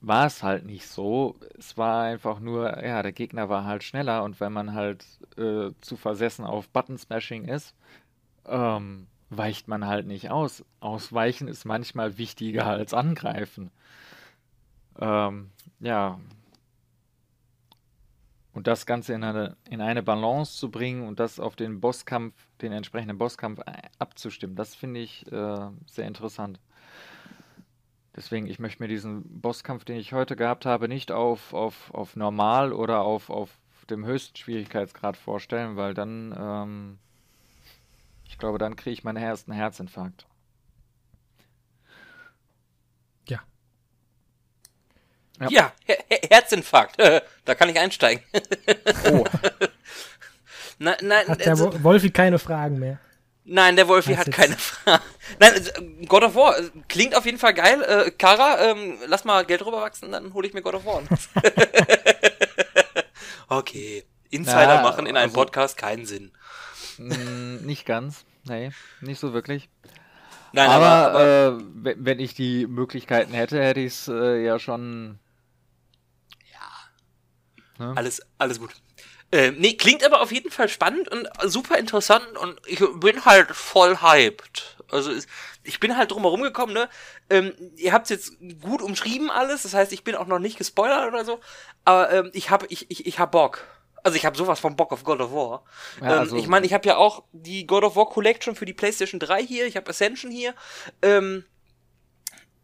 war 0.00 0.26
es 0.26 0.42
halt 0.42 0.64
nicht 0.64 0.86
so. 0.86 1.36
Es 1.58 1.76
war 1.76 2.04
einfach 2.04 2.40
nur, 2.40 2.82
ja, 2.84 3.02
der 3.02 3.12
Gegner 3.12 3.48
war 3.48 3.64
halt 3.64 3.84
schneller 3.84 4.22
und 4.24 4.40
wenn 4.40 4.52
man 4.52 4.74
halt 4.74 5.04
äh, 5.36 5.70
zu 5.80 5.96
versessen 5.96 6.44
auf 6.44 6.68
Button 6.70 6.98
Smashing 6.98 7.44
ist, 7.44 7.74
ähm, 8.46 9.06
weicht 9.30 9.68
man 9.68 9.86
halt 9.86 10.06
nicht 10.06 10.30
aus. 10.30 10.64
Ausweichen 10.80 11.48
ist 11.48 11.64
manchmal 11.64 12.18
wichtiger 12.18 12.66
als 12.66 12.94
angreifen. 12.94 13.70
Ähm, 14.98 15.50
ja, 15.80 16.18
und 18.52 18.66
das 18.66 18.84
Ganze 18.84 19.14
in 19.14 19.22
eine, 19.22 19.56
in 19.68 19.80
eine 19.80 20.02
Balance 20.02 20.56
zu 20.58 20.70
bringen 20.70 21.06
und 21.06 21.20
das 21.20 21.38
auf 21.38 21.56
den 21.56 21.80
Bosskampf, 21.80 22.34
den 22.60 22.72
entsprechenden 22.72 23.16
Bosskampf 23.18 23.60
äh, 23.60 23.82
abzustimmen, 23.98 24.56
das 24.56 24.74
finde 24.74 25.00
ich 25.00 25.30
äh, 25.30 25.70
sehr 25.86 26.06
interessant. 26.06 26.60
Deswegen, 28.16 28.46
ich 28.46 28.58
möchte 28.58 28.82
mir 28.82 28.88
diesen 28.88 29.22
Bosskampf, 29.40 29.84
den 29.84 29.96
ich 29.96 30.12
heute 30.12 30.34
gehabt 30.34 30.66
habe, 30.66 30.88
nicht 30.88 31.12
auf, 31.12 31.54
auf, 31.54 31.94
auf 31.94 32.16
normal 32.16 32.72
oder 32.72 33.02
auf, 33.02 33.30
auf 33.30 33.50
dem 33.88 34.04
höchsten 34.04 34.36
Schwierigkeitsgrad 34.36 35.16
vorstellen, 35.16 35.76
weil 35.76 35.94
dann, 35.94 36.34
ähm, 36.38 36.98
ich 38.26 38.38
glaube, 38.38 38.58
dann 38.58 38.76
kriege 38.76 38.92
ich 38.92 39.04
meinen 39.04 39.16
ersten 39.16 39.52
Herzinfarkt. 39.52 40.26
Ja, 45.40 45.48
ja 45.48 45.72
Her 45.84 45.98
Herzinfarkt. 46.30 46.98
da 47.44 47.54
kann 47.54 47.68
ich 47.68 47.78
einsteigen. 47.78 48.22
oh. 49.10 49.24
nein, 50.78 50.96
nein, 51.02 51.28
hat 51.28 51.40
der 51.40 51.48
also, 51.48 51.82
Wolfi 51.82 52.10
keine 52.10 52.38
Fragen 52.38 52.78
mehr? 52.78 52.98
Nein, 53.44 53.76
der 53.76 53.88
Wolfi 53.88 54.14
hat 54.14 54.30
keine 54.30 54.56
Fragen. 54.56 55.02
Nein, 55.38 55.52
also, 55.52 55.70
God 56.06 56.24
of 56.24 56.34
War 56.34 56.58
äh, 56.58 56.70
klingt 56.88 57.14
auf 57.14 57.26
jeden 57.26 57.38
Fall 57.38 57.54
geil. 57.54 57.82
Äh, 57.82 58.10
Kara, 58.10 58.70
ähm, 58.70 58.98
lass 59.06 59.24
mal 59.24 59.44
Geld 59.44 59.64
rüberwachsen, 59.64 60.12
dann 60.12 60.34
hole 60.34 60.46
ich 60.46 60.54
mir 60.54 60.62
God 60.62 60.74
of 60.74 60.84
War. 60.84 61.02
okay. 63.48 64.04
Insider 64.30 64.74
ja, 64.74 64.82
machen 64.82 65.06
in 65.06 65.16
einem 65.16 65.30
also, 65.30 65.40
Podcast 65.40 65.76
keinen 65.76 66.06
Sinn. 66.06 66.30
Mm, 66.98 67.66
nicht 67.66 67.84
ganz. 67.84 68.24
Nee, 68.44 68.70
nicht 69.00 69.18
so 69.18 69.32
wirklich. 69.32 69.68
Nein, 70.52 70.68
aber, 70.68 70.86
aber, 70.86 71.20
aber 71.20 71.90
äh, 71.90 71.94
wenn 71.98 72.20
ich 72.20 72.34
die 72.34 72.66
Möglichkeiten 72.66 73.32
hätte, 73.32 73.62
hätte 73.62 73.80
ich 73.80 73.92
es 73.92 74.08
äh, 74.08 74.44
ja 74.44 74.58
schon 74.58 75.18
Ne? 77.80 77.94
Alles, 77.96 78.20
alles 78.38 78.60
gut. 78.60 78.70
Äh, 79.32 79.52
nee, 79.52 79.74
klingt 79.74 80.04
aber 80.04 80.20
auf 80.20 80.32
jeden 80.32 80.50
Fall 80.50 80.68
spannend 80.68 81.08
und 81.08 81.26
super 81.44 81.78
interessant 81.78 82.36
und 82.36 82.60
ich 82.66 82.80
bin 82.96 83.24
halt 83.24 83.50
voll 83.52 84.02
hyped. 84.02 84.76
Also 84.92 85.12
ich 85.62 85.80
bin 85.80 85.96
halt 85.96 86.10
drumherum 86.10 86.42
gekommen, 86.42 86.72
ne? 86.72 86.88
Ähm, 87.28 87.52
ihr 87.76 87.92
habt 87.92 88.10
jetzt 88.10 88.36
gut 88.62 88.82
umschrieben 88.82 89.30
alles, 89.30 89.62
das 89.62 89.74
heißt, 89.74 89.92
ich 89.92 90.04
bin 90.04 90.14
auch 90.14 90.26
noch 90.26 90.38
nicht 90.38 90.58
gespoilert 90.58 91.08
oder 91.08 91.24
so, 91.24 91.40
aber 91.84 92.10
ähm, 92.12 92.30
ich 92.32 92.50
hab, 92.50 92.70
ich, 92.70 92.90
ich, 92.90 93.06
ich 93.06 93.18
hab 93.18 93.32
Bock. 93.32 93.66
Also 94.02 94.16
ich 94.16 94.24
habe 94.24 94.36
sowas 94.36 94.60
von 94.60 94.76
Bock 94.76 94.92
auf 94.92 95.04
God 95.04 95.20
of 95.20 95.32
War. 95.32 95.62
Ja, 96.00 96.14
ähm, 96.14 96.18
also, 96.20 96.36
ich 96.36 96.48
meine, 96.48 96.66
ich 96.66 96.72
habe 96.72 96.88
ja 96.88 96.96
auch 96.96 97.24
die 97.32 97.66
God 97.66 97.84
of 97.84 97.96
War 97.96 98.08
Collection 98.08 98.54
für 98.54 98.64
die 98.64 98.72
PlayStation 98.72 99.20
3 99.20 99.44
hier, 99.44 99.66
ich 99.66 99.76
habe 99.76 99.90
Ascension 99.90 100.30
hier. 100.30 100.54
Ähm, 101.02 101.44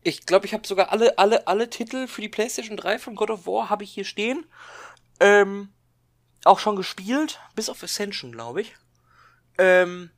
ich 0.03 0.25
glaube, 0.25 0.47
ich 0.47 0.55
habe 0.55 0.67
sogar 0.67 0.93
alle, 0.93 1.19
alle, 1.19 1.47
alle 1.47 1.69
Titel 1.69 2.07
für 2.07 2.21
die 2.21 2.29
PlayStation 2.29 2.77
3 2.77 2.99
von 2.99 3.17
God 3.17 3.31
of 3.31 3.47
War 3.47 3.71
habe 3.71 3.85
ich 3.85 3.93
hier 3.93 4.05
stehen. 4.05 4.47
Ähm, 5.21 5.73
auch 6.45 6.61
schon 6.61 6.77
gespielt, 6.77 7.41
bis 7.55 7.69
auf 7.69 7.83
Ascension, 7.83 8.33
glaube 8.33 8.61
ich. 8.61 8.77
Ähm, 9.59 10.11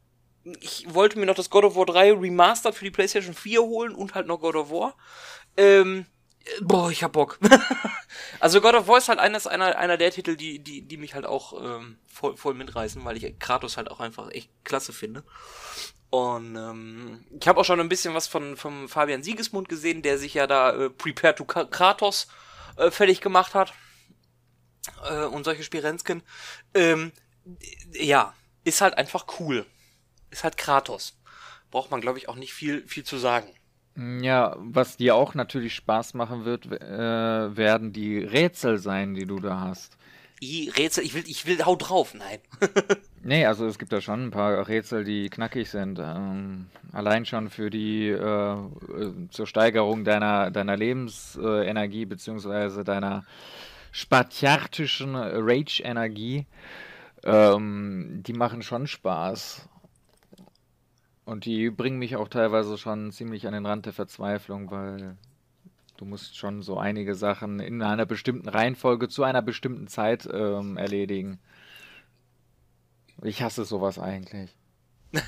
ich 0.60 0.86
wollte 0.92 1.18
mir 1.18 1.26
noch 1.26 1.34
das 1.34 1.50
God 1.50 1.64
of 1.64 1.76
War 1.76 1.86
3 1.86 2.12
Remastered 2.12 2.74
für 2.74 2.84
die 2.84 2.90
PlayStation 2.90 3.34
4 3.34 3.62
holen 3.62 3.94
und 3.94 4.14
halt 4.14 4.26
noch 4.26 4.40
God 4.40 4.56
of 4.56 4.70
War. 4.70 4.96
Ähm, 5.56 6.06
boah, 6.60 6.90
ich 6.90 7.02
hab 7.02 7.12
Bock. 7.12 7.38
also 8.40 8.60
God 8.60 8.74
of 8.74 8.88
War 8.88 8.98
ist 8.98 9.08
halt 9.08 9.18
eines, 9.18 9.46
einer, 9.46 9.76
einer 9.76 9.96
der 9.96 10.10
Titel, 10.10 10.36
die, 10.36 10.58
die, 10.58 10.82
die 10.82 10.96
mich 10.96 11.14
halt 11.14 11.26
auch 11.26 11.52
ähm, 11.62 11.98
voll, 12.06 12.36
voll 12.36 12.54
mitreißen, 12.54 13.04
weil 13.04 13.16
ich 13.16 13.38
Kratos 13.38 13.76
halt 13.76 13.90
auch 13.90 14.00
einfach 14.00 14.30
echt 14.30 14.50
klasse 14.64 14.92
finde. 14.92 15.24
Und 16.10 16.56
ähm, 16.56 17.24
ich 17.38 17.46
habe 17.46 17.60
auch 17.60 17.64
schon 17.64 17.80
ein 17.80 17.88
bisschen 17.88 18.14
was 18.14 18.28
von 18.28 18.56
vom 18.56 18.88
Fabian 18.88 19.22
Siegesmund 19.22 19.68
gesehen, 19.68 20.00
der 20.02 20.18
sich 20.18 20.34
ja 20.34 20.46
da 20.46 20.72
äh, 20.72 20.90
Prepare 20.90 21.34
to 21.34 21.44
Kratos 21.44 22.28
äh, 22.76 22.90
fertig 22.90 23.20
gemacht 23.20 23.54
hat 23.54 23.74
äh, 25.08 25.24
und 25.24 25.44
solche 25.44 25.64
Spirensken. 25.64 26.22
Ähm, 26.72 27.12
ja, 27.92 28.34
ist 28.64 28.80
halt 28.80 28.96
einfach 28.96 29.26
cool. 29.38 29.66
Ist 30.30 30.44
halt 30.44 30.56
Kratos. 30.56 31.16
Braucht 31.70 31.90
man, 31.90 32.00
glaube 32.00 32.18
ich, 32.18 32.28
auch 32.28 32.36
nicht 32.36 32.54
viel, 32.54 32.86
viel 32.86 33.04
zu 33.04 33.18
sagen. 33.18 33.48
Ja, 34.22 34.54
was 34.58 34.96
dir 34.96 35.16
auch 35.16 35.34
natürlich 35.34 35.74
Spaß 35.74 36.14
machen 36.14 36.44
wird, 36.44 36.66
äh, 36.66 37.56
werden 37.56 37.92
die 37.92 38.18
Rätsel 38.18 38.78
sein, 38.78 39.14
die 39.14 39.26
du 39.26 39.40
da 39.40 39.60
hast. 39.60 39.98
I, 40.40 40.70
Rätsel, 40.76 41.04
ich 41.04 41.14
will, 41.14 41.24
ich 41.26 41.46
will, 41.46 41.64
hau 41.64 41.74
drauf, 41.74 42.14
nein. 42.14 42.38
nee, 43.24 43.44
also 43.44 43.66
es 43.66 43.76
gibt 43.76 43.92
da 43.92 44.00
schon 44.00 44.26
ein 44.26 44.30
paar 44.30 44.68
Rätsel, 44.68 45.02
die 45.02 45.28
knackig 45.30 45.68
sind. 45.68 45.98
Ähm, 45.98 46.66
allein 46.92 47.26
schon 47.26 47.50
für 47.50 47.70
die, 47.70 48.08
äh, 48.08 48.52
äh 48.52 49.28
zur 49.30 49.48
Steigerung 49.48 50.04
deiner, 50.04 50.52
deiner 50.52 50.76
Lebensenergie, 50.76 52.04
beziehungsweise 52.04 52.84
deiner 52.84 53.24
spartiatischen 53.90 55.16
Rage-Energie, 55.16 56.46
ähm, 57.24 58.22
die 58.24 58.32
machen 58.32 58.62
schon 58.62 58.86
Spaß. 58.86 59.68
Und 61.28 61.44
die 61.44 61.68
bringen 61.68 61.98
mich 61.98 62.16
auch 62.16 62.28
teilweise 62.28 62.78
schon 62.78 63.12
ziemlich 63.12 63.46
an 63.46 63.52
den 63.52 63.66
Rand 63.66 63.84
der 63.84 63.92
Verzweiflung, 63.92 64.70
weil 64.70 65.18
du 65.98 66.06
musst 66.06 66.38
schon 66.38 66.62
so 66.62 66.78
einige 66.78 67.14
Sachen 67.14 67.60
in 67.60 67.82
einer 67.82 68.06
bestimmten 68.06 68.48
Reihenfolge 68.48 69.10
zu 69.10 69.24
einer 69.24 69.42
bestimmten 69.42 69.88
Zeit 69.88 70.26
ähm, 70.32 70.78
erledigen. 70.78 71.38
Ich 73.22 73.42
hasse 73.42 73.66
sowas 73.66 73.98
eigentlich. 73.98 74.56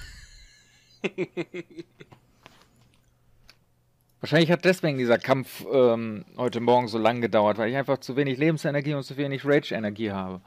Wahrscheinlich 4.21 4.51
hat 4.51 4.65
deswegen 4.65 4.97
dieser 4.97 5.19
Kampf 5.19 5.67
ähm, 5.71 6.25
heute 6.39 6.61
Morgen 6.61 6.89
so 6.89 6.97
lang 6.97 7.21
gedauert, 7.21 7.59
weil 7.59 7.69
ich 7.69 7.77
einfach 7.77 7.99
zu 7.99 8.17
wenig 8.17 8.39
Lebensenergie 8.39 8.95
und 8.95 9.03
zu 9.03 9.19
wenig 9.19 9.45
Rage-Energie 9.45 10.13
habe. 10.13 10.41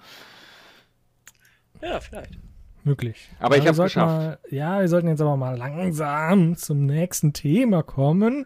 Ja, 1.79 1.99
vielleicht. 1.99 2.39
Möglich. 2.83 3.29
Aber 3.39 3.55
ich 3.57 3.63
wir 3.63 3.69
hab's 3.69 3.77
sollten 3.77 3.87
geschafft. 3.93 4.17
Mal, 4.17 4.39
ja, 4.49 4.79
wir 4.81 4.87
sollten 4.87 5.07
jetzt 5.07 5.21
aber 5.21 5.37
mal 5.37 5.57
langsam 5.57 6.55
zum 6.57 6.85
nächsten 6.85 7.31
Thema 7.33 7.81
kommen. 7.83 8.45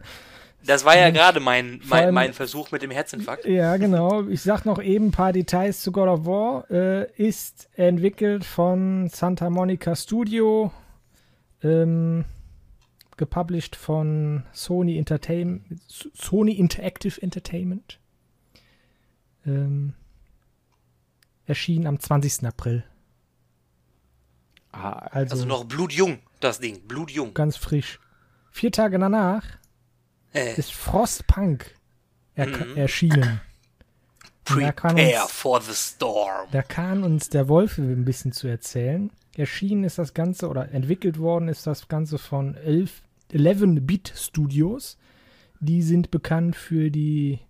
Das 0.64 0.84
war 0.84 0.96
ja 0.98 1.10
gerade 1.10 1.40
mein, 1.40 1.80
mein, 1.88 2.04
allem- 2.04 2.14
mein 2.14 2.32
Versuch 2.34 2.70
mit 2.70 2.82
dem 2.82 2.90
Herzinfarkt. 2.90 3.46
Ja, 3.46 3.76
genau. 3.78 4.26
Ich 4.28 4.42
sag 4.42 4.64
noch 4.64 4.82
eben 4.82 5.06
ein 5.06 5.10
paar 5.12 5.32
Details 5.32 5.80
zu 5.82 5.92
God 5.92 6.08
of 6.08 6.26
War. 6.26 6.70
Äh, 6.70 7.10
ist 7.16 7.68
entwickelt 7.74 8.44
von 8.44 9.08
Santa 9.08 9.50
Monica 9.50 9.94
Studio, 9.96 10.72
ähm, 11.62 12.24
gepublished 13.16 13.76
von 13.76 14.44
Sony 14.52 14.98
Entertainment, 14.98 15.62
Sony 15.88 16.52
Interactive 16.52 17.20
Entertainment. 17.22 17.98
Ähm, 19.46 19.94
erschien 21.46 21.86
am 21.86 21.98
20. 21.98 22.44
April. 22.46 22.84
Ah, 24.82 25.08
Also, 25.10 25.32
Also 25.32 25.44
noch 25.46 25.64
blutjung, 25.64 26.18
das 26.40 26.60
Ding. 26.60 26.80
Blutjung. 26.86 27.34
ganz 27.34 27.56
frisch. 27.56 27.98
Vier 28.50 28.72
Tage 28.72 28.98
danach 28.98 29.44
Äh, 30.34 30.54
ist 30.58 30.72
Frostpunk 30.72 31.74
er 32.34 32.46
Mhm. 32.46 32.76
erschienen. 32.76 33.40
da 34.44 34.72
kann 34.72 34.96
prepare 34.96 35.22
uns- 35.24 35.32
for 35.32 35.60
the 35.60 35.74
storm. 35.74 36.48
Da 36.52 36.62
kann 36.62 37.02
uns 37.02 37.28
der 37.28 37.48
Wolf 37.48 37.78
ein 37.78 38.04
bisschen 38.04 38.32
zu 38.32 38.46
erzählen. 38.48 39.10
Erschienen 39.36 39.84
ist 39.84 39.98
das 39.98 40.14
Ganze 40.14 40.48
oder 40.48 40.72
entwickelt 40.72 41.18
worden 41.18 41.48
ist 41.48 41.66
das 41.66 41.88
Ganze 41.88 42.18
von 42.18 42.54
11 42.54 43.02
11-Bit 43.30 44.12
Studios. 44.16 44.96
Die 45.60 45.82
sind 45.82 46.10
bekannt 46.10 46.56
für 46.56 46.90
die 46.90 47.40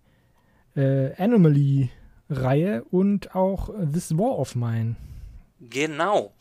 äh, 0.76 1.12
Anomaly-Reihe 1.22 2.84
und 2.84 3.34
auch 3.34 3.70
This 3.92 4.16
War 4.16 4.38
of 4.38 4.54
Mine. 4.54 4.96
Genau. 5.60 6.34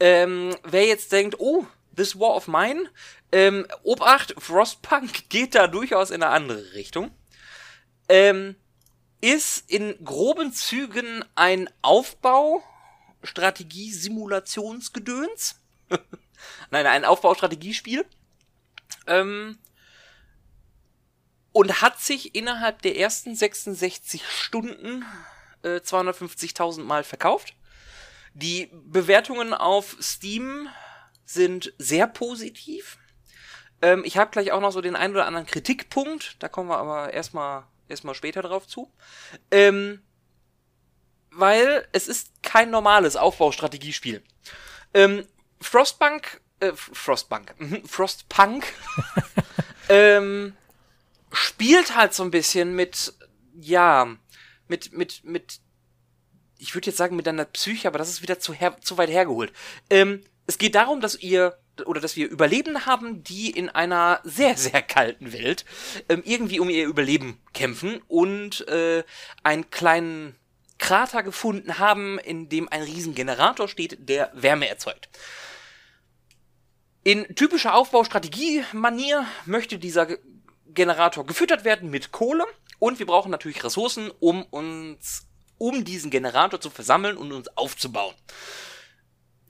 Ähm, 0.00 0.56
wer 0.64 0.86
jetzt 0.86 1.12
denkt, 1.12 1.36
oh, 1.38 1.66
This 1.96 2.18
War 2.18 2.34
of 2.34 2.48
Mine, 2.48 2.90
ähm, 3.32 3.66
Obacht, 3.82 4.34
Frostpunk 4.38 5.28
geht 5.28 5.54
da 5.54 5.66
durchaus 5.66 6.10
in 6.10 6.22
eine 6.22 6.32
andere 6.32 6.74
Richtung. 6.74 7.10
Ähm, 8.08 8.56
ist 9.20 9.70
in 9.70 10.04
groben 10.04 10.52
Zügen 10.52 11.24
ein 11.34 11.70
Aufbau, 11.82 12.62
Strategie, 13.22 13.90
Simulationsgedöns. 13.90 15.56
Nein, 16.70 16.86
ein 16.86 17.04
Aufbaustrategiespiel. 17.04 18.04
Ähm, 19.06 19.58
und 21.52 21.80
hat 21.80 22.00
sich 22.00 22.34
innerhalb 22.34 22.82
der 22.82 22.98
ersten 22.98 23.34
66 23.34 24.28
Stunden 24.28 25.04
äh, 25.62 25.76
250.000 25.76 26.82
Mal 26.82 27.04
verkauft. 27.04 27.54
Die 28.34 28.70
Bewertungen 28.72 29.54
auf 29.54 29.96
Steam 30.00 30.68
sind 31.24 31.72
sehr 31.78 32.06
positiv. 32.06 32.98
Ähm, 33.80 34.02
ich 34.04 34.16
habe 34.16 34.30
gleich 34.30 34.52
auch 34.52 34.60
noch 34.60 34.72
so 34.72 34.80
den 34.80 34.96
einen 34.96 35.14
oder 35.14 35.26
anderen 35.26 35.46
Kritikpunkt, 35.46 36.36
da 36.40 36.48
kommen 36.48 36.68
wir 36.68 36.78
aber 36.78 37.12
erstmal 37.12 37.64
erstmal 37.88 38.14
später 38.14 38.42
drauf 38.42 38.66
zu. 38.66 38.92
Ähm, 39.50 40.02
weil 41.30 41.86
es 41.92 42.08
ist 42.08 42.42
kein 42.42 42.70
normales 42.70 43.16
Aufbaustrategiespiel. 43.16 44.22
Ähm, 44.92 45.26
Frostpunk, 45.60 46.40
äh, 46.60 46.72
Frostpunk, 46.74 47.54
mhm, 47.58 47.84
Frostpunk, 47.84 48.64
ähm, 49.88 50.56
spielt 51.32 51.96
halt 51.96 52.14
so 52.14 52.22
ein 52.22 52.30
bisschen 52.30 52.76
mit, 52.76 53.14
ja, 53.54 54.16
mit, 54.68 54.92
mit, 54.92 55.24
mit 55.24 55.60
ich 56.58 56.74
würde 56.74 56.86
jetzt 56.86 56.96
sagen 56.96 57.16
mit 57.16 57.26
deiner 57.26 57.44
Psyche, 57.44 57.88
aber 57.88 57.98
das 57.98 58.08
ist 58.08 58.22
wieder 58.22 58.38
zu, 58.38 58.54
zu 58.80 58.98
weit 58.98 59.10
hergeholt. 59.10 59.52
Ähm, 59.90 60.22
es 60.46 60.58
geht 60.58 60.74
darum, 60.74 61.00
dass 61.00 61.16
ihr 61.16 61.58
oder 61.86 62.00
dass 62.00 62.14
wir 62.14 62.30
Überlebende 62.30 62.86
haben, 62.86 63.24
die 63.24 63.50
in 63.50 63.68
einer 63.68 64.20
sehr, 64.22 64.56
sehr 64.56 64.80
kalten 64.80 65.32
Welt 65.32 65.64
ähm, 66.08 66.22
irgendwie 66.24 66.60
um 66.60 66.70
ihr 66.70 66.86
Überleben 66.86 67.40
kämpfen 67.52 68.00
und 68.06 68.66
äh, 68.68 69.02
einen 69.42 69.70
kleinen 69.70 70.36
Krater 70.78 71.24
gefunden 71.24 71.78
haben, 71.78 72.18
in 72.20 72.48
dem 72.48 72.68
ein 72.68 72.82
riesen 72.82 73.14
Generator 73.14 73.66
steht, 73.66 74.08
der 74.08 74.30
Wärme 74.34 74.68
erzeugt. 74.68 75.08
In 77.02 77.34
typischer 77.34 77.74
Aufbaustrategie-Manier 77.74 79.26
möchte 79.44 79.78
dieser 79.78 80.06
Ge- 80.06 80.18
Generator 80.66 81.26
gefüttert 81.26 81.64
werden 81.64 81.90
mit 81.90 82.12
Kohle 82.12 82.44
und 82.78 82.98
wir 82.98 83.06
brauchen 83.06 83.30
natürlich 83.30 83.64
Ressourcen, 83.64 84.10
um 84.20 84.44
uns 84.44 85.26
um 85.58 85.84
diesen 85.84 86.10
Generator 86.10 86.60
zu 86.60 86.70
versammeln 86.70 87.16
und 87.16 87.32
uns 87.32 87.48
aufzubauen. 87.56 88.14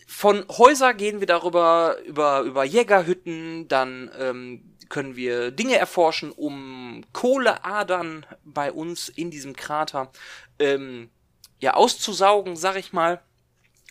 Von 0.06 0.46
Häuser 0.48 0.94
gehen 0.94 1.20
wir 1.20 1.26
darüber 1.26 1.96
über 2.04 2.42
über 2.42 2.64
Jägerhütten, 2.64 3.66
dann 3.68 4.10
ähm, 4.18 4.76
können 4.88 5.16
wir 5.16 5.50
Dinge 5.50 5.76
erforschen, 5.76 6.30
um 6.30 7.04
Kohleadern 7.12 8.26
bei 8.44 8.70
uns 8.70 9.08
in 9.08 9.30
diesem 9.30 9.56
Krater 9.56 10.12
ähm, 10.58 11.10
ja 11.58 11.74
auszusaugen, 11.74 12.56
sag 12.56 12.76
ich 12.76 12.92
mal. 12.92 13.22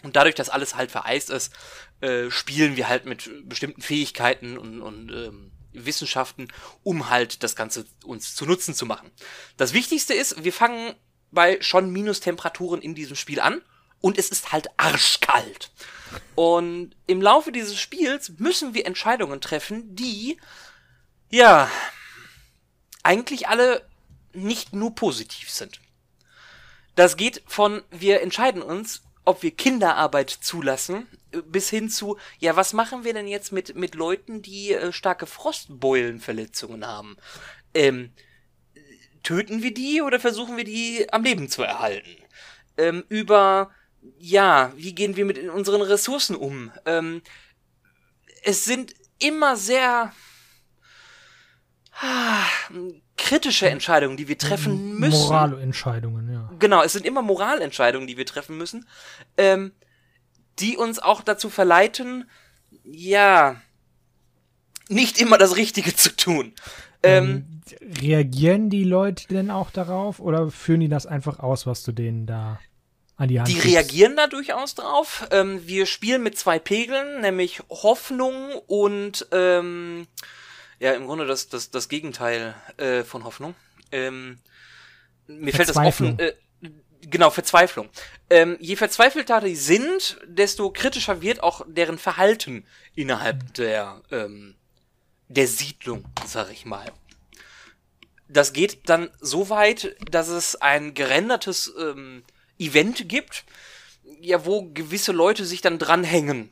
Und 0.03 0.15
dadurch, 0.15 0.35
dass 0.35 0.49
alles 0.49 0.75
halt 0.75 0.91
vereist 0.91 1.29
ist, 1.29 1.53
äh, 2.01 2.29
spielen 2.29 2.75
wir 2.75 2.89
halt 2.89 3.05
mit 3.05 3.29
bestimmten 3.47 3.81
Fähigkeiten 3.81 4.57
und, 4.57 4.81
und 4.81 5.11
ähm, 5.11 5.51
Wissenschaften, 5.71 6.47
um 6.83 7.09
halt 7.09 7.43
das 7.43 7.55
Ganze 7.55 7.85
uns 8.03 8.35
zu 8.35 8.45
Nutzen 8.45 8.73
zu 8.73 8.85
machen. 8.85 9.11
Das 9.57 9.73
Wichtigste 9.73 10.13
ist, 10.13 10.43
wir 10.43 10.53
fangen 10.53 10.93
bei 11.33 11.61
schon 11.61 11.91
Minustemperaturen 11.91 12.81
in 12.81 12.95
diesem 12.95 13.15
Spiel 13.15 13.39
an 13.39 13.61
und 14.01 14.17
es 14.17 14.29
ist 14.29 14.51
halt 14.51 14.67
arschkalt. 14.77 15.71
Und 16.35 16.95
im 17.07 17.21
Laufe 17.21 17.51
dieses 17.51 17.79
Spiels 17.79 18.33
müssen 18.37 18.73
wir 18.73 18.85
Entscheidungen 18.85 19.41
treffen, 19.41 19.95
die, 19.95 20.39
ja, 21.29 21.69
eigentlich 23.01 23.47
alle 23.47 23.87
nicht 24.33 24.73
nur 24.73 24.95
positiv 24.95 25.49
sind. 25.49 25.79
Das 26.95 27.17
geht 27.17 27.41
von, 27.47 27.81
wir 27.91 28.21
entscheiden 28.21 28.61
uns, 28.61 29.01
ob 29.25 29.41
wir 29.41 29.51
Kinderarbeit 29.51 30.29
zulassen, 30.29 31.07
bis 31.45 31.69
hin 31.69 31.89
zu, 31.89 32.17
ja, 32.39 32.55
was 32.55 32.73
machen 32.73 33.03
wir 33.03 33.13
denn 33.13 33.27
jetzt 33.27 33.51
mit, 33.51 33.75
mit 33.75 33.95
Leuten, 33.95 34.41
die 34.41 34.73
äh, 34.73 34.91
starke 34.91 35.25
Frostbeulenverletzungen 35.25 36.85
haben? 36.85 37.17
Ähm, 37.73 38.11
töten 39.23 39.63
wir 39.63 39.73
die 39.73 40.01
oder 40.01 40.19
versuchen 40.19 40.57
wir 40.57 40.63
die 40.63 41.07
am 41.11 41.23
Leben 41.23 41.49
zu 41.49 41.63
erhalten? 41.63 42.09
Ähm, 42.77 43.03
über, 43.09 43.71
ja, 44.17 44.71
wie 44.75 44.93
gehen 44.93 45.15
wir 45.15 45.25
mit 45.25 45.37
unseren 45.49 45.81
Ressourcen 45.81 46.35
um? 46.35 46.71
Ähm, 46.85 47.21
es 48.43 48.65
sind 48.65 48.93
immer 49.19 49.55
sehr 49.55 50.11
ah, 52.01 52.45
kritische 53.17 53.69
Entscheidungen, 53.69 54.17
die 54.17 54.27
wir 54.27 54.37
treffen 54.37 54.99
müssen. 54.99 55.27
Moralentscheidungen, 55.27 56.31
ja. 56.31 56.49
Genau, 56.59 56.83
es 56.83 56.93
sind 56.93 57.05
immer 57.05 57.21
Moralentscheidungen, 57.21 58.07
die 58.07 58.17
wir 58.17 58.25
treffen 58.25 58.57
müssen, 58.57 58.87
ähm, 59.37 59.71
die 60.59 60.77
uns 60.77 60.99
auch 60.99 61.21
dazu 61.21 61.49
verleiten, 61.49 62.29
ja, 62.83 63.61
nicht 64.89 65.19
immer 65.19 65.37
das 65.37 65.55
Richtige 65.55 65.95
zu 65.95 66.15
tun. 66.15 66.53
Ähm, 67.03 67.45
Reagieren 68.01 68.69
die 68.69 68.83
Leute 68.83 69.27
denn 69.27 69.49
auch 69.49 69.71
darauf 69.71 70.19
oder 70.19 70.51
führen 70.51 70.81
die 70.81 70.89
das 70.89 71.05
einfach 71.05 71.39
aus, 71.39 71.65
was 71.65 71.83
du 71.83 71.91
denen 71.91 72.25
da 72.25 72.59
an 73.15 73.29
die 73.29 73.39
Hand 73.39 73.47
die 73.49 73.53
gibst? 73.53 73.67
reagieren 73.67 74.15
da 74.17 74.27
durchaus 74.27 74.75
drauf. 74.75 75.27
Ähm, 75.31 75.65
wir 75.65 75.85
spielen 75.85 76.23
mit 76.23 76.37
zwei 76.37 76.59
Pegeln, 76.59 77.21
nämlich 77.21 77.61
Hoffnung 77.69 78.35
und 78.67 79.27
ähm, 79.31 80.07
ja, 80.79 80.91
im 80.93 81.05
Grunde 81.05 81.25
das, 81.25 81.47
das, 81.47 81.71
das 81.71 81.87
Gegenteil 81.87 82.55
äh, 82.77 83.03
von 83.03 83.23
Hoffnung. 83.23 83.55
Ähm, 83.91 84.39
mir 85.27 85.53
fällt 85.53 85.69
das 85.69 85.77
offen. 85.77 86.19
Äh, 86.19 86.33
genau, 87.01 87.29
Verzweiflung. 87.29 87.89
Ähm, 88.29 88.57
je 88.59 88.75
verzweifelter 88.75 89.39
die 89.41 89.55
sind, 89.55 90.17
desto 90.25 90.71
kritischer 90.71 91.21
wird 91.21 91.41
auch 91.41 91.65
deren 91.67 91.97
Verhalten 91.97 92.65
innerhalb 92.95 93.53
der, 93.53 94.01
ähm, 94.11 94.55
der 95.33 95.47
Siedlung, 95.47 96.05
sag 96.25 96.51
ich 96.51 96.65
mal. 96.65 96.91
Das 98.27 98.53
geht 98.53 98.89
dann 98.89 99.09
so 99.19 99.49
weit, 99.49 99.95
dass 100.09 100.27
es 100.27 100.55
ein 100.55 100.93
gerendertes 100.93 101.73
ähm, 101.79 102.23
Event 102.57 103.07
gibt, 103.09 103.45
ja, 104.21 104.45
wo 104.45 104.69
gewisse 104.73 105.11
Leute 105.11 105.45
sich 105.45 105.61
dann 105.61 105.79
dranhängen. 105.79 106.49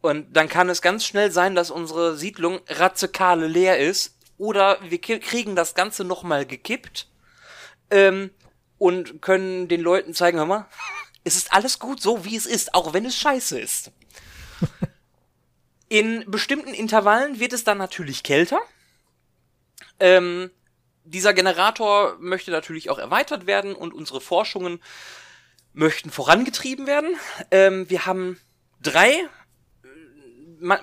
Und 0.00 0.34
dann 0.34 0.48
kann 0.48 0.68
es 0.68 0.82
ganz 0.82 1.04
schnell 1.04 1.30
sein, 1.30 1.54
dass 1.54 1.70
unsere 1.70 2.16
Siedlung 2.16 2.60
ratzekale 2.68 3.46
leer 3.46 3.78
ist. 3.78 4.16
Oder 4.38 4.78
wir 4.88 4.98
kriegen 4.98 5.54
das 5.54 5.74
Ganze 5.74 6.04
nochmal 6.04 6.46
gekippt. 6.46 7.08
Ähm, 7.90 8.30
und 8.78 9.20
können 9.20 9.68
den 9.68 9.82
Leuten 9.82 10.14
zeigen, 10.14 10.38
hör 10.38 10.46
mal, 10.46 10.66
es 11.24 11.36
ist 11.36 11.52
alles 11.52 11.78
gut 11.78 12.00
so, 12.00 12.24
wie 12.24 12.36
es 12.36 12.46
ist, 12.46 12.74
auch 12.74 12.94
wenn 12.94 13.04
es 13.04 13.16
scheiße 13.16 13.60
ist. 13.60 13.92
In 15.90 16.24
bestimmten 16.30 16.72
Intervallen 16.72 17.40
wird 17.40 17.52
es 17.52 17.64
dann 17.64 17.76
natürlich 17.76 18.22
kälter. 18.22 18.60
Ähm, 19.98 20.52
dieser 21.02 21.34
Generator 21.34 22.16
möchte 22.20 22.52
natürlich 22.52 22.90
auch 22.90 22.98
erweitert 22.98 23.48
werden 23.48 23.74
und 23.74 23.92
unsere 23.92 24.20
Forschungen 24.20 24.80
möchten 25.72 26.12
vorangetrieben 26.12 26.86
werden. 26.86 27.16
Ähm, 27.50 27.90
wir 27.90 28.06
haben 28.06 28.38
drei, 28.80 29.10
äh, 29.82 30.76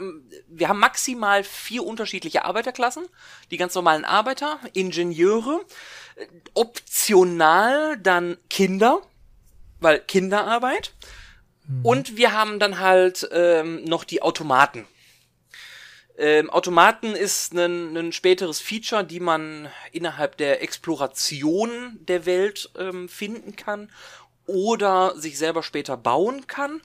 wir 0.50 0.68
haben 0.68 0.80
maximal 0.80 1.46
vier 1.46 1.86
unterschiedliche 1.86 2.44
Arbeiterklassen. 2.44 3.06
Die 3.50 3.56
ganz 3.56 3.76
normalen 3.76 4.04
Arbeiter, 4.04 4.60
Ingenieure, 4.74 5.62
äh, 6.18 6.28
optional 6.54 7.98
dann 7.98 8.36
Kinder, 8.50 9.02
weil 9.80 10.02
Kinderarbeit. 10.02 10.92
Mhm. 11.66 11.86
Und 11.86 12.18
wir 12.18 12.34
haben 12.34 12.60
dann 12.60 12.80
halt 12.80 13.26
ähm, 13.32 13.86
noch 13.86 14.04
die 14.04 14.22
Automaten. 14.22 14.86
Ähm, 16.18 16.50
Automaten 16.50 17.16
ist 17.16 17.54
ein, 17.54 17.96
ein 17.96 18.12
späteres 18.12 18.60
Feature, 18.60 19.04
die 19.04 19.20
man 19.20 19.70
innerhalb 19.92 20.36
der 20.38 20.64
Exploration 20.64 22.00
der 22.02 22.26
Welt 22.26 22.72
ähm, 22.78 23.08
finden 23.08 23.56
kann 23.56 23.92
oder 24.48 25.14
sich 25.16 25.38
selber 25.38 25.62
später 25.62 25.96
bauen 25.96 26.48
kann. 26.48 26.82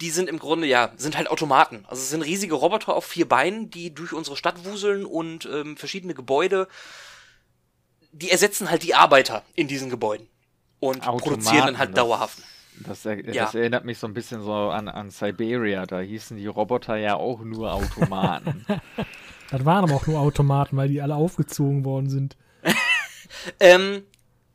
Die 0.00 0.10
sind 0.10 0.28
im 0.28 0.38
Grunde, 0.38 0.68
ja, 0.68 0.92
sind 0.96 1.16
halt 1.16 1.28
Automaten. 1.28 1.84
Also 1.88 2.02
es 2.02 2.10
sind 2.10 2.22
riesige 2.22 2.54
Roboter 2.54 2.94
auf 2.94 3.04
vier 3.04 3.28
Beinen, 3.28 3.70
die 3.70 3.92
durch 3.92 4.12
unsere 4.12 4.36
Stadt 4.36 4.64
wuseln 4.64 5.06
und 5.06 5.44
ähm, 5.46 5.76
verschiedene 5.76 6.14
Gebäude, 6.14 6.68
die 8.12 8.30
ersetzen 8.30 8.70
halt 8.70 8.84
die 8.84 8.94
Arbeiter 8.94 9.44
in 9.54 9.66
diesen 9.66 9.90
Gebäuden 9.90 10.28
und 10.78 11.00
Automaten, 11.00 11.18
produzieren 11.18 11.66
dann 11.66 11.78
halt 11.78 11.96
dauerhaft. 11.96 12.38
Das, 12.80 13.04
er, 13.04 13.24
ja. 13.24 13.44
das, 13.44 13.54
erinnert 13.54 13.84
mich 13.84 13.98
so 13.98 14.06
ein 14.06 14.14
bisschen 14.14 14.42
so 14.42 14.52
an, 14.52 14.88
an 14.88 15.10
Siberia. 15.10 15.86
Da 15.86 16.00
hießen 16.00 16.36
die 16.36 16.46
Roboter 16.46 16.96
ja 16.96 17.16
auch 17.16 17.40
nur 17.40 17.72
Automaten. 17.72 18.64
das 19.50 19.64
waren 19.64 19.84
aber 19.84 19.94
auch 19.94 20.06
nur 20.06 20.18
Automaten, 20.18 20.76
weil 20.76 20.88
die 20.88 21.00
alle 21.02 21.14
aufgezogen 21.14 21.84
worden 21.84 22.08
sind. 22.08 22.36
ähm, 23.60 24.02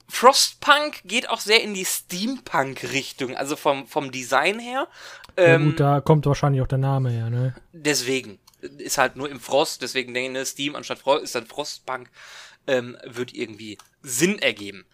Frostpunk 0.09 1.03
geht 1.03 1.29
auch 1.29 1.39
sehr 1.39 1.63
in 1.63 1.73
die 1.73 1.85
Steampunk-Richtung, 1.85 3.35
also 3.35 3.55
vom, 3.55 3.87
vom 3.87 4.11
Design 4.11 4.59
her. 4.59 4.87
Ähm, 5.35 5.61
ja 5.61 5.67
gut, 5.69 5.79
da 5.79 6.01
kommt 6.01 6.25
wahrscheinlich 6.25 6.61
auch 6.61 6.67
der 6.67 6.77
Name 6.77 7.11
her, 7.11 7.29
ne? 7.29 7.55
Deswegen. 7.73 8.39
Ist 8.79 8.97
halt 8.97 9.15
nur 9.15 9.29
im 9.29 9.39
Frost, 9.39 9.83
deswegen 9.83 10.15
denke 10.15 10.29
ich, 10.29 10.33
ne, 10.33 10.45
Steam 10.45 10.75
anstatt 10.75 10.97
Frost 10.97 11.23
ist 11.23 11.35
dann 11.35 11.45
Frostpunk, 11.45 12.09
ähm, 12.65 12.97
wird 13.05 13.35
irgendwie 13.35 13.77
Sinn 14.01 14.39
ergeben. 14.39 14.85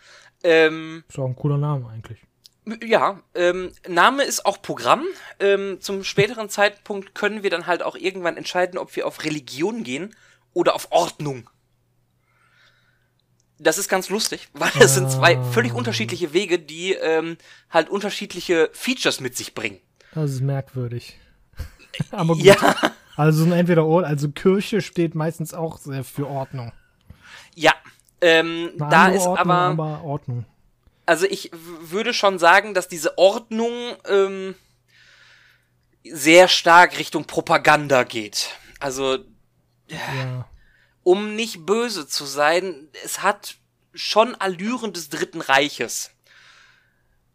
Ähm, 0.43 1.05
ist 1.07 1.17
auch 1.17 1.25
ein 1.25 1.35
cooler 1.35 1.57
Name 1.57 1.87
eigentlich. 1.87 2.19
Ja, 2.81 3.19
ähm, 3.35 3.71
Name 3.87 4.23
ist 4.23 4.45
auch 4.45 4.61
Programm. 4.61 5.03
Ähm, 5.39 5.79
zum 5.81 6.03
späteren 6.03 6.49
Zeitpunkt 6.49 7.13
können 7.13 7.43
wir 7.43 7.49
dann 7.49 7.67
halt 7.67 7.83
auch 7.83 7.95
irgendwann 7.95 8.37
entscheiden, 8.37 8.77
ob 8.77 8.95
wir 8.95 9.05
auf 9.05 9.23
Religion 9.23 9.83
gehen 9.83 10.15
oder 10.53 10.73
auf 10.75 10.87
Ordnung. 10.91 11.49
Das 13.59 13.77
ist 13.77 13.89
ganz 13.89 14.09
lustig, 14.09 14.49
weil 14.53 14.71
es 14.79 14.95
sind 14.95 15.11
zwei 15.11 15.41
völlig 15.51 15.73
unterschiedliche 15.73 16.33
Wege, 16.33 16.57
die 16.57 16.93
ähm, 16.93 17.37
halt 17.69 17.89
unterschiedliche 17.89 18.69
Features 18.71 19.19
mit 19.19 19.35
sich 19.35 19.53
bringen. 19.53 19.79
Das 20.13 20.31
ist 20.31 20.41
merkwürdig. 20.41 21.19
Aber 22.11 22.35
gut. 22.35 22.43
Ja. 22.43 22.55
Also 23.15 23.45
entweder 23.51 23.83
also 23.83 24.31
Kirche 24.31 24.81
steht 24.81 25.13
meistens 25.15 25.53
auch 25.53 25.77
sehr 25.77 26.03
für 26.03 26.27
Ordnung. 26.27 26.71
Ja, 27.55 27.73
ähm, 28.21 28.71
da 28.77 29.09
ist 29.09 29.27
Ordnung, 29.27 29.51
aber, 29.51 29.83
aber 29.83 30.03
Ordnung 30.03 30.45
also 31.05 31.25
ich 31.25 31.51
würde 31.53 32.13
schon 32.13 32.39
sagen, 32.39 32.73
dass 32.73 32.87
diese 32.87 33.17
Ordnung 33.17 33.95
ähm, 34.07 34.55
sehr 36.03 36.47
stark 36.47 36.97
Richtung 36.99 37.25
Propaganda 37.25 38.03
geht. 38.03 38.49
Also, 38.79 39.19
ja. 39.87 40.47
um 41.03 41.35
nicht 41.35 41.65
böse 41.65 42.07
zu 42.07 42.25
sein, 42.25 42.87
es 43.03 43.21
hat 43.21 43.55
schon 43.93 44.35
Allüren 44.35 44.93
des 44.93 45.09
Dritten 45.09 45.41
Reiches. 45.41 46.11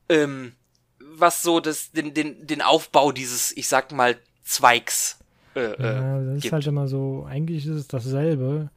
Ähm, 0.09 0.52
was 1.00 1.42
so 1.42 1.61
das, 1.61 1.92
den, 1.92 2.14
den, 2.14 2.46
den 2.46 2.62
Aufbau 2.62 3.12
dieses, 3.12 3.57
ich 3.57 3.68
sag 3.68 3.92
mal, 3.92 4.16
Zweigs. 4.44 5.18
Äh, 5.54 5.61
äh 5.61 5.83
ja, 5.83 6.20
das 6.20 6.37
ist 6.37 6.42
gibt. 6.42 6.52
halt 6.52 6.66
immer 6.66 6.88
so, 6.88 7.26
eigentlich 7.28 7.66
ist 7.66 7.74
es 7.74 7.88
dasselbe. 7.88 8.70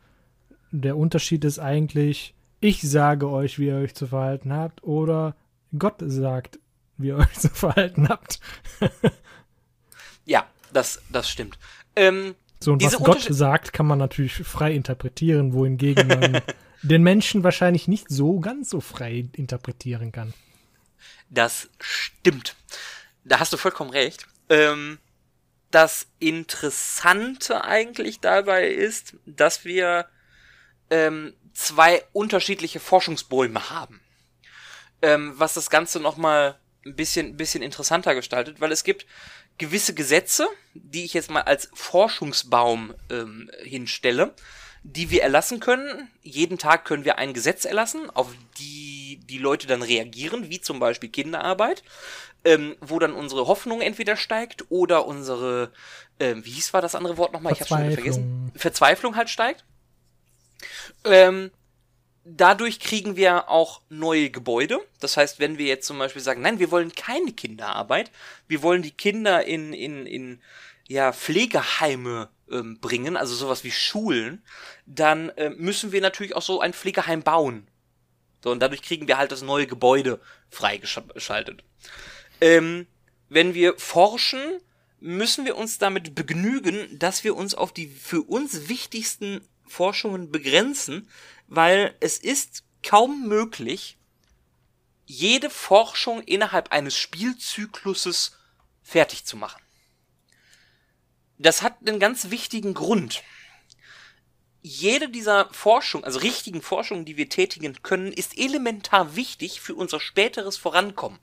Der 0.71 0.97
Unterschied 0.97 1.43
ist 1.43 1.59
eigentlich, 1.59 2.33
ich 2.61 2.81
sage 2.81 3.29
euch, 3.29 3.59
wie 3.59 3.67
ihr 3.67 3.75
euch 3.75 3.93
zu 3.93 4.07
verhalten 4.07 4.53
habt, 4.53 4.83
oder 4.83 5.35
Gott 5.77 5.95
sagt, 5.99 6.59
wie 6.97 7.07
ihr 7.07 7.17
euch 7.17 7.33
zu 7.33 7.49
verhalten 7.49 8.07
habt. 8.07 8.39
ja, 10.25 10.47
das, 10.71 11.01
das 11.11 11.29
stimmt. 11.29 11.59
Ähm, 11.95 12.35
so, 12.59 12.73
und 12.73 12.83
was 12.83 12.97
Gott 12.97 13.21
sagt, 13.21 13.73
kann 13.73 13.87
man 13.87 13.97
natürlich 13.97 14.35
frei 14.35 14.73
interpretieren, 14.73 15.53
wohingegen 15.53 16.07
man 16.07 16.41
den 16.83 17.03
Menschen 17.03 17.43
wahrscheinlich 17.43 17.87
nicht 17.87 18.09
so 18.09 18.39
ganz 18.39 18.69
so 18.69 18.79
frei 18.79 19.25
interpretieren 19.33 20.11
kann. 20.11 20.33
Das 21.29 21.69
stimmt. 21.79 22.55
Da 23.23 23.39
hast 23.39 23.51
du 23.51 23.57
vollkommen 23.57 23.89
recht. 23.89 24.27
Ähm, 24.49 24.99
das 25.71 26.07
Interessante 26.19 27.63
eigentlich 27.63 28.19
dabei 28.19 28.67
ist, 28.67 29.15
dass 29.25 29.65
wir 29.65 30.05
ähm, 30.89 31.33
zwei 31.53 32.03
unterschiedliche 32.13 32.79
Forschungsbäume 32.79 33.69
haben. 33.69 34.01
Ähm, 35.01 35.33
was 35.35 35.53
das 35.53 35.69
Ganze 35.69 35.99
nochmal 35.99 36.59
ein 36.85 36.95
bisschen, 36.95 37.27
ein 37.27 37.37
bisschen 37.37 37.63
interessanter 37.63 38.15
gestaltet, 38.15 38.59
weil 38.61 38.71
es 38.71 38.83
gibt 38.83 39.05
gewisse 39.57 39.93
Gesetze, 39.93 40.47
die 40.73 41.05
ich 41.05 41.13
jetzt 41.13 41.29
mal 41.29 41.41
als 41.41 41.69
Forschungsbaum 41.73 42.93
ähm, 43.09 43.51
hinstelle, 43.63 44.33
die 44.83 45.11
wir 45.11 45.21
erlassen 45.21 45.59
können. 45.59 46.09
Jeden 46.21 46.57
Tag 46.57 46.85
können 46.85 47.05
wir 47.05 47.17
ein 47.17 47.33
Gesetz 47.33 47.65
erlassen, 47.65 48.09
auf 48.09 48.29
die 48.57 48.91
die 49.17 49.37
Leute 49.37 49.67
dann 49.67 49.81
reagieren, 49.81 50.49
wie 50.49 50.61
zum 50.61 50.79
Beispiel 50.79 51.09
Kinderarbeit, 51.09 51.83
ähm, 52.43 52.75
wo 52.81 52.99
dann 52.99 53.13
unsere 53.13 53.47
Hoffnung 53.47 53.81
entweder 53.81 54.15
steigt 54.15 54.65
oder 54.69 55.05
unsere, 55.05 55.71
ähm, 56.19 56.43
wie 56.45 56.51
hieß 56.51 56.73
war 56.73 56.81
das 56.81 56.95
andere 56.95 57.17
Wort 57.17 57.33
nochmal? 57.33 57.53
Ich 57.53 57.59
habe 57.59 57.67
schon 57.69 57.83
wieder 57.83 57.93
vergessen. 57.93 58.51
Verzweiflung 58.55 59.15
halt 59.15 59.29
steigt. 59.29 59.63
Ähm, 61.03 61.51
dadurch 62.23 62.79
kriegen 62.79 63.15
wir 63.15 63.49
auch 63.49 63.81
neue 63.89 64.29
Gebäude. 64.29 64.79
Das 64.99 65.17
heißt, 65.17 65.39
wenn 65.39 65.57
wir 65.57 65.65
jetzt 65.65 65.87
zum 65.87 65.97
Beispiel 65.97 66.21
sagen, 66.21 66.41
nein, 66.41 66.59
wir 66.59 66.71
wollen 66.71 66.93
keine 66.93 67.33
Kinderarbeit, 67.33 68.11
wir 68.47 68.61
wollen 68.61 68.81
die 68.81 68.91
Kinder 68.91 69.45
in, 69.45 69.73
in, 69.73 70.05
in 70.05 70.41
ja, 70.87 71.13
Pflegeheime 71.13 72.29
ähm, 72.51 72.79
bringen, 72.79 73.17
also 73.17 73.33
sowas 73.33 73.63
wie 73.63 73.71
Schulen, 73.71 74.43
dann 74.85 75.29
äh, 75.29 75.49
müssen 75.49 75.91
wir 75.91 76.01
natürlich 76.01 76.35
auch 76.35 76.41
so 76.41 76.59
ein 76.59 76.73
Pflegeheim 76.73 77.23
bauen. 77.23 77.67
So, 78.43 78.51
und 78.51 78.59
dadurch 78.59 78.81
kriegen 78.81 79.07
wir 79.07 79.17
halt 79.17 79.31
das 79.31 79.41
neue 79.41 79.67
Gebäude 79.67 80.19
freigeschaltet. 80.49 81.63
Ähm, 82.41 82.87
wenn 83.29 83.53
wir 83.53 83.77
forschen, 83.77 84.41
müssen 84.99 85.45
wir 85.45 85.57
uns 85.57 85.77
damit 85.77 86.15
begnügen, 86.15 86.97
dass 86.97 87.23
wir 87.23 87.35
uns 87.35 87.55
auf 87.55 87.71
die 87.73 87.87
für 87.87 88.21
uns 88.21 88.67
wichtigsten 88.67 89.41
Forschungen 89.67 90.31
begrenzen, 90.31 91.09
weil 91.47 91.95
es 91.99 92.17
ist 92.17 92.63
kaum 92.83 93.27
möglich, 93.27 93.97
jede 95.05 95.49
Forschung 95.49 96.21
innerhalb 96.21 96.71
eines 96.71 96.97
Spielzykluses 96.97 98.37
fertig 98.81 99.25
zu 99.25 99.37
machen. 99.37 99.61
Das 101.37 101.61
hat 101.61 101.77
einen 101.79 101.99
ganz 101.99 102.29
wichtigen 102.29 102.73
Grund. 102.73 103.23
Jede 104.61 105.09
dieser 105.09 105.51
Forschung, 105.51 106.03
also 106.03 106.19
richtigen 106.19 106.61
Forschungen, 106.61 107.03
die 107.03 107.17
wir 107.17 107.29
tätigen 107.29 107.81
können, 107.81 108.13
ist 108.13 108.37
elementar 108.37 109.15
wichtig 109.15 109.59
für 109.59 109.73
unser 109.73 109.99
späteres 109.99 110.57
Vorankommen. 110.57 111.19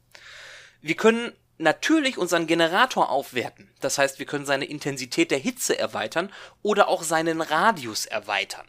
Wir 0.80 0.96
können 0.96 1.32
natürlich 1.58 2.18
unseren 2.18 2.46
Generator 2.46 3.10
aufwerten. 3.10 3.70
Das 3.80 3.98
heißt, 3.98 4.18
wir 4.18 4.26
können 4.26 4.46
seine 4.46 4.64
Intensität 4.64 5.30
der 5.30 5.38
Hitze 5.38 5.78
erweitern 5.78 6.32
oder 6.62 6.88
auch 6.88 7.02
seinen 7.02 7.40
Radius 7.40 8.06
erweitern. 8.06 8.66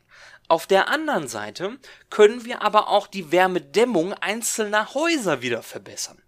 Auf 0.47 0.65
der 0.65 0.89
anderen 0.89 1.27
Seite 1.27 1.77
können 2.09 2.43
wir 2.43 2.63
aber 2.63 2.89
auch 2.89 3.05
die 3.05 3.31
Wärmedämmung 3.31 4.13
einzelner 4.13 4.95
Häuser 4.95 5.41
wieder 5.43 5.61
verbessern. 5.61 6.21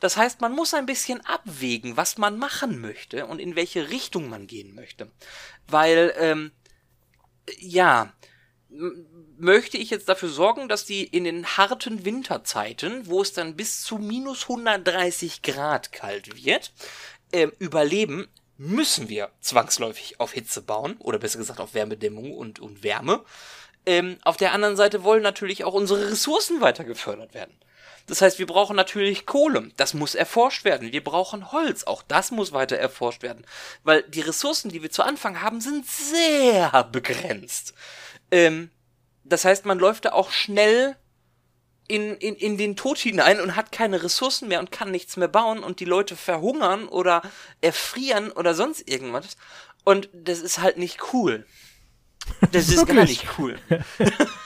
Das 0.00 0.16
heißt, 0.16 0.40
man 0.40 0.52
muss 0.52 0.74
ein 0.74 0.86
bisschen 0.86 1.24
abwägen, 1.24 1.96
was 1.96 2.18
man 2.18 2.38
machen 2.38 2.80
möchte 2.80 3.26
und 3.26 3.40
in 3.40 3.56
welche 3.56 3.88
Richtung 3.88 4.28
man 4.28 4.46
gehen 4.46 4.74
möchte. 4.74 5.10
Weil, 5.66 6.12
ähm, 6.18 6.52
ja, 7.58 8.12
möchte 9.38 9.78
ich 9.78 9.90
jetzt 9.90 10.08
dafür 10.08 10.28
sorgen, 10.28 10.68
dass 10.68 10.84
die 10.84 11.04
in 11.04 11.24
den 11.24 11.46
harten 11.56 12.04
Winterzeiten, 12.04 13.06
wo 13.06 13.22
es 13.22 13.32
dann 13.32 13.56
bis 13.56 13.82
zu 13.82 13.96
minus 13.96 14.42
130 14.42 15.42
Grad 15.42 15.92
kalt 15.92 16.42
wird, 16.44 16.72
äh, 17.32 17.48
überleben, 17.58 18.28
müssen 18.58 19.08
wir 19.08 19.30
zwangsläufig 19.40 20.20
auf 20.20 20.32
Hitze 20.32 20.62
bauen, 20.62 20.96
oder 20.98 21.18
besser 21.18 21.38
gesagt 21.38 21.60
auf 21.60 21.74
Wärmedämmung 21.74 22.34
und, 22.34 22.58
und 22.58 22.82
Wärme. 22.82 23.24
Ähm, 23.86 24.18
auf 24.22 24.36
der 24.36 24.52
anderen 24.52 24.76
Seite 24.76 25.04
wollen 25.04 25.22
natürlich 25.22 25.64
auch 25.64 25.74
unsere 25.74 26.10
Ressourcen 26.10 26.60
weiter 26.60 26.84
gefördert 26.84 27.34
werden. 27.34 27.54
Das 28.08 28.22
heißt, 28.22 28.38
wir 28.38 28.46
brauchen 28.46 28.74
natürlich 28.74 29.26
Kohle. 29.26 29.70
Das 29.76 29.92
muss 29.92 30.14
erforscht 30.14 30.64
werden. 30.64 30.92
Wir 30.92 31.04
brauchen 31.04 31.52
Holz. 31.52 31.84
Auch 31.84 32.02
das 32.02 32.30
muss 32.30 32.52
weiter 32.52 32.76
erforscht 32.76 33.22
werden. 33.22 33.46
Weil 33.84 34.02
die 34.04 34.22
Ressourcen, 34.22 34.70
die 34.70 34.82
wir 34.82 34.90
zu 34.90 35.02
Anfang 35.02 35.42
haben, 35.42 35.60
sind 35.60 35.86
sehr 35.86 36.84
begrenzt. 36.84 37.74
Ähm, 38.30 38.70
das 39.24 39.44
heißt, 39.44 39.66
man 39.66 39.78
läuft 39.78 40.06
da 40.06 40.12
auch 40.12 40.30
schnell 40.30 40.96
in, 41.88 42.16
in, 42.16 42.34
in 42.36 42.58
den 42.58 42.76
Tod 42.76 42.98
hinein 42.98 43.40
und 43.40 43.56
hat 43.56 43.72
keine 43.72 44.02
Ressourcen 44.02 44.48
mehr 44.48 44.60
und 44.60 44.70
kann 44.70 44.90
nichts 44.90 45.16
mehr 45.16 45.28
bauen 45.28 45.60
und 45.60 45.80
die 45.80 45.86
Leute 45.86 46.16
verhungern 46.16 46.86
oder 46.86 47.22
erfrieren 47.60 48.30
oder 48.30 48.54
sonst 48.54 48.88
irgendwas. 48.88 49.36
Und 49.84 50.10
das 50.12 50.40
ist 50.40 50.58
halt 50.58 50.76
nicht 50.76 51.12
cool. 51.12 51.46
Das 52.52 52.68
ist 52.68 52.86
gar 52.86 53.04
nicht 53.04 53.26
cool. 53.38 53.58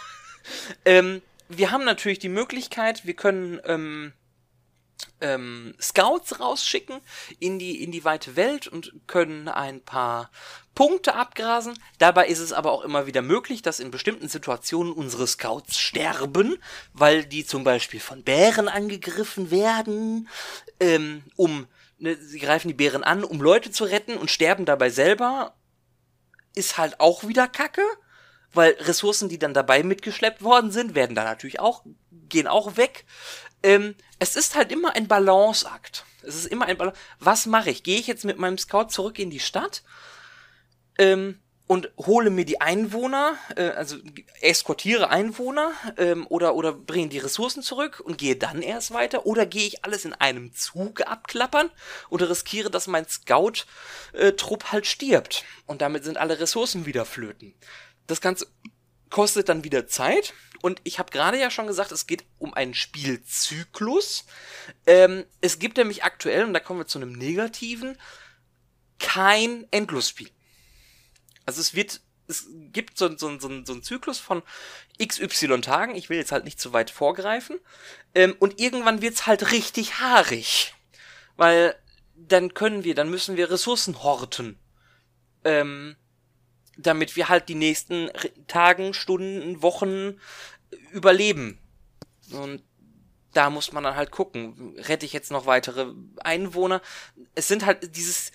ähm, 0.84 1.20
wir 1.48 1.70
haben 1.70 1.84
natürlich 1.84 2.20
die 2.20 2.28
Möglichkeit, 2.28 3.04
wir 3.06 3.14
können 3.14 3.60
ähm, 3.64 4.12
ähm, 5.20 5.74
Scouts 5.80 6.40
rausschicken 6.40 7.00
in 7.38 7.58
die, 7.58 7.82
in 7.82 7.92
die 7.92 8.04
weite 8.04 8.36
Welt 8.36 8.66
und 8.66 8.92
können 9.06 9.48
ein 9.48 9.80
paar 9.80 10.30
Punkte 10.74 11.14
abgrasen. 11.14 11.78
Dabei 11.98 12.26
ist 12.26 12.38
es 12.38 12.52
aber 12.52 12.72
auch 12.72 12.82
immer 12.82 13.06
wieder 13.06 13.22
möglich, 13.22 13.62
dass 13.62 13.80
in 13.80 13.90
bestimmten 13.90 14.28
Situationen 14.28 14.92
unsere 14.92 15.26
Scouts 15.26 15.78
sterben, 15.78 16.58
weil 16.92 17.24
die 17.24 17.44
zum 17.44 17.64
Beispiel 17.64 18.00
von 18.00 18.22
Bären 18.22 18.68
angegriffen 18.68 19.50
werden, 19.50 20.28
ähm, 20.80 21.22
um, 21.36 21.66
ne, 21.98 22.16
sie 22.16 22.38
greifen 22.38 22.68
die 22.68 22.74
Bären 22.74 23.04
an, 23.04 23.24
um 23.24 23.40
Leute 23.40 23.70
zu 23.70 23.84
retten 23.84 24.16
und 24.16 24.30
sterben 24.30 24.64
dabei 24.64 24.90
selber. 24.90 25.54
Ist 26.54 26.78
halt 26.78 27.00
auch 27.00 27.26
wieder 27.26 27.48
Kacke, 27.48 27.84
weil 28.52 28.72
Ressourcen, 28.80 29.28
die 29.28 29.38
dann 29.38 29.54
dabei 29.54 29.82
mitgeschleppt 29.82 30.42
worden 30.42 30.70
sind, 30.70 30.94
werden 30.94 31.14
dann 31.14 31.24
natürlich 31.24 31.60
auch, 31.60 31.82
gehen 32.28 32.46
auch 32.46 32.76
weg. 32.76 33.04
Ähm, 33.62 33.94
es 34.18 34.36
ist 34.36 34.54
halt 34.54 34.72
immer 34.72 34.94
ein 34.94 35.08
Balanceakt. 35.08 36.04
Es 36.22 36.34
ist 36.34 36.46
immer 36.46 36.66
ein 36.66 36.76
Balance. 36.76 36.98
Was 37.18 37.46
mache 37.46 37.70
ich? 37.70 37.82
Gehe 37.82 37.98
ich 37.98 38.06
jetzt 38.06 38.24
mit 38.24 38.38
meinem 38.38 38.58
Scout 38.58 38.88
zurück 38.88 39.18
in 39.18 39.30
die 39.30 39.40
Stadt 39.40 39.82
ähm, 40.98 41.40
und 41.66 41.90
hole 41.98 42.30
mir 42.30 42.44
die 42.44 42.60
Einwohner, 42.60 43.34
äh, 43.56 43.70
also 43.70 43.96
eskortiere 44.40 45.08
Einwohner 45.10 45.72
ähm, 45.96 46.26
oder, 46.28 46.54
oder 46.54 46.72
bringe 46.72 47.08
die 47.08 47.18
Ressourcen 47.18 47.62
zurück 47.62 48.00
und 48.04 48.18
gehe 48.18 48.36
dann 48.36 48.62
erst 48.62 48.92
weiter? 48.92 49.26
Oder 49.26 49.46
gehe 49.46 49.66
ich 49.66 49.84
alles 49.84 50.04
in 50.04 50.12
einem 50.12 50.52
Zug 50.54 51.06
abklappern 51.06 51.70
oder 52.10 52.30
riskiere, 52.30 52.70
dass 52.70 52.86
mein 52.86 53.08
Scout-Trupp 53.08 54.72
halt 54.72 54.86
stirbt? 54.86 55.44
Und 55.66 55.82
damit 55.82 56.04
sind 56.04 56.18
alle 56.18 56.38
Ressourcen 56.38 56.86
wieder 56.86 57.04
flöten. 57.04 57.54
Das 58.06 58.20
Ganze 58.20 58.46
kostet 59.12 59.48
dann 59.48 59.62
wieder 59.62 59.86
Zeit 59.86 60.34
und 60.62 60.80
ich 60.84 60.98
habe 60.98 61.12
gerade 61.12 61.38
ja 61.38 61.50
schon 61.50 61.66
gesagt, 61.66 61.92
es 61.92 62.06
geht 62.06 62.24
um 62.38 62.54
einen 62.54 62.74
Spielzyklus. 62.74 64.24
Ähm, 64.86 65.24
es 65.40 65.58
gibt 65.58 65.76
nämlich 65.76 66.04
aktuell, 66.04 66.44
und 66.44 66.54
da 66.54 66.60
kommen 66.60 66.80
wir 66.80 66.86
zu 66.86 66.98
einem 66.98 67.12
negativen, 67.12 67.98
kein 68.98 69.66
Endlosspiel. 69.72 70.30
Also 71.44 71.60
es 71.60 71.74
wird, 71.74 72.00
es 72.28 72.46
gibt 72.72 72.96
so, 72.96 73.08
so, 73.16 73.38
so, 73.40 73.64
so 73.64 73.72
einen 73.72 73.82
Zyklus 73.82 74.18
von 74.18 74.42
XY 75.04 75.60
Tagen, 75.60 75.96
ich 75.96 76.08
will 76.08 76.16
jetzt 76.16 76.30
halt 76.30 76.44
nicht 76.44 76.60
zu 76.60 76.72
weit 76.72 76.90
vorgreifen, 76.90 77.58
ähm, 78.14 78.36
und 78.38 78.60
irgendwann 78.60 79.02
wird's 79.02 79.26
halt 79.26 79.50
richtig 79.50 79.98
haarig. 79.98 80.74
Weil 81.36 81.74
dann 82.14 82.54
können 82.54 82.84
wir, 82.84 82.94
dann 82.94 83.10
müssen 83.10 83.36
wir 83.36 83.50
Ressourcen 83.50 84.02
horten. 84.02 84.60
Ähm, 85.44 85.96
damit 86.82 87.16
wir 87.16 87.28
halt 87.28 87.48
die 87.48 87.54
nächsten 87.54 88.10
Tagen, 88.46 88.94
Stunden, 88.94 89.62
Wochen 89.62 90.18
überleben. 90.92 91.58
Und 92.32 92.62
da 93.32 93.50
muss 93.50 93.72
man 93.72 93.84
dann 93.84 93.96
halt 93.96 94.10
gucken, 94.10 94.76
rette 94.78 95.06
ich 95.06 95.12
jetzt 95.12 95.30
noch 95.30 95.46
weitere 95.46 95.92
Einwohner? 96.22 96.82
Es 97.34 97.48
sind 97.48 97.64
halt 97.64 97.96
dieses, 97.96 98.32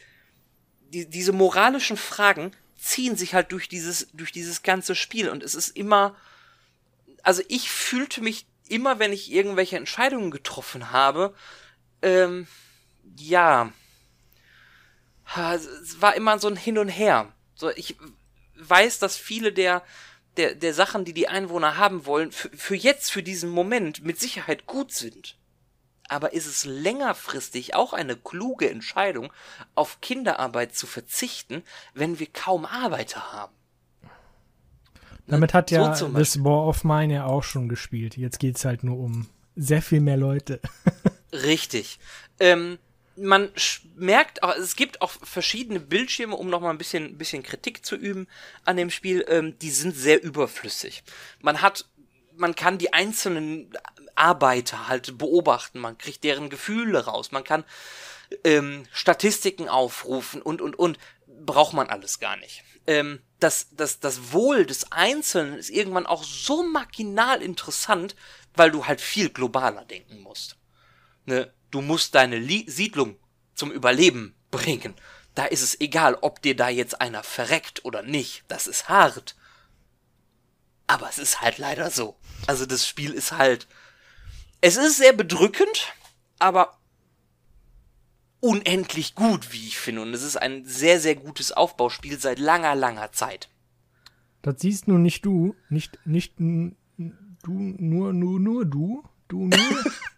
die, 0.90 1.08
diese 1.08 1.34
moralischen 1.34 1.98
Fragen 1.98 2.52
ziehen 2.78 3.16
sich 3.16 3.34
halt 3.34 3.52
durch 3.52 3.68
dieses, 3.68 4.08
durch 4.14 4.32
dieses 4.32 4.64
ganze 4.64 4.96
Spiel 4.96 5.30
und 5.30 5.44
es 5.44 5.56
ist 5.56 5.76
immer, 5.76 6.16
also 7.24 7.42
ich 7.48 7.70
fühlte 7.70 8.22
mich 8.22 8.48
immer, 8.70 9.00
wenn 9.00 9.14
ich 9.14 9.32
irgendwelche 9.32 9.78
Entscheidungen 9.78 10.32
getroffen 10.32 10.92
habe, 10.92 11.34
ähm, 12.02 12.48
ja, 13.18 13.72
es 15.36 16.02
war 16.02 16.16
immer 16.16 16.40
so 16.40 16.48
ein 16.48 16.56
Hin 16.56 16.78
und 16.78 16.90
Her. 16.90 17.34
So, 17.56 17.70
ich 17.72 17.98
weiß, 18.60 19.00
dass 19.00 19.18
viele 19.18 19.52
der, 19.52 19.84
der, 20.38 20.56
der 20.56 20.74
Sachen, 20.74 21.06
die 21.06 21.14
die 21.14 21.28
Einwohner 21.28 21.78
haben 21.78 22.06
wollen, 22.06 22.32
für, 22.32 22.50
für 22.50 22.76
jetzt, 22.76 23.12
für 23.12 23.24
diesen 23.24 23.50
Moment 23.50 24.04
mit 24.04 24.20
Sicherheit 24.20 24.66
gut 24.66 24.92
sind. 24.92 25.38
Aber 26.10 26.34
ist 26.34 26.46
es 26.46 26.64
längerfristig 26.64 27.76
auch 27.76 27.94
eine 27.94 28.16
kluge 28.16 28.70
Entscheidung, 28.70 29.34
auf 29.76 30.00
Kinderarbeit 30.00 30.76
zu 30.76 30.88
verzichten, 30.88 31.64
wenn 31.94 32.20
wir 32.20 32.28
kaum 32.28 32.66
Arbeiter 32.66 33.34
haben? 33.34 33.54
Damit 35.28 35.54
hat 35.54 35.72
ja 35.72 35.94
so 35.94 36.08
This 36.08 36.42
War 36.44 36.66
of 36.68 36.86
Mine 36.86 37.14
ja 37.14 37.26
auch 37.26 37.44
schon 37.44 37.68
gespielt. 37.68 38.16
Jetzt 38.16 38.40
geht's 38.40 38.64
halt 38.64 38.86
nur 38.86 38.98
um 38.98 39.28
sehr 39.58 39.82
viel 39.82 40.00
mehr 40.00 40.16
Leute. 40.16 40.62
Richtig. 41.34 42.00
Ähm, 42.40 42.80
man 43.18 43.52
merkt 43.96 44.44
auch, 44.44 44.56
es 44.56 44.76
gibt 44.76 45.02
auch 45.02 45.12
verschiedene 45.12 45.80
Bildschirme, 45.80 46.36
um 46.36 46.50
nochmal 46.50 46.72
ein 46.72 46.78
bisschen, 46.78 47.18
bisschen 47.18 47.44
Kritik 47.44 47.86
zu 47.86 47.96
üben 47.96 48.28
an 48.64 48.78
dem 48.78 48.92
Spiel, 48.92 49.26
ähm, 49.28 49.58
die 49.60 49.72
sind 49.72 49.96
sehr 49.96 50.24
überflüssig. 50.24 51.04
Man 51.42 51.62
hat, 51.62 51.86
man 52.36 52.56
kann 52.56 52.78
die 52.78 52.94
einzelnen 52.94 53.74
Arbeiter 54.16 54.88
halt 54.88 55.18
beobachten, 55.18 55.80
man 55.80 55.98
kriegt 55.98 56.24
deren 56.24 56.50
Gefühle 56.50 57.06
raus, 57.06 57.32
man 57.32 57.44
kann 57.44 57.64
ähm, 58.44 58.86
Statistiken 58.92 59.68
aufrufen 59.70 60.42
und, 60.42 60.62
und, 60.62 60.78
und, 60.78 60.98
braucht 61.28 61.74
man 61.74 61.88
alles 61.88 62.20
gar 62.20 62.38
nicht. 62.38 62.64
Ähm, 62.88 63.22
das, 63.40 63.68
das, 63.72 64.00
das 64.00 64.32
Wohl 64.32 64.66
des 64.66 64.92
Einzelnen 64.92 65.58
ist 65.58 65.70
irgendwann 65.70 66.08
auch 66.08 66.24
so 66.24 66.64
marginal 66.64 67.42
interessant, 67.42 68.16
weil 68.56 68.72
du 68.72 68.86
halt 68.86 69.02
viel 69.02 69.30
globaler 69.30 69.86
denken 69.86 70.20
musst. 70.22 70.58
Ne? 71.26 71.52
Du 71.78 71.84
musst 71.84 72.16
deine 72.16 72.40
Lie 72.40 72.68
Siedlung 72.68 73.18
zum 73.54 73.72
Überleben 73.72 74.34
bringen. 74.50 74.96
Da 75.36 75.46
ist 75.46 75.62
es 75.62 75.80
egal, 75.80 76.18
ob 76.22 76.42
dir 76.42 76.56
da 76.56 76.70
jetzt 76.70 77.02
einer 77.02 77.22
verreckt 77.22 77.86
oder 77.86 78.02
nicht. 78.02 78.44
Das 78.48 78.66
ist 78.66 78.90
hart. 78.90 79.36
Aber 80.88 81.08
es 81.08 81.20
ist 81.20 81.40
halt 81.40 81.60
leider 81.60 81.92
so. 81.92 82.18
Also 82.48 82.66
das 82.66 82.88
Spiel 82.88 83.14
ist 83.14 83.34
halt. 83.34 83.68
Es 84.60 84.76
ist 84.76 84.98
sehr 84.98 85.14
bedrückend, 85.14 85.94
aber 86.40 86.80
unendlich 88.40 89.14
gut, 89.14 89.54
wie 89.54 89.68
ich 89.68 89.78
finde. 89.78 90.02
Und 90.02 90.16
es 90.16 90.24
ist 90.24 90.38
ein 90.38 90.66
sehr, 90.66 91.00
sehr 91.00 91.14
gutes 91.14 91.52
Aufbauspiel 91.52 92.20
seit 92.20 92.40
langer, 92.40 92.74
langer 92.74 93.12
Zeit. 93.12 93.50
Das 94.42 94.62
siehst 94.62 94.88
nun 94.88 95.04
nicht 95.04 95.24
du, 95.24 95.56
nicht, 95.70 96.00
nicht 96.08 96.40
du, 96.40 96.74
nur, 96.98 98.14
nur, 98.14 98.40
nur 98.40 98.66
du, 98.66 99.04
du 99.28 99.46
nur. 99.46 99.84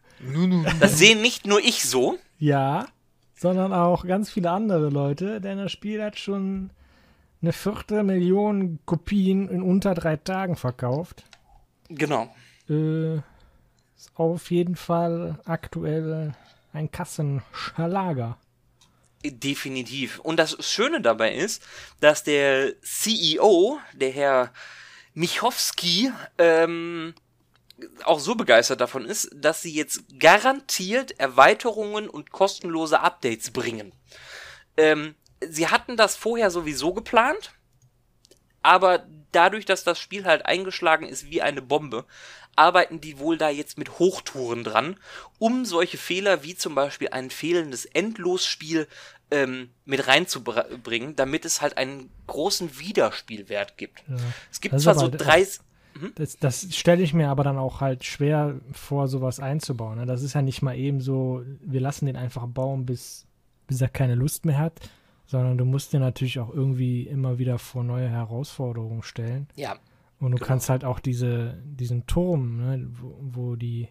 Das 0.79 0.97
sehen 0.97 1.21
nicht 1.21 1.47
nur 1.47 1.59
ich 1.59 1.83
so. 1.83 2.17
Ja, 2.37 2.87
sondern 3.35 3.73
auch 3.73 4.05
ganz 4.05 4.29
viele 4.29 4.51
andere 4.51 4.89
Leute, 4.89 5.39
denn 5.39 5.57
das 5.57 5.71
Spiel 5.71 6.03
hat 6.03 6.19
schon 6.19 6.71
eine 7.41 7.53
Viertelmillion 7.53 8.79
Kopien 8.85 9.47
in 9.47 9.61
unter 9.61 9.93
drei 9.93 10.17
Tagen 10.17 10.57
verkauft. 10.57 11.23
Genau. 11.87 12.33
Äh, 12.69 13.15
ist 13.95 14.11
auf 14.15 14.51
jeden 14.51 14.75
Fall 14.75 15.39
aktuell 15.45 16.33
ein 16.73 16.91
Kassenschlager. 16.91 18.37
Definitiv. 19.23 20.19
Und 20.19 20.37
das 20.37 20.57
Schöne 20.65 21.01
dabei 21.01 21.33
ist, 21.33 21.65
dass 21.99 22.23
der 22.23 22.73
CEO, 22.81 23.79
der 23.93 24.11
Herr 24.11 24.53
Michowski, 25.13 26.11
ähm, 26.37 27.13
auch 28.03 28.19
so 28.19 28.35
begeistert 28.35 28.81
davon 28.81 29.05
ist, 29.05 29.29
dass 29.33 29.61
sie 29.61 29.73
jetzt 29.73 30.03
garantiert 30.19 31.19
Erweiterungen 31.19 32.09
und 32.09 32.31
kostenlose 32.31 32.99
Updates 32.99 33.51
bringen. 33.51 33.93
Ähm, 34.77 35.15
sie 35.47 35.67
hatten 35.67 35.97
das 35.97 36.15
vorher 36.15 36.51
sowieso 36.51 36.93
geplant, 36.93 37.51
aber 38.61 39.05
dadurch, 39.31 39.65
dass 39.65 39.83
das 39.83 39.99
Spiel 39.99 40.25
halt 40.25 40.45
eingeschlagen 40.45 41.07
ist 41.07 41.29
wie 41.29 41.41
eine 41.41 41.61
Bombe, 41.61 42.05
arbeiten 42.55 42.99
die 42.99 43.19
wohl 43.19 43.37
da 43.37 43.49
jetzt 43.49 43.77
mit 43.77 43.99
Hochtouren 43.99 44.63
dran, 44.63 44.97
um 45.37 45.65
solche 45.65 45.97
Fehler 45.97 46.43
wie 46.43 46.55
zum 46.55 46.75
Beispiel 46.75 47.09
ein 47.09 47.29
fehlendes 47.29 47.85
Endlosspiel 47.85 48.87
ähm, 49.31 49.69
mit 49.85 50.07
reinzubringen, 50.07 51.15
damit 51.15 51.45
es 51.45 51.61
halt 51.61 51.77
einen 51.77 52.11
großen 52.27 52.79
Wiederspielwert 52.79 53.77
gibt. 53.77 54.03
Ja. 54.07 54.17
Es 54.51 54.59
gibt 54.59 54.79
zwar 54.79 54.95
so 54.95 55.07
drei. 55.07 55.47
Mhm. 55.95 56.11
Das, 56.15 56.37
das 56.37 56.75
stelle 56.75 57.01
ich 57.01 57.13
mir 57.13 57.29
aber 57.29 57.43
dann 57.43 57.57
auch 57.57 57.81
halt 57.81 58.03
schwer 58.03 58.59
vor, 58.71 59.07
sowas 59.07 59.39
einzubauen. 59.39 59.99
Ne? 59.99 60.05
Das 60.05 60.23
ist 60.23 60.33
ja 60.33 60.41
nicht 60.41 60.61
mal 60.61 60.75
eben 60.75 61.01
so, 61.01 61.43
wir 61.61 61.81
lassen 61.81 62.05
den 62.05 62.15
einfach 62.15 62.47
bauen, 62.47 62.85
bis, 62.85 63.25
bis 63.67 63.81
er 63.81 63.89
keine 63.89 64.15
Lust 64.15 64.45
mehr 64.45 64.57
hat, 64.57 64.79
sondern 65.25 65.57
du 65.57 65.65
musst 65.65 65.93
dir 65.93 65.99
natürlich 65.99 66.39
auch 66.39 66.49
irgendwie 66.53 67.03
immer 67.03 67.37
wieder 67.37 67.59
vor 67.59 67.83
neue 67.83 68.09
Herausforderungen 68.09 69.03
stellen. 69.03 69.47
Ja. 69.55 69.77
Und 70.19 70.31
du 70.31 70.37
genau. 70.37 70.47
kannst 70.47 70.69
halt 70.69 70.83
auch 70.83 70.99
diese, 70.99 71.57
diesen 71.63 72.05
Turm, 72.05 72.57
ne, 72.57 72.87
wo, 72.91 73.15
wo 73.21 73.55
die, 73.55 73.87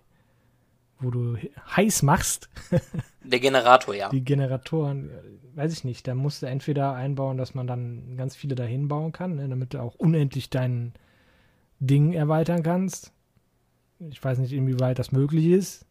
wo 0.99 1.11
du 1.11 1.36
heiß 1.76 2.03
machst. 2.03 2.51
Der 3.24 3.40
Generator, 3.40 3.94
ja. 3.94 4.09
Die 4.11 4.24
Generatoren, 4.24 5.11
weiß 5.55 5.72
ich 5.72 5.84
nicht, 5.84 6.07
da 6.07 6.14
musst 6.14 6.42
du 6.42 6.46
entweder 6.46 6.94
einbauen, 6.94 7.38
dass 7.38 7.55
man 7.55 7.66
dann 7.66 8.16
ganz 8.16 8.36
viele 8.36 8.55
dahin 8.55 8.88
bauen 8.88 9.12
kann, 9.12 9.36
ne, 9.36 9.49
damit 9.49 9.74
du 9.74 9.80
auch 9.80 9.94
unendlich 9.94 10.51
deinen 10.51 10.92
Ding 11.80 12.12
erweitern 12.12 12.62
kannst. 12.62 13.12
Ich 14.10 14.22
weiß 14.22 14.38
nicht, 14.38 14.52
inwieweit 14.52 14.98
das 14.98 15.12
möglich 15.12 15.46
ist. 15.46 15.84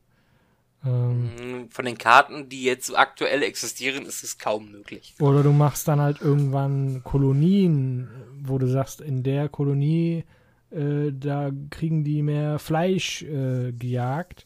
Ähm, 0.86 1.68
Von 1.72 1.86
den 1.86 1.98
Karten, 1.98 2.50
die 2.50 2.64
jetzt 2.64 2.96
aktuell 2.98 3.42
existieren, 3.44 4.06
ist 4.06 4.24
es 4.24 4.38
kaum 4.38 4.72
möglich. 4.72 5.16
Oder 5.20 5.44
du 5.44 5.52
machst 5.52 5.88
dann 5.88 6.00
halt 6.00 6.22
irgendwann 6.22 7.02
Kolonien, 7.04 8.08
wo 8.44 8.58
du 8.58 8.68
sagst, 8.68 9.02
in 9.02 9.24
der 9.24 9.50
Kolonie, 9.50 10.24
äh, 10.70 11.12
da 11.12 11.52
kriegen 11.72 12.04
die 12.04 12.22
mehr 12.22 12.60
Fleisch 12.60 13.24
äh, 13.24 13.72
gejagt 13.74 14.46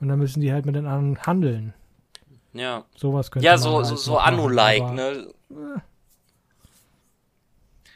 und 0.00 0.08
dann 0.08 0.18
müssen 0.18 0.40
die 0.40 0.52
halt 0.52 0.66
mit 0.66 0.74
den 0.76 0.86
anderen 0.86 1.18
handeln. 1.26 1.72
Ja. 2.52 2.84
Sowas 2.96 3.30
könnte 3.30 3.46
Ja, 3.46 3.52
man 3.52 3.60
so, 3.60 3.76
halt 3.76 3.86
so, 3.86 3.96
so 3.96 4.12
noch 4.12 4.20
machen, 4.20 4.34
Anno-like, 4.34 4.92
ne? 4.92 5.32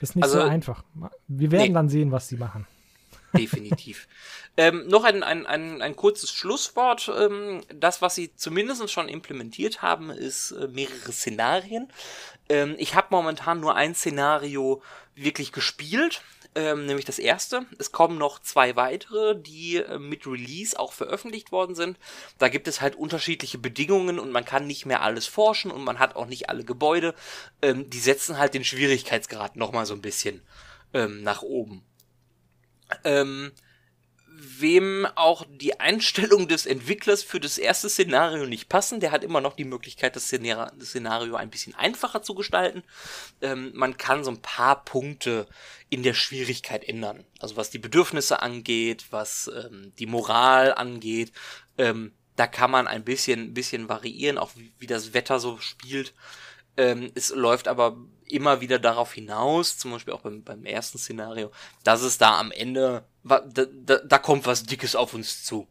Ist 0.01 0.16
nicht 0.16 0.24
Also- 0.24 0.40
so 0.40 0.45
einfach. 0.47 0.84
Wir 1.28 1.51
werden 1.51 1.68
Nee. 1.68 1.72
dann 1.74 1.88
sehen, 1.88 2.11
was 2.12 2.28
sie 2.28 2.36
machen. 2.36 2.66
Definitiv. 3.37 4.09
ähm, 4.57 4.87
noch 4.87 5.05
ein, 5.05 5.22
ein, 5.22 5.47
ein, 5.47 5.82
ein 5.82 5.97
kurzes 5.97 6.30
Schlusswort. 6.30 7.11
Ähm, 7.16 7.62
das, 7.74 8.03
was 8.03 8.14
sie 8.14 8.35
zumindest 8.35 8.91
schon 8.91 9.09
implementiert 9.09 9.82
haben, 9.82 10.11
ist 10.11 10.53
äh, 10.53 10.68
mehrere 10.68 11.12
Szenarien. 11.12 11.89
Ähm, 12.49 12.74
ich 12.78 12.95
habe 12.95 13.09
momentan 13.11 13.61
nur 13.61 13.74
ein 13.74 13.95
Szenario 13.95 14.82
wirklich 15.14 15.53
gespielt, 15.53 16.22
ähm, 16.55 16.87
nämlich 16.87 17.05
das 17.05 17.18
erste. 17.18 17.66
Es 17.78 17.93
kommen 17.93 18.18
noch 18.18 18.39
zwei 18.39 18.76
weitere, 18.76 19.41
die 19.41 19.76
äh, 19.76 19.99
mit 19.99 20.26
Release 20.26 20.78
auch 20.78 20.93
veröffentlicht 20.93 21.53
worden 21.53 21.74
sind. 21.74 21.99
Da 22.39 22.49
gibt 22.49 22.68
es 22.68 22.80
halt 22.80 22.97
unterschiedliche 22.97 23.59
Bedingungen 23.59 24.18
und 24.18 24.30
man 24.30 24.45
kann 24.45 24.66
nicht 24.66 24.87
mehr 24.87 25.03
alles 25.03 25.26
forschen 25.26 25.70
und 25.70 25.85
man 25.85 25.99
hat 25.99 26.16
auch 26.16 26.26
nicht 26.26 26.49
alle 26.49 26.64
Gebäude. 26.64 27.14
Ähm, 27.62 27.91
die 27.91 27.99
setzen 27.99 28.39
halt 28.39 28.55
den 28.55 28.64
Schwierigkeitsgrad 28.64 29.57
nochmal 29.57 29.87
so 29.87 29.95
ein 29.95 30.03
bisschen 30.03 30.43
ähm, 30.93 31.22
nach 31.22 31.43
oben. 31.43 31.85
Ähm, 33.05 33.53
wem 34.37 35.07
auch 35.14 35.47
die 35.49 35.78
Einstellung 35.80 36.49
des 36.49 36.66
Entwicklers 36.66 37.22
für 37.22 37.41
das 37.41 37.59
erste 37.59 37.89
Szenario 37.89 38.47
nicht 38.47 38.68
passen, 38.68 39.01
der 39.01 39.12
hat 39.12 39.22
immer 39.22 39.41
noch 39.41 39.55
die 39.55 39.64
Möglichkeit, 39.64 40.16
das 40.16 40.26
Szenario, 40.26 41.37
ein 41.37 41.51
bisschen 41.51 41.74
einfacher 41.74 42.22
zu 42.22 42.35
gestalten. 42.35 42.82
Ähm, 43.41 43.72
man 43.74 43.97
kann 43.97 44.24
so 44.24 44.30
ein 44.30 44.43
paar 44.43 44.85
Punkte 44.85 45.47
in 45.89 46.03
der 46.03 46.14
Schwierigkeit 46.14 46.85
ändern. 46.85 47.24
Also 47.39 47.57
was 47.57 47.70
die 47.70 47.78
Bedürfnisse 47.78 48.43
angeht, 48.43 49.07
was 49.11 49.51
ähm, 49.55 49.93
die 49.99 50.07
Moral 50.07 50.74
angeht. 50.74 51.32
Ähm, 51.78 52.12
da 52.37 52.49
kann 52.49 52.70
man 52.70 52.89
ein 52.89 53.05
bisschen, 53.05 53.55
bisschen 53.55 53.89
variieren, 53.89 54.39
auch 54.39 54.51
wie, 54.57 54.72
wie 54.78 54.89
das 54.89 55.14
Wetter 55.14 55.39
so 55.39 55.59
spielt. 55.59 56.12
Ähm, 56.76 57.12
es 57.14 57.30
läuft 57.30 57.68
aber 57.68 57.97
immer 58.29 58.61
wieder 58.61 58.79
darauf 58.79 59.14
hinaus, 59.14 59.79
zum 59.79 59.93
Beispiel 59.93 60.14
auch 60.14 60.22
beim, 60.22 60.43
beim 60.43 60.64
ersten 60.64 60.99
Szenario, 60.99 61.51
dass 61.83 62.03
es 62.03 62.18
da 62.18 62.39
am 62.39 62.51
Ende, 62.51 63.07
da, 63.22 63.41
da, 63.41 63.97
da 63.99 64.18
kommt 64.18 64.47
was 64.47 64.64
Dickes 64.64 64.97
auf 64.97 65.14
uns 65.14 65.45
zu. 65.45 65.68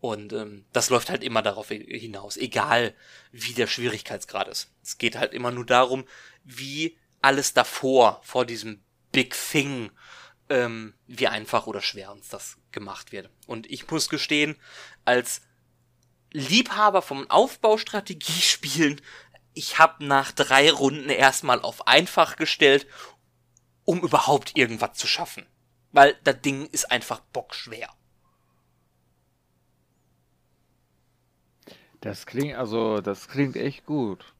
Und 0.00 0.32
ähm, 0.32 0.64
das 0.72 0.90
läuft 0.90 1.10
halt 1.10 1.22
immer 1.22 1.42
darauf 1.42 1.70
hi- 1.70 1.98
hinaus, 1.98 2.36
egal 2.36 2.94
wie 3.30 3.52
der 3.52 3.68
Schwierigkeitsgrad 3.68 4.48
ist. 4.48 4.72
Es 4.82 4.98
geht 4.98 5.16
halt 5.16 5.32
immer 5.32 5.52
nur 5.52 5.64
darum, 5.64 6.04
wie 6.42 6.98
alles 7.20 7.54
davor, 7.54 8.20
vor 8.24 8.44
diesem 8.44 8.82
Big 9.12 9.36
Thing, 9.50 9.92
ähm, 10.48 10.94
wie 11.06 11.28
einfach 11.28 11.68
oder 11.68 11.80
schwer 11.80 12.10
uns 12.10 12.28
das 12.28 12.58
gemacht 12.72 13.12
wird. 13.12 13.30
Und 13.46 13.70
ich 13.70 13.88
muss 13.90 14.08
gestehen, 14.08 14.56
als 15.04 15.42
Liebhaber 16.32 17.02
vom 17.02 17.30
Aufbaustrategiespielen, 17.30 19.00
ich 19.54 19.78
habe 19.78 20.04
nach 20.04 20.32
drei 20.32 20.70
Runden 20.70 21.10
erstmal 21.10 21.60
auf 21.60 21.86
einfach 21.86 22.36
gestellt, 22.36 22.86
um 23.84 24.00
überhaupt 24.00 24.56
irgendwas 24.56 24.96
zu 24.96 25.06
schaffen. 25.06 25.46
Weil 25.92 26.16
das 26.24 26.40
Ding 26.40 26.66
ist 26.66 26.90
einfach 26.90 27.20
bockschwer. 27.20 27.88
Das 32.00 32.26
klingt, 32.26 32.56
also, 32.56 33.00
das 33.00 33.28
klingt 33.28 33.56
echt 33.56 33.86
gut. 33.86 34.34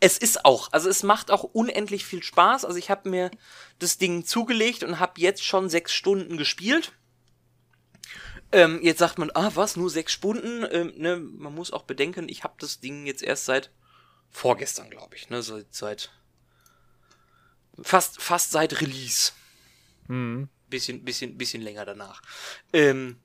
Es 0.00 0.16
ist 0.18 0.44
auch, 0.44 0.72
also 0.72 0.88
es 0.88 1.02
macht 1.02 1.30
auch 1.30 1.42
unendlich 1.42 2.04
viel 2.04 2.22
Spaß. 2.22 2.64
Also 2.64 2.78
ich 2.78 2.90
habe 2.90 3.10
mir 3.10 3.30
das 3.80 3.98
Ding 3.98 4.24
zugelegt 4.24 4.82
und 4.84 5.00
habe 5.00 5.20
jetzt 5.20 5.44
schon 5.44 5.68
sechs 5.68 5.92
Stunden 5.92 6.36
gespielt. 6.36 6.92
Ähm, 8.52 8.78
jetzt 8.82 9.00
sagt 9.00 9.18
man, 9.18 9.30
ah 9.34 9.50
was, 9.54 9.76
nur 9.76 9.90
sechs 9.90 10.12
Stunden? 10.12 10.64
Ähm, 10.70 10.92
ne, 10.96 11.16
man 11.16 11.54
muss 11.54 11.72
auch 11.72 11.82
bedenken, 11.82 12.28
ich 12.28 12.44
habe 12.44 12.54
das 12.58 12.80
Ding 12.80 13.04
jetzt 13.04 13.22
erst 13.22 13.46
seit 13.46 13.70
vorgestern, 14.34 14.90
glaube 14.90 15.14
ich, 15.14 15.30
ne, 15.30 15.42
seit, 15.42 15.72
seit 15.72 16.10
fast 17.82 18.20
fast 18.20 18.50
seit 18.50 18.80
Release. 18.80 19.32
Mhm. 20.08 20.50
bisschen, 20.68 21.04
bisschen, 21.04 21.38
bisschen 21.38 21.62
länger 21.62 21.86
danach. 21.86 22.20
Ähm, 22.72 23.22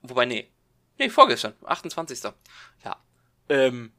wobei, 0.00 0.24
nee. 0.24 0.50
Nee, 0.98 1.10
vorgestern, 1.10 1.54
28. 1.64 2.32
Ja. 2.84 3.04
Ähm, 3.48 3.92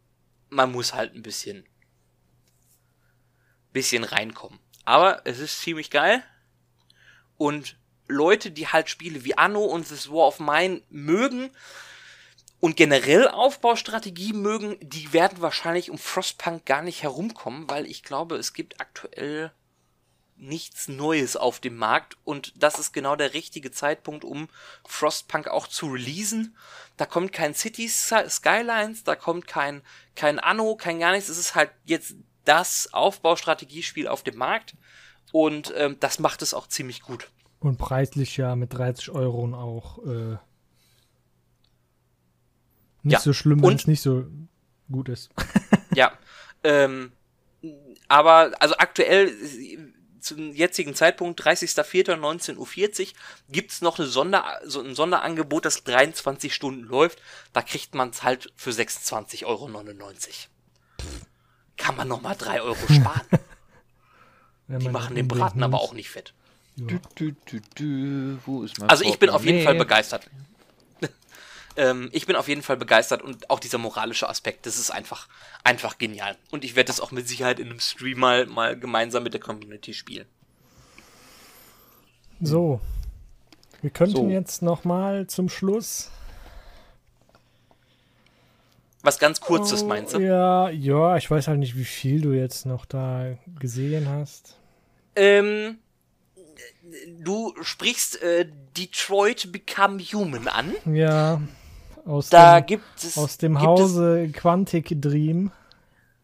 man 0.50 0.72
muss 0.72 0.94
halt 0.94 1.14
ein 1.14 1.24
bisschen, 1.24 1.68
bisschen 3.74 4.04
reinkommen. 4.04 4.60
Aber 4.86 5.22
es 5.26 5.40
ist 5.40 5.62
ziemlich 5.62 5.90
geil. 5.92 6.24
Und 7.38 7.78
Leute, 8.08 8.52
die 8.52 8.68
halt 8.68 8.90
Spiele 8.90 9.24
wie 9.24 9.38
Anno 9.38 9.64
und 9.66 9.88
This 9.88 10.10
War 10.10 10.28
of 10.28 10.40
Mine 10.40 10.84
mögen 10.90 11.52
und 12.62 12.78
generell 12.78 13.28
Aufbaustrategie 13.28 14.34
mögen, 14.34 14.78
die 14.82 15.12
werden 15.14 15.42
wahrscheinlich 15.42 15.90
um 15.90 15.98
Frostpunk 15.98 16.64
gar 16.66 16.84
nicht 16.84 17.02
herumkommen, 17.02 17.68
weil 17.70 17.88
ich 17.88 18.04
glaube, 18.04 18.36
es 18.36 18.54
gibt 18.54 18.80
aktuell 18.80 19.52
nichts 20.38 20.88
Neues 20.88 21.36
auf 21.36 21.60
dem 21.60 21.76
Markt 21.76 22.18
und 22.24 22.54
das 22.56 22.78
ist 22.78 22.94
genau 22.94 23.16
der 23.16 23.34
richtige 23.34 23.72
Zeitpunkt, 23.72 24.24
um 24.24 24.48
Frostpunk 24.88 25.48
auch 25.48 25.68
zu 25.68 25.88
releasen. 25.88 26.56
Da 26.98 27.08
kommt 27.08 27.34
kein 27.34 27.56
Cities 27.56 28.14
Skylines, 28.30 29.04
da 29.04 29.16
kommt 29.16 29.48
kein, 29.48 29.82
kein 30.16 30.40
Anno, 30.40 30.76
kein 30.76 31.00
gar 31.00 31.14
nichts. 31.14 31.30
Es 31.30 31.40
ist 31.40 31.56
halt 31.56 31.72
jetzt 31.86 32.14
das 32.46 32.94
Aufbaustrategiespiel 32.94 34.08
auf 34.08 34.22
dem 34.22 34.38
Markt 34.38 34.76
und 35.32 35.74
ähm, 35.76 35.98
das 36.00 36.20
macht 36.20 36.44
es 36.44 36.54
auch 36.54 36.68
ziemlich 36.68 37.02
gut. 37.02 37.32
Und 37.60 37.80
preislich 37.80 38.38
ja 38.38 38.56
mit 38.56 38.74
30 38.74 39.10
Euro 39.10 39.52
auch 39.56 39.98
äh, 40.06 40.38
nicht 43.04 43.14
Ja, 43.14 43.20
so 43.20 43.34
schlimm, 43.34 43.60
wenn 43.62 43.70
und- 43.70 43.80
es 43.82 43.88
nicht 43.88 44.02
so 44.02 44.26
gut 44.92 45.10
ist. 45.10 45.30
Ja. 45.96 46.14
Ähm, 46.64 47.12
aber 48.08 48.52
also 48.60 48.76
aktuell 48.78 49.30
zum 50.22 50.54
jetzigen 50.54 50.94
Zeitpunkt 50.96 51.42
30.04.19.40 51.42 52.58
Uhr 53.08 53.14
gibt's 53.50 53.82
noch 53.82 54.00
eine 54.00 54.08
Sonder, 54.08 54.46
so 54.66 54.80
ein 54.82 54.96
Sonderangebot, 54.96 55.66
das 55.66 55.84
23 55.84 56.54
Stunden 56.54 56.84
läuft. 56.84 57.22
Da 57.54 57.62
kriegt 57.62 57.94
man's 57.96 58.24
halt 58.24 58.54
für 58.56 58.70
26,99 58.70 59.46
Euro. 59.46 59.70
Kann 61.78 61.96
man 61.98 62.08
noch 62.08 62.22
mal 62.22 62.36
3 62.36 62.62
Euro 62.62 62.76
sparen. 62.94 63.22
Die 64.68 64.74
man 64.86 64.92
machen 64.94 65.16
den 65.16 65.28
Braten 65.28 65.64
aber 65.64 65.82
auch 65.82 65.94
nicht 65.94 66.10
fett. 66.10 66.34
Ja. 66.78 66.86
Du, 66.88 67.00
du, 67.16 67.32
du, 67.46 67.60
du. 67.76 68.38
Wo 68.46 68.64
ist 68.64 68.80
mein 68.80 68.90
Also 68.90 69.04
ich 69.04 69.20
bin 69.20 69.30
auf 69.30 69.44
jeden 69.44 69.64
Fall 69.64 69.76
begeistert. 69.76 70.30
Ähm, 71.78 72.10
ich 72.12 72.26
bin 72.26 72.36
auf 72.36 72.48
jeden 72.48 72.62
Fall 72.62 72.78
begeistert 72.78 73.22
und 73.22 73.50
auch 73.50 73.60
dieser 73.60 73.78
moralische 73.78 74.28
Aspekt, 74.30 74.66
das 74.66 74.78
ist 74.78 74.92
einfach, 74.92 75.28
einfach 75.64 75.98
genial. 75.98 76.36
Und 76.52 76.64
ich 76.64 76.76
werde 76.76 76.88
das 76.88 77.00
auch 77.00 77.12
mit 77.12 77.28
Sicherheit 77.28 77.60
in 77.60 77.70
einem 77.70 77.80
Stream 77.80 78.20
mal, 78.20 78.46
mal 78.46 78.78
gemeinsam 78.78 79.24
mit 79.24 79.34
der 79.34 79.42
Community 79.42 79.94
spielen. 79.94 80.28
So. 82.42 82.82
Wir 83.82 83.90
könnten 83.90 84.16
So. 84.16 84.30
jetzt 84.30 84.62
noch 84.62 84.84
mal 84.84 85.28
zum 85.28 85.50
Schluss. 85.50 86.10
Was 89.04 89.18
ganz 89.18 89.42
kurzes 89.42 89.82
Oh, 89.84 89.88
meinst 89.88 90.14
du? 90.14 90.20
Ja, 90.20 90.70
ja, 90.70 91.18
ich 91.18 91.30
weiß 91.30 91.48
halt 91.48 91.58
nicht, 91.60 91.76
wie 91.76 91.86
viel 91.86 92.22
du 92.22 92.34
jetzt 92.34 92.66
noch 92.66 92.86
da 92.86 93.36
gesehen 93.60 94.08
hast. 94.08 94.58
Ähm, 95.16 95.80
du 97.20 97.54
sprichst 97.62 98.22
äh, 98.22 98.48
Detroit 98.78 99.52
Become 99.52 100.00
Human 100.00 100.48
an. 100.48 100.76
Ja, 100.86 101.42
aus 102.06 102.30
Da 102.30 102.62
dem, 102.62 102.68
gibt 102.68 103.04
es 103.04 103.18
aus 103.18 103.38
dem 103.38 103.54
gibt 103.54 103.66
Hause 103.66 104.30
Quantic 104.34 105.02
Dream. 105.02 105.52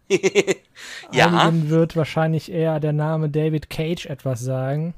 Es, 0.09 0.19
ja, 1.11 1.28
Einigen 1.28 1.69
wird 1.69 1.95
wahrscheinlich 1.95 2.51
eher 2.51 2.80
der 2.80 2.93
Name 2.93 3.30
David 3.30 3.69
Cage 3.69 4.05
etwas 4.05 4.39
sagen. 4.39 4.93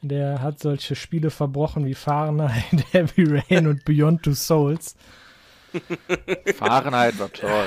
Der 0.00 0.40
hat 0.40 0.60
solche 0.60 0.94
Spiele 0.94 1.30
verbrochen 1.30 1.84
wie 1.84 1.94
Fahrenheit, 1.94 2.64
Heavy 2.92 3.40
Rain 3.48 3.66
und 3.66 3.84
Beyond 3.84 4.22
Two 4.22 4.34
Souls. 4.34 4.94
Fahrenheit 6.54 7.18
war 7.18 7.32
toll. 7.32 7.66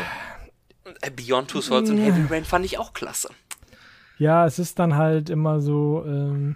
äh, 1.01 1.11
Beyond 1.11 1.49
Two 1.49 1.61
Souls 1.61 1.89
und 1.89 1.97
Heavy 1.97 2.25
Rain 2.33 2.45
fand 2.45 2.65
ich 2.65 2.77
auch 2.77 2.93
klasse. 2.93 3.29
Ja, 4.17 4.45
es 4.45 4.59
ist 4.59 4.79
dann 4.79 4.95
halt 4.95 5.29
immer 5.29 5.61
so. 5.61 6.03
Ähm, 6.05 6.55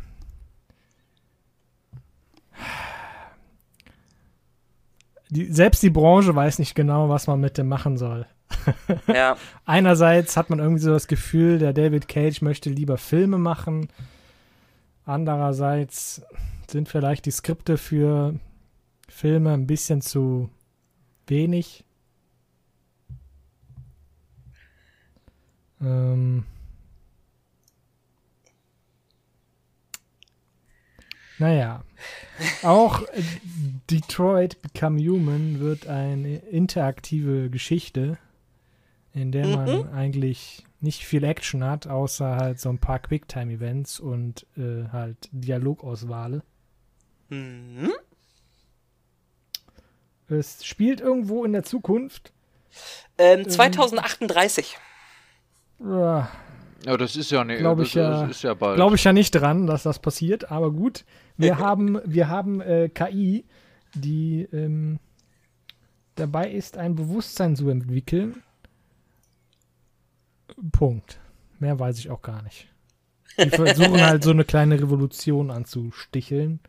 die, 5.35 5.51
selbst 5.51 5.83
die 5.83 5.89
Branche 5.89 6.33
weiß 6.33 6.59
nicht 6.59 6.75
genau, 6.75 7.09
was 7.09 7.27
man 7.27 7.39
mit 7.39 7.57
dem 7.57 7.67
machen 7.67 7.97
soll. 7.97 8.25
Ja, 9.07 9.37
Einerseits 9.65 10.37
hat 10.37 10.49
man 10.49 10.59
irgendwie 10.59 10.81
so 10.81 10.91
das 10.91 11.07
Gefühl, 11.07 11.59
der 11.59 11.73
David 11.73 12.07
Cage 12.07 12.41
möchte 12.41 12.69
lieber 12.69 12.97
Filme 12.97 13.37
machen. 13.37 13.89
Andererseits 15.05 16.23
sind 16.67 16.87
vielleicht 16.87 17.25
die 17.25 17.31
Skripte 17.31 17.77
für 17.77 18.35
Filme 19.09 19.51
ein 19.53 19.67
bisschen 19.67 20.01
zu 20.01 20.49
wenig. 21.27 21.83
Ähm, 25.81 26.45
naja, 31.39 31.83
auch 32.63 33.03
Detroit 33.89 34.61
Become 34.61 34.99
Human 34.99 35.59
wird 35.59 35.87
eine 35.87 36.37
interaktive 36.37 37.49
Geschichte, 37.49 38.17
in 39.13 39.31
der 39.31 39.47
man 39.47 39.79
Mhm. 39.83 39.89
eigentlich 39.93 40.63
nicht 40.81 41.05
viel 41.05 41.23
Action 41.23 41.63
hat, 41.63 41.87
außer 41.87 42.35
halt 42.37 42.59
so 42.59 42.69
ein 42.69 42.77
paar 42.79 42.99
Quicktime-Events 42.99 43.99
und 43.99 44.45
äh, 44.57 44.87
halt 44.91 45.29
Dialogauswahl. 45.31 46.43
Mhm. 47.29 47.91
Es 50.27 50.65
spielt 50.65 51.01
irgendwo 51.01 51.43
in 51.45 51.53
der 51.53 51.63
Zukunft. 51.63 52.31
Ähm, 53.17 53.47
2038. 53.47 54.77
Ja, 55.79 56.29
Ja, 56.85 56.97
das 56.97 57.15
ist 57.15 57.31
ja 57.31 57.43
nicht. 57.43 57.59
Glaub 57.59 57.79
das, 57.79 57.87
ich 57.87 57.93
ja- 57.95 58.27
ja. 58.29 58.53
Glaube 58.75 58.95
ich 58.95 59.03
ja 59.03 59.11
nicht 59.13 59.31
dran, 59.31 59.65
dass 59.65 59.83
das 59.83 59.97
passiert, 59.99 60.51
aber 60.51 60.71
gut. 60.71 61.03
Wir 61.37 61.57
haben, 61.59 61.99
wir 62.05 62.29
haben 62.29 62.61
äh, 62.61 62.89
KI, 62.89 63.45
die 63.93 64.47
ähm, 64.53 64.99
dabei 66.15 66.49
ist, 66.49 66.77
ein 66.77 66.95
Bewusstsein 66.95 67.55
zu 67.55 67.69
entwickeln. 67.69 68.41
Punkt. 70.71 71.19
Mehr 71.59 71.79
weiß 71.79 71.99
ich 71.99 72.09
auch 72.09 72.21
gar 72.21 72.41
nicht. 72.43 72.67
Die 73.37 73.49
versuchen 73.49 74.01
halt 74.01 74.23
so 74.23 74.29
eine 74.31 74.45
kleine 74.45 74.79
Revolution 74.81 75.51
anzusticheln, 75.51 76.59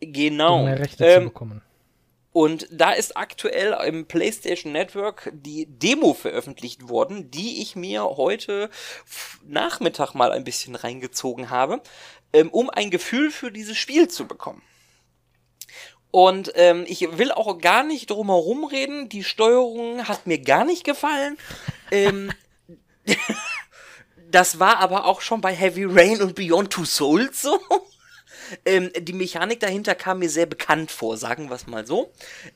Genau. 0.00 0.58
um 0.60 0.64
mehr 0.66 0.78
Rechte 0.78 0.98
zu 0.98 1.04
Ähm, 1.04 1.24
bekommen. 1.24 1.62
und 2.32 2.68
da 2.70 2.92
ist 2.92 3.16
aktuell 3.16 3.76
im 3.88 4.06
PlayStation 4.06 4.72
Network 4.72 5.30
die 5.34 5.66
Demo 5.66 6.14
veröffentlicht 6.14 6.88
worden, 6.88 7.30
die 7.32 7.60
ich 7.60 7.74
mir 7.74 8.04
heute 8.04 8.70
Nachmittag 9.44 10.14
mal 10.14 10.30
ein 10.32 10.44
bisschen 10.44 10.76
reingezogen 10.76 11.50
habe, 11.50 11.82
ähm, 12.32 12.50
um 12.50 12.70
ein 12.70 12.90
Gefühl 12.90 13.30
für 13.30 13.50
dieses 13.50 13.76
Spiel 13.76 14.08
zu 14.08 14.26
bekommen. 14.26 14.62
Und 16.10 16.52
ähm, 16.56 16.84
ich 16.88 17.18
will 17.18 17.30
auch 17.30 17.58
gar 17.58 17.84
nicht 17.84 18.10
drum 18.10 18.28
herum 18.28 18.64
reden. 18.64 19.08
Die 19.08 19.22
Steuerung 19.22 20.08
hat 20.08 20.26
mir 20.26 20.38
gar 20.38 20.64
nicht 20.64 20.84
gefallen. 20.84 21.38
ähm, 21.90 22.32
das 24.30 24.58
war 24.58 24.78
aber 24.78 25.04
auch 25.04 25.20
schon 25.20 25.40
bei 25.40 25.54
Heavy 25.54 25.84
Rain 25.84 26.20
und 26.20 26.34
Beyond 26.34 26.70
Two 26.70 26.84
Souls 26.84 27.42
so. 27.42 27.58
Ähm, 28.64 28.90
die 28.98 29.12
Mechanik 29.12 29.60
dahinter 29.60 29.94
kam 29.94 30.18
mir 30.18 30.28
sehr 30.28 30.46
bekannt 30.46 30.90
vor, 30.90 31.16
sagen 31.16 31.48
wir 31.48 31.54
es 31.54 31.68
mal 31.68 31.86
so. 31.86 32.12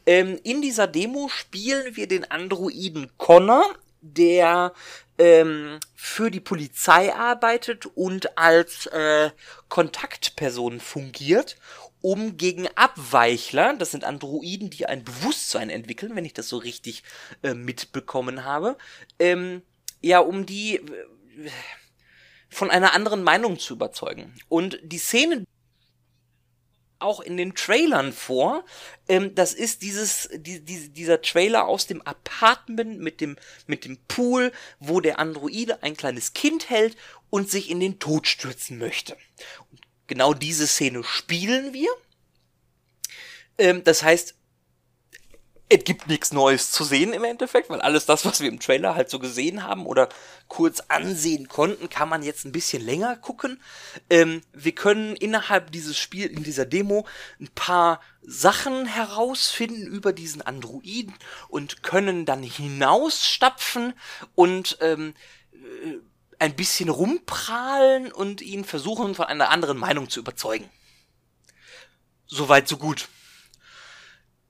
Ähm, 0.07 0.41
in 0.43 0.61
dieser 0.61 0.89
Demo 0.89 1.29
spielen 1.29 1.95
wir 1.95 2.09
den 2.09 2.29
Androiden 2.29 3.13
Connor, 3.17 3.65
der 4.01 4.73
ähm, 5.19 5.79
für 5.95 6.31
die 6.31 6.41
Polizei 6.41 7.15
arbeitet 7.15 7.87
und 7.87 8.37
als 8.37 8.87
äh, 8.87 9.31
Kontaktperson 9.69 10.81
fungiert, 10.81 11.57
um 12.01 12.37
gegen 12.37 12.69
Abweichler, 12.75 13.75
das 13.75 13.93
sind 13.93 14.05
Androiden, 14.05 14.71
die 14.71 14.87
ein 14.87 15.05
Bewusstsein 15.05 15.71
entwickeln, 15.71 16.15
wenn 16.15 16.27
ich 16.27 16.35
das 16.35 16.49
so 16.49 16.59
richtig 16.59 17.03
äh, 17.43 17.55
mitbekommen 17.55 18.45
habe, 18.45 18.77
ähm, 19.19 19.63
ja, 20.03 20.19
um 20.19 20.45
die 20.45 20.77
äh, 20.77 20.83
von 22.51 22.71
einer 22.71 22.95
anderen 22.95 23.23
Meinung 23.23 23.59
zu 23.59 23.75
überzeugen. 23.75 24.35
Und 24.49 24.79
die 24.83 24.99
Szene 24.99 25.45
auch 27.05 27.21
in 27.21 27.37
den 27.37 27.55
Trailern 27.55 28.13
vor. 28.13 28.65
Ähm, 29.09 29.35
das 29.35 29.55
ist 29.55 29.83
dieses, 29.83 30.29
die, 30.35 30.61
die, 30.61 30.89
dieser 30.89 31.23
Trailer 31.23 31.67
aus 31.67 31.87
dem 31.87 32.03
Apartment 32.03 33.01
mit 33.01 33.21
dem, 33.21 33.37
mit 33.67 33.85
dem 33.85 33.99
Pool, 34.09 34.53
wo 34.81 35.01
der 35.01 35.19
Androide 35.19 35.83
ein 35.83 35.97
kleines 35.97 36.33
Kind 36.33 36.71
hält 36.71 36.97
und 37.31 37.51
sich 37.51 37.71
in 37.71 37.81
den 37.81 37.99
Tod 37.99 38.27
stürzen 38.27 38.79
möchte. 38.79 39.17
Und 39.71 39.81
genau 40.07 40.35
diese 40.35 40.67
Szene 40.67 41.05
spielen 41.05 41.73
wir. 41.73 41.91
Ähm, 43.59 43.85
das 43.85 44.03
heißt, 44.03 44.35
es 45.69 45.85
gibt 45.85 46.09
nichts 46.09 46.33
Neues 46.33 46.71
zu 46.71 46.85
sehen 46.85 47.13
im 47.13 47.25
Endeffekt, 47.25 47.71
weil 47.71 47.81
alles 47.81 48.05
das, 48.05 48.25
was 48.27 48.41
wir 48.41 48.49
im 48.49 48.61
Trailer 48.61 48.95
halt 48.95 49.09
so 49.09 49.19
gesehen 49.19 49.63
haben 49.63 49.87
oder 49.87 50.09
kurz 50.47 50.81
ansehen 50.89 51.49
konnten, 51.49 51.89
kann 51.89 52.09
man 52.09 52.23
jetzt 52.23 52.45
ein 52.45 52.53
bisschen 52.53 52.85
länger 52.85 53.17
gucken. 53.17 53.63
Ähm, 54.11 54.43
wir 54.53 54.73
können 54.73 55.17
innerhalb 55.17 55.73
dieses 55.73 55.99
Spiel, 55.99 56.27
in 56.27 56.43
dieser 56.43 56.67
Demo, 56.67 57.07
ein 57.41 57.49
paar 57.55 58.01
Sachen 58.21 58.87
herausfinden 58.87 59.87
über 59.87 60.13
diesen 60.13 60.43
Androiden 60.43 61.15
und 61.49 61.83
können 61.83 62.27
dann 62.27 62.43
hinausstapfen 62.43 63.95
und 64.35 64.77
ähm, 64.81 65.15
äh, 65.53 65.99
ein 66.39 66.57
bisschen 66.57 66.91
rumprahlen 66.91 68.13
und 68.13 68.43
ihn 68.43 68.65
versuchen, 68.65 69.15
von 69.15 69.27
einer 69.27 69.49
anderen 69.49 69.79
Meinung 69.79 70.11
zu 70.11 70.21
überzeugen. 70.21 70.69
Soweit, 72.27 72.69
so 72.69 72.77
gut. 72.77 73.09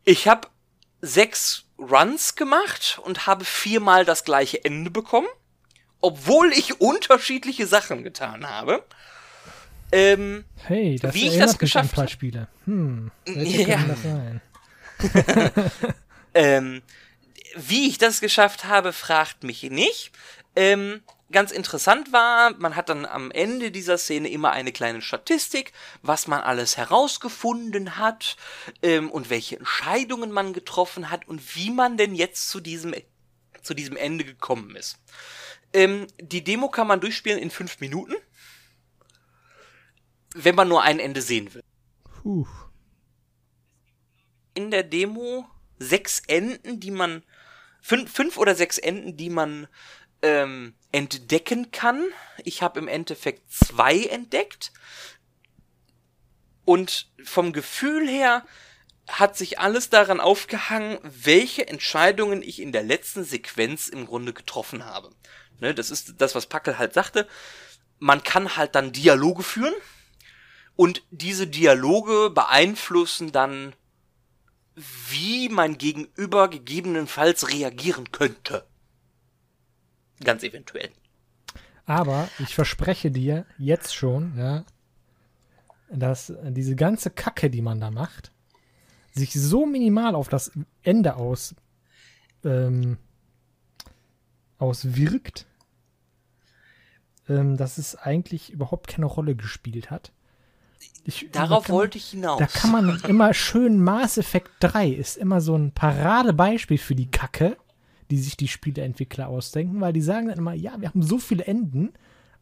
Ich 0.04 0.26
habe 0.28 0.48
sechs 1.04 1.64
Runs 1.78 2.34
gemacht 2.36 3.00
und 3.04 3.26
habe 3.26 3.44
viermal 3.44 4.04
das 4.04 4.24
gleiche 4.24 4.64
Ende 4.64 4.90
bekommen, 4.90 5.26
obwohl 6.00 6.52
ich 6.52 6.80
unterschiedliche 6.80 7.66
Sachen 7.66 8.02
getan 8.04 8.48
habe. 8.48 8.84
Ähm, 9.92 10.44
Hey, 10.66 10.96
das 11.00 11.14
wie 11.14 11.28
ich 11.28 11.38
das 11.38 11.58
geschafft 11.58 11.94
paar 11.94 12.04
hab- 12.04 12.10
Spiele. 12.10 12.48
Hm, 12.64 13.10
Ja. 13.26 13.78
ähm, 16.34 16.82
wie 17.56 17.88
ich 17.88 17.98
das 17.98 18.20
geschafft 18.20 18.64
habe, 18.64 18.92
fragt 18.92 19.44
mich 19.44 19.62
nicht. 19.64 20.10
Ähm, 20.56 21.02
ganz 21.30 21.50
interessant 21.50 22.12
war, 22.12 22.54
man 22.58 22.76
hat 22.76 22.88
dann 22.88 23.06
am 23.06 23.30
Ende 23.30 23.70
dieser 23.70 23.98
Szene 23.98 24.28
immer 24.28 24.52
eine 24.52 24.72
kleine 24.72 25.02
Statistik, 25.02 25.72
was 26.02 26.26
man 26.26 26.40
alles 26.40 26.76
herausgefunden 26.76 27.96
hat 27.98 28.36
ähm, 28.82 29.10
und 29.10 29.30
welche 29.30 29.58
Entscheidungen 29.58 30.30
man 30.30 30.52
getroffen 30.52 31.10
hat 31.10 31.26
und 31.26 31.56
wie 31.56 31.70
man 31.70 31.96
denn 31.96 32.14
jetzt 32.14 32.50
zu 32.50 32.60
diesem, 32.60 32.94
zu 33.62 33.74
diesem 33.74 33.96
Ende 33.96 34.24
gekommen 34.24 34.76
ist. 34.76 34.98
Ähm, 35.72 36.06
die 36.20 36.44
Demo 36.44 36.68
kann 36.68 36.86
man 36.86 37.00
durchspielen 37.00 37.38
in 37.38 37.50
fünf 37.50 37.80
Minuten, 37.80 38.14
wenn 40.34 40.54
man 40.54 40.68
nur 40.68 40.82
ein 40.82 41.00
Ende 41.00 41.22
sehen 41.22 41.52
will. 41.54 41.62
Puh. 42.22 42.46
in 44.54 44.70
der 44.70 44.82
Demo 44.82 45.46
sechs 45.78 46.20
Enden, 46.26 46.80
die 46.80 46.90
man 46.90 47.22
fünf, 47.82 48.10
fünf 48.12 48.38
oder 48.38 48.54
sechs 48.54 48.78
Enden, 48.78 49.16
die 49.16 49.30
man 49.30 49.68
ähm, 50.22 50.74
entdecken 50.94 51.72
kann. 51.72 52.04
Ich 52.44 52.62
habe 52.62 52.78
im 52.78 52.86
Endeffekt 52.86 53.52
zwei 53.52 54.04
entdeckt. 54.04 54.72
Und 56.64 57.10
vom 57.24 57.52
Gefühl 57.52 58.08
her 58.08 58.46
hat 59.08 59.36
sich 59.36 59.58
alles 59.58 59.90
daran 59.90 60.20
aufgehangen, 60.20 60.98
welche 61.02 61.66
Entscheidungen 61.66 62.42
ich 62.42 62.62
in 62.62 62.70
der 62.70 62.84
letzten 62.84 63.24
Sequenz 63.24 63.88
im 63.88 64.06
Grunde 64.06 64.32
getroffen 64.32 64.84
habe. 64.84 65.10
Ne, 65.58 65.74
das 65.74 65.90
ist 65.90 66.14
das, 66.18 66.36
was 66.36 66.46
Packel 66.46 66.78
halt 66.78 66.94
sagte. 66.94 67.28
Man 67.98 68.22
kann 68.22 68.56
halt 68.56 68.76
dann 68.76 68.92
Dialoge 68.92 69.42
führen. 69.42 69.74
Und 70.76 71.02
diese 71.10 71.48
Dialoge 71.48 72.30
beeinflussen 72.30 73.32
dann 73.32 73.74
wie 74.76 75.48
mein 75.48 75.76
Gegenüber 75.76 76.48
gegebenenfalls 76.48 77.50
reagieren 77.50 78.12
könnte. 78.12 78.66
Ganz 80.24 80.42
eventuell. 80.42 80.90
Aber 81.86 82.28
ich 82.38 82.54
verspreche 82.54 83.10
dir 83.10 83.44
jetzt 83.58 83.94
schon, 83.94 84.36
ja, 84.38 84.64
dass 85.90 86.32
diese 86.48 86.74
ganze 86.76 87.10
Kacke, 87.10 87.50
die 87.50 87.62
man 87.62 87.78
da 87.80 87.90
macht, 87.90 88.32
sich 89.12 89.32
so 89.34 89.66
minimal 89.66 90.14
auf 90.14 90.28
das 90.28 90.50
Ende 90.82 91.16
aus 91.16 91.54
ähm, 92.44 92.96
auswirkt, 94.58 95.46
ähm, 97.28 97.56
dass 97.56 97.78
es 97.78 97.96
eigentlich 97.96 98.50
überhaupt 98.50 98.88
keine 98.88 99.06
Rolle 99.06 99.34
gespielt 99.34 99.90
hat. 99.90 100.12
Ich, 101.04 101.28
da 101.32 101.46
Darauf 101.46 101.68
man- 101.68 101.76
wollte 101.78 101.98
ich 101.98 102.08
hinaus. 102.10 102.38
Da 102.38 102.46
kann 102.46 102.72
man 102.72 103.00
immer 103.08 103.34
schön 103.34 103.82
Mass 103.82 104.18
Effect 104.18 104.50
3 104.60 104.88
ist 104.88 105.16
immer 105.16 105.40
so 105.40 105.54
ein 105.56 105.72
Paradebeispiel 105.72 106.78
für 106.78 106.94
die 106.94 107.10
Kacke, 107.10 107.56
die 108.10 108.18
sich 108.18 108.36
die 108.36 108.48
Spieleentwickler 108.48 109.28
ausdenken, 109.28 109.80
weil 109.80 109.92
die 109.92 110.02
sagen 110.02 110.28
dann 110.28 110.38
immer, 110.38 110.54
ja, 110.54 110.80
wir 110.80 110.88
haben 110.88 111.02
so 111.02 111.18
viele 111.18 111.44
Enden, 111.44 111.92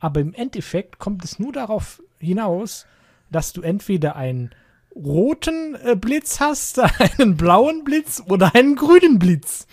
aber 0.00 0.20
im 0.20 0.34
Endeffekt 0.34 0.98
kommt 0.98 1.24
es 1.24 1.38
nur 1.38 1.52
darauf 1.52 2.02
hinaus, 2.18 2.86
dass 3.30 3.52
du 3.52 3.62
entweder 3.62 4.16
einen 4.16 4.54
roten 4.94 5.74
äh, 5.76 5.96
Blitz 5.96 6.40
hast, 6.40 6.78
einen 7.18 7.36
blauen 7.36 7.84
Blitz 7.84 8.22
oder 8.26 8.54
einen 8.54 8.76
grünen 8.76 9.18
Blitz. 9.18 9.66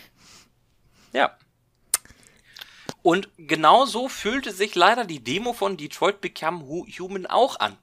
Ja. 1.13 1.35
Und 3.01 3.29
genau 3.37 3.85
so 3.85 4.09
fühlte 4.09 4.51
sich 4.51 4.75
leider 4.75 5.05
die 5.05 5.23
Demo 5.23 5.53
von 5.53 5.77
Detroit 5.77 6.21
Become 6.21 6.63
Human 6.99 7.25
auch 7.25 7.59
an. 7.59 7.77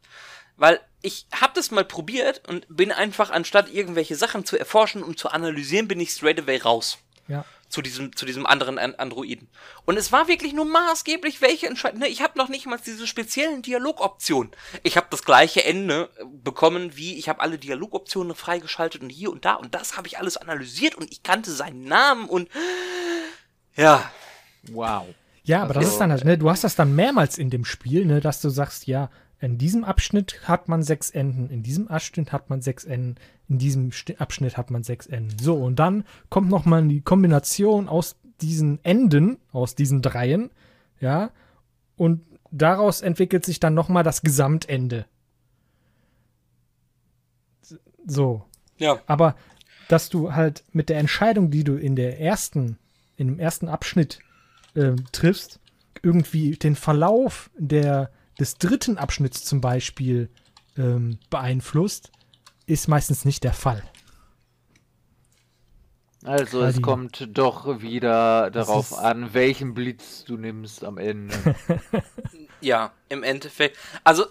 Weil 0.57 0.81
ich 1.03 1.27
hab 1.33 1.55
das 1.55 1.71
mal 1.71 1.85
probiert 1.85 2.47
und 2.49 2.67
bin 2.69 2.91
einfach, 2.93 3.31
anstatt 3.31 3.73
irgendwelche 3.73 4.17
Sachen 4.17 4.45
zu 4.45 4.59
erforschen 4.59 5.03
und 5.03 5.19
zu 5.19 5.29
analysieren, 5.29 5.89
bin 5.89 6.01
ich 6.01 6.11
straight 6.11 6.41
away 6.41 6.59
raus. 6.59 6.99
Ja. 7.29 7.45
Zu 7.69 7.83
diesem, 7.83 8.15
zu 8.15 8.27
diesem 8.27 8.47
anderen 8.47 8.79
An 8.79 8.95
Androiden. 8.95 9.49
Und 9.85 9.97
es 9.97 10.13
war 10.13 10.29
wirklich 10.29 10.53
nur 10.53 10.65
maßgeblich, 10.65 11.41
welche 11.41 11.67
Entscheidung. 11.67 12.01
Ne, 12.01 12.09
ich 12.09 12.23
habe 12.23 12.39
noch 12.39 12.49
nicht 12.49 12.67
mal 12.67 12.79
diese 12.85 13.07
speziellen 13.07 13.63
Dialogoptionen. 13.63 14.53
Ich 14.85 14.97
habe 14.97 15.09
das 15.11 15.25
gleiche 15.25 15.65
Ende 15.65 16.11
äh, 16.19 16.25
bekommen, 16.25 16.97
wie 16.97 17.19
ich 17.19 17.29
habe 17.29 17.41
alle 17.41 17.59
Dialogoptionen 17.59 18.37
freigeschaltet 18.37 19.03
und 19.03 19.11
hier 19.11 19.33
und 19.33 19.45
da. 19.45 19.55
Und 19.55 19.75
das 19.75 19.97
habe 19.97 20.07
ich 20.07 20.19
alles 20.19 20.37
analysiert 20.37 20.95
und 20.95 21.11
ich 21.11 21.25
kannte 21.25 21.51
seinen 21.51 21.85
Namen 21.85 22.29
und 22.29 22.49
ja. 23.75 24.11
Wow. 24.69 25.07
Ja, 25.43 25.63
aber 25.63 25.75
das 25.75 25.85
Also, 25.85 25.93
ist 25.95 26.01
dann 26.01 26.11
halt, 26.11 26.25
ne, 26.25 26.39
du 26.39 26.51
hast 26.51 26.65
das 26.65 26.75
dann 26.75 26.95
mehrmals 26.95 27.39
in 27.39 27.51
dem 27.51 27.65
Spiel, 27.65 28.05
ne, 28.05 28.21
dass 28.21 28.41
du 28.41 28.49
sagst, 28.49 28.87
ja, 28.87 29.11
in 29.41 29.59
diesem 29.59 29.85
Abschnitt 29.85 30.41
hat 30.49 30.69
man 30.69 30.83
sechs 30.83 31.11
Enden, 31.11 31.51
in 31.51 31.63
diesem 31.63 31.89
Abschnitt 31.89 32.33
hat 32.33 32.49
man 32.49 32.63
sechs 32.63 32.85
Enden, 32.85 33.17
in 33.49 33.59
diesem 33.59 33.91
Abschnitt 34.19 34.57
hat 34.57 34.71
man 34.71 34.83
sechs 34.83 35.07
Enden. 35.07 35.39
So, 35.39 35.57
und 35.57 35.77
dann 35.79 36.05
kommt 36.31 36.49
nochmal 36.49 36.87
die 36.89 37.03
Kombination 37.03 37.89
aus 37.89 38.17
diesen 38.41 38.83
Enden, 38.85 39.39
aus 39.53 39.75
diesen 39.75 40.03
Dreien, 40.03 40.51
ja, 41.01 41.31
und 41.97 42.23
daraus 42.51 43.03
entwickelt 43.03 43.45
sich 43.45 43.61
dann 43.61 43.75
nochmal 43.75 44.03
das 44.03 44.23
Gesamtende. 44.23 45.05
So, 48.07 48.45
Ja. 48.79 49.01
aber 49.07 49.37
dass 49.89 50.09
du 50.09 50.33
halt 50.33 50.65
mit 50.73 50.89
der 50.89 50.99
Entscheidung, 50.99 51.51
die 51.51 51.65
du 51.65 51.77
in 51.77 51.97
der 51.97 52.21
ersten, 52.21 52.79
in 53.17 53.29
dem 53.29 53.39
ersten 53.39 53.69
Abschnitt 53.69 54.19
ähm, 54.75 55.05
triffst, 55.13 55.61
irgendwie 56.03 56.53
den 56.53 56.77
Verlauf 56.77 57.51
der, 57.57 58.11
des 58.39 58.57
dritten 58.59 58.99
Abschnitts 58.99 59.45
zum 59.45 59.61
Beispiel 59.61 60.29
ähm, 60.77 61.19
beeinflusst, 61.31 62.11
ist 62.67 62.89
meistens 62.89 63.25
nicht 63.25 63.45
der 63.45 63.53
Fall. 63.55 63.83
Also 66.25 66.61
Weil 66.61 66.71
es 66.71 66.77
die- 66.77 66.83
kommt 66.83 67.29
doch 67.39 67.81
wieder 67.81 68.51
darauf 68.51 68.91
ist- 68.91 68.99
an, 68.99 69.33
welchen 69.33 69.75
Blitz 69.75 70.25
du 70.25 70.37
nimmst 70.37 70.85
am 70.85 70.99
Ende. 70.99 71.35
Ja, 72.63 72.93
im 73.11 73.23
Endeffekt. 73.23 73.77
Also, 74.03 74.25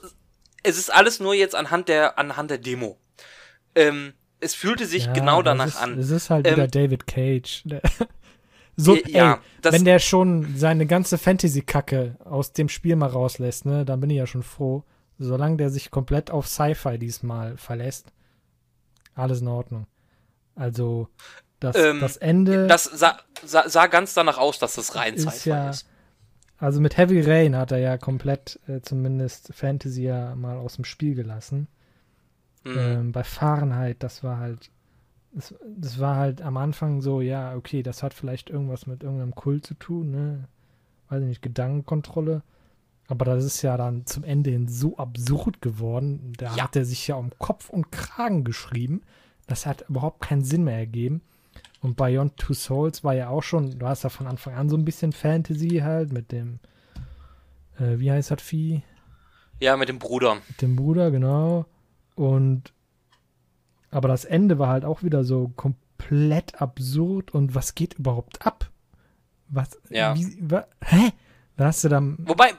es 0.64 0.80
ist 0.80 0.91
alles 0.91 1.20
nur 1.20 1.36
jetzt 1.36 1.53
anhand 1.53 1.88
der, 1.88 2.18
anhand 2.18 2.49
der 2.49 2.58
Demo. 2.58 2.97
Ähm, 3.76 4.14
es 4.39 4.56
fühlte 4.56 4.88
sich 4.88 5.06
Ja, 5.06 5.14
genau 5.14 5.43
danach 5.43 5.68
es 5.68 5.76
ist, 5.76 5.82
an. 5.82 5.99
Es 5.99 6.10
ist 6.10 6.30
halt 6.32 6.47
Ähm, 6.47 6.53
wieder 6.56 6.68
David 6.68 7.06
Cage. 7.06 7.64
So, 8.78 8.95
Ja, 9.07 9.39
ey, 9.63 9.71
wenn 9.71 9.86
der 9.86 9.99
schon 9.99 10.55
seine 10.57 10.86
ganze 10.86 11.17
Fantasy-Kacke 11.17 12.17
aus 12.26 12.51
dem 12.53 12.67
Spiel 12.69 12.95
mal 12.95 13.07
rauslässt, 13.09 13.65
ne, 13.65 13.86
dann 13.86 13.99
bin 14.01 14.09
ich 14.09 14.17
ja 14.17 14.28
schon 14.28 14.43
froh. 14.43 14.84
Solange 15.17 15.55
der 15.57 15.69
sich 15.69 15.91
komplett 15.91 16.30
auf 16.30 16.45
Sci-Fi 16.47 16.97
diesmal 16.97 17.55
verlässt, 17.57 18.07
alles 19.13 19.39
in 19.41 19.47
Ordnung. 19.47 19.88
Also, 20.55 21.07
das, 21.61 21.78
Ähm, 21.78 22.01
das 22.01 22.17
Ende, 22.17 22.67
Das 22.67 22.84
sah, 22.84 23.19
sah, 23.45 23.67
sah 23.69 23.88
ganz 23.88 24.13
danach 24.13 24.38
aus, 24.38 24.59
dass 24.59 24.76
das 24.76 24.95
rein 24.95 25.17
Sci-Fi 25.17 25.49
ja- 25.49 25.69
ist. 25.69 25.88
also 26.57 26.82
mit 26.82 26.97
Heavy 26.97 27.21
Rain 27.21 27.55
hat 27.55 27.71
er 27.71 27.78
ja 27.80 27.97
komplett 27.97 28.59
äh, 28.67 28.82
zumindest 28.82 29.53
Fantasy 29.53 30.03
ja 30.03 30.36
mal 30.36 30.57
aus 30.57 30.76
dem 30.76 30.84
Spiel 30.86 31.15
gelassen. 31.15 31.67
Mhm. 32.65 32.78
Ähm, 32.78 33.11
bei 33.13 33.23
Fahrenheit, 33.23 33.97
das 34.03 34.21
war 34.21 34.38
halt, 34.39 34.69
das, 35.36 35.54
das 35.78 36.00
war 36.00 36.16
halt 36.16 36.42
am 36.42 36.58
Anfang 36.58 37.02
so, 37.02 37.22
ja, 37.22 37.56
okay, 37.56 37.84
das 37.84 38.02
hat 38.02 38.14
vielleicht 38.14 38.50
irgendwas 38.50 38.88
mit 38.88 39.04
irgendeinem 39.04 39.36
Kult 39.36 39.66
zu 39.66 39.74
tun, 39.76 40.10
ne? 40.12 40.48
Weiß 41.10 41.22
ich 41.22 41.28
nicht, 41.28 41.42
Gedankenkontrolle. 41.42 42.42
Aber 43.08 43.26
das 43.26 43.44
ist 43.46 43.62
ja 43.62 43.78
dann 43.78 44.06
zum 44.08 44.24
Ende 44.24 44.50
hin 44.50 44.68
so 44.68 44.98
absurd 44.98 45.62
geworden. 45.62 46.34
Da 46.38 46.56
Ja. 46.56 46.64
hat 46.64 46.76
er 46.76 46.86
sich 46.86 47.08
ja 47.08 47.16
um 47.16 47.30
Kopf 47.38 47.70
und 47.70 47.92
Kragen 47.92 48.44
geschrieben. 48.44 49.02
Das 49.46 49.68
hat 49.68 49.86
überhaupt 49.90 50.22
keinen 50.22 50.44
Sinn 50.44 50.64
mehr 50.64 50.78
ergeben. 50.78 51.22
Und 51.82 51.98
Beyond 51.98 52.38
Two 52.38 52.54
Souls 52.56 53.04
war 53.04 53.14
ja 53.14 53.30
auch 53.30 53.44
schon, 53.44 53.78
du 53.78 53.86
hast 53.88 54.02
ja 54.04 54.10
von 54.10 54.26
Anfang 54.26 54.56
an 54.56 54.70
so 54.70 54.76
ein 54.78 54.86
bisschen 54.86 55.12
Fantasy 55.12 55.82
halt 55.84 56.12
mit 56.12 56.32
dem, 56.32 56.58
äh, 57.78 58.00
wie 58.00 58.12
heißt 58.12 58.32
das 58.32 58.42
Vieh? 58.42 58.82
Ja, 59.60 59.78
mit 59.78 59.88
dem 59.90 60.00
Bruder. 60.00 60.38
Mit 60.48 60.62
dem 60.64 60.76
Bruder, 60.76 61.12
genau. 61.12 61.66
Und 62.16 62.74
aber 63.96 64.08
das 64.10 64.26
Ende 64.26 64.60
war 64.60 64.68
halt 64.68 64.84
auch 64.86 65.04
wieder 65.04 65.24
so 65.24 65.48
komplett 65.56 66.62
absurd 66.62 67.34
und 67.34 67.56
was 67.56 67.76
geht 67.76 67.93
überhaupt 67.96 68.46
ab? 68.46 68.70
Was? 69.48 69.80
Ja. 69.89 70.16
Wie, 70.16 70.38
wa, 70.41 70.66
hä? 70.84 71.12
Da 71.58 71.66
hast 71.66 71.84
du 71.84 71.89
dann 71.89 72.18
Wobei, 72.28 72.54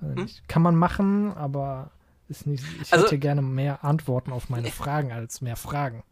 nicht- 0.00 0.48
kann 0.48 0.62
man 0.62 0.76
machen, 0.76 1.32
aber 1.34 1.90
ist 2.28 2.46
nicht. 2.46 2.64
Ich 2.82 2.92
Also- 2.92 3.04
hätte 3.06 3.18
gerne 3.18 3.42
mehr 3.42 3.84
Antworten 3.84 4.32
auf 4.32 4.48
meine 4.48 4.70
Fragen 4.70 5.12
als 5.12 5.40
mehr 5.40 5.56
Fragen. 5.56 6.02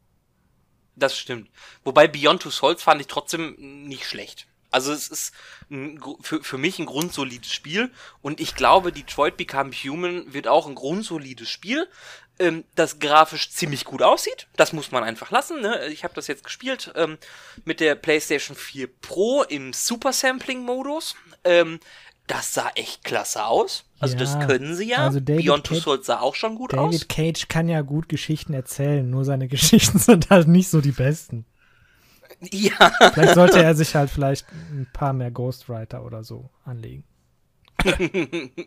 das 0.94 1.16
stimmt. 1.16 1.48
Wobei 1.84 2.06
Beyond 2.06 2.42
Two 2.42 2.50
Souls 2.50 2.82
fand 2.82 3.00
ich 3.00 3.06
trotzdem 3.06 3.54
nicht 3.88 4.04
schlecht. 4.04 4.46
Also 4.70 4.92
es 4.92 5.08
ist 5.08 5.32
ein, 5.70 5.98
für, 6.20 6.42
für 6.42 6.58
mich 6.58 6.78
ein 6.78 6.86
grundsolides 6.86 7.50
Spiel 7.52 7.90
und 8.20 8.40
ich 8.40 8.54
glaube, 8.54 8.92
Detroit 8.92 9.36
Become 9.38 9.70
Human 9.72 10.32
wird 10.34 10.48
auch 10.48 10.66
ein 10.66 10.74
grundsolides 10.74 11.48
Spiel, 11.48 11.88
ähm, 12.42 12.64
das 12.74 12.98
grafisch 12.98 13.50
ziemlich 13.50 13.84
gut 13.84 14.02
aussieht. 14.02 14.48
Das 14.56 14.72
muss 14.72 14.90
man 14.90 15.04
einfach 15.04 15.30
lassen. 15.30 15.60
Ne? 15.60 15.86
Ich 15.86 16.04
habe 16.04 16.14
das 16.14 16.26
jetzt 16.26 16.44
gespielt 16.44 16.92
ähm, 16.96 17.18
mit 17.64 17.80
der 17.80 17.94
PlayStation 17.94 18.56
4 18.56 18.88
Pro 19.00 19.42
im 19.44 19.72
Super 19.72 20.12
Sampling 20.12 20.64
Modus. 20.64 21.14
Ähm, 21.44 21.78
das 22.26 22.54
sah 22.54 22.70
echt 22.74 23.04
klasse 23.04 23.44
aus. 23.44 23.84
Also 24.00 24.16
das 24.16 24.34
Ja, 24.34 24.46
können 24.46 24.74
sie 24.74 24.88
ja. 24.88 24.98
also 24.98 25.20
David 25.20 25.44
Beyond 25.44 25.64
Two 25.64 25.74
Souls 25.76 26.06
sah 26.06 26.20
auch 26.20 26.34
schon 26.34 26.54
gut 26.54 26.74
aus. 26.74 26.92
David 26.92 27.08
Cage 27.08 27.48
kann 27.48 27.68
ja 27.68 27.82
gut 27.82 28.08
Geschichten 28.08 28.54
erzählen, 28.54 29.08
nur 29.08 29.24
seine 29.24 29.48
Geschichten 29.48 29.98
sind 29.98 30.30
halt 30.30 30.48
nicht 30.48 30.68
so 30.68 30.80
die 30.80 30.92
besten. 30.92 31.46
Ja, 32.40 32.92
Vielleicht 33.12 33.34
sollte 33.34 33.62
er 33.62 33.74
sich 33.76 33.94
halt 33.94 34.10
vielleicht 34.10 34.50
ein 34.50 34.88
paar 34.92 35.12
mehr 35.12 35.30
Ghostwriter 35.30 36.04
oder 36.04 36.24
so 36.24 36.50
anlegen. 36.64 37.04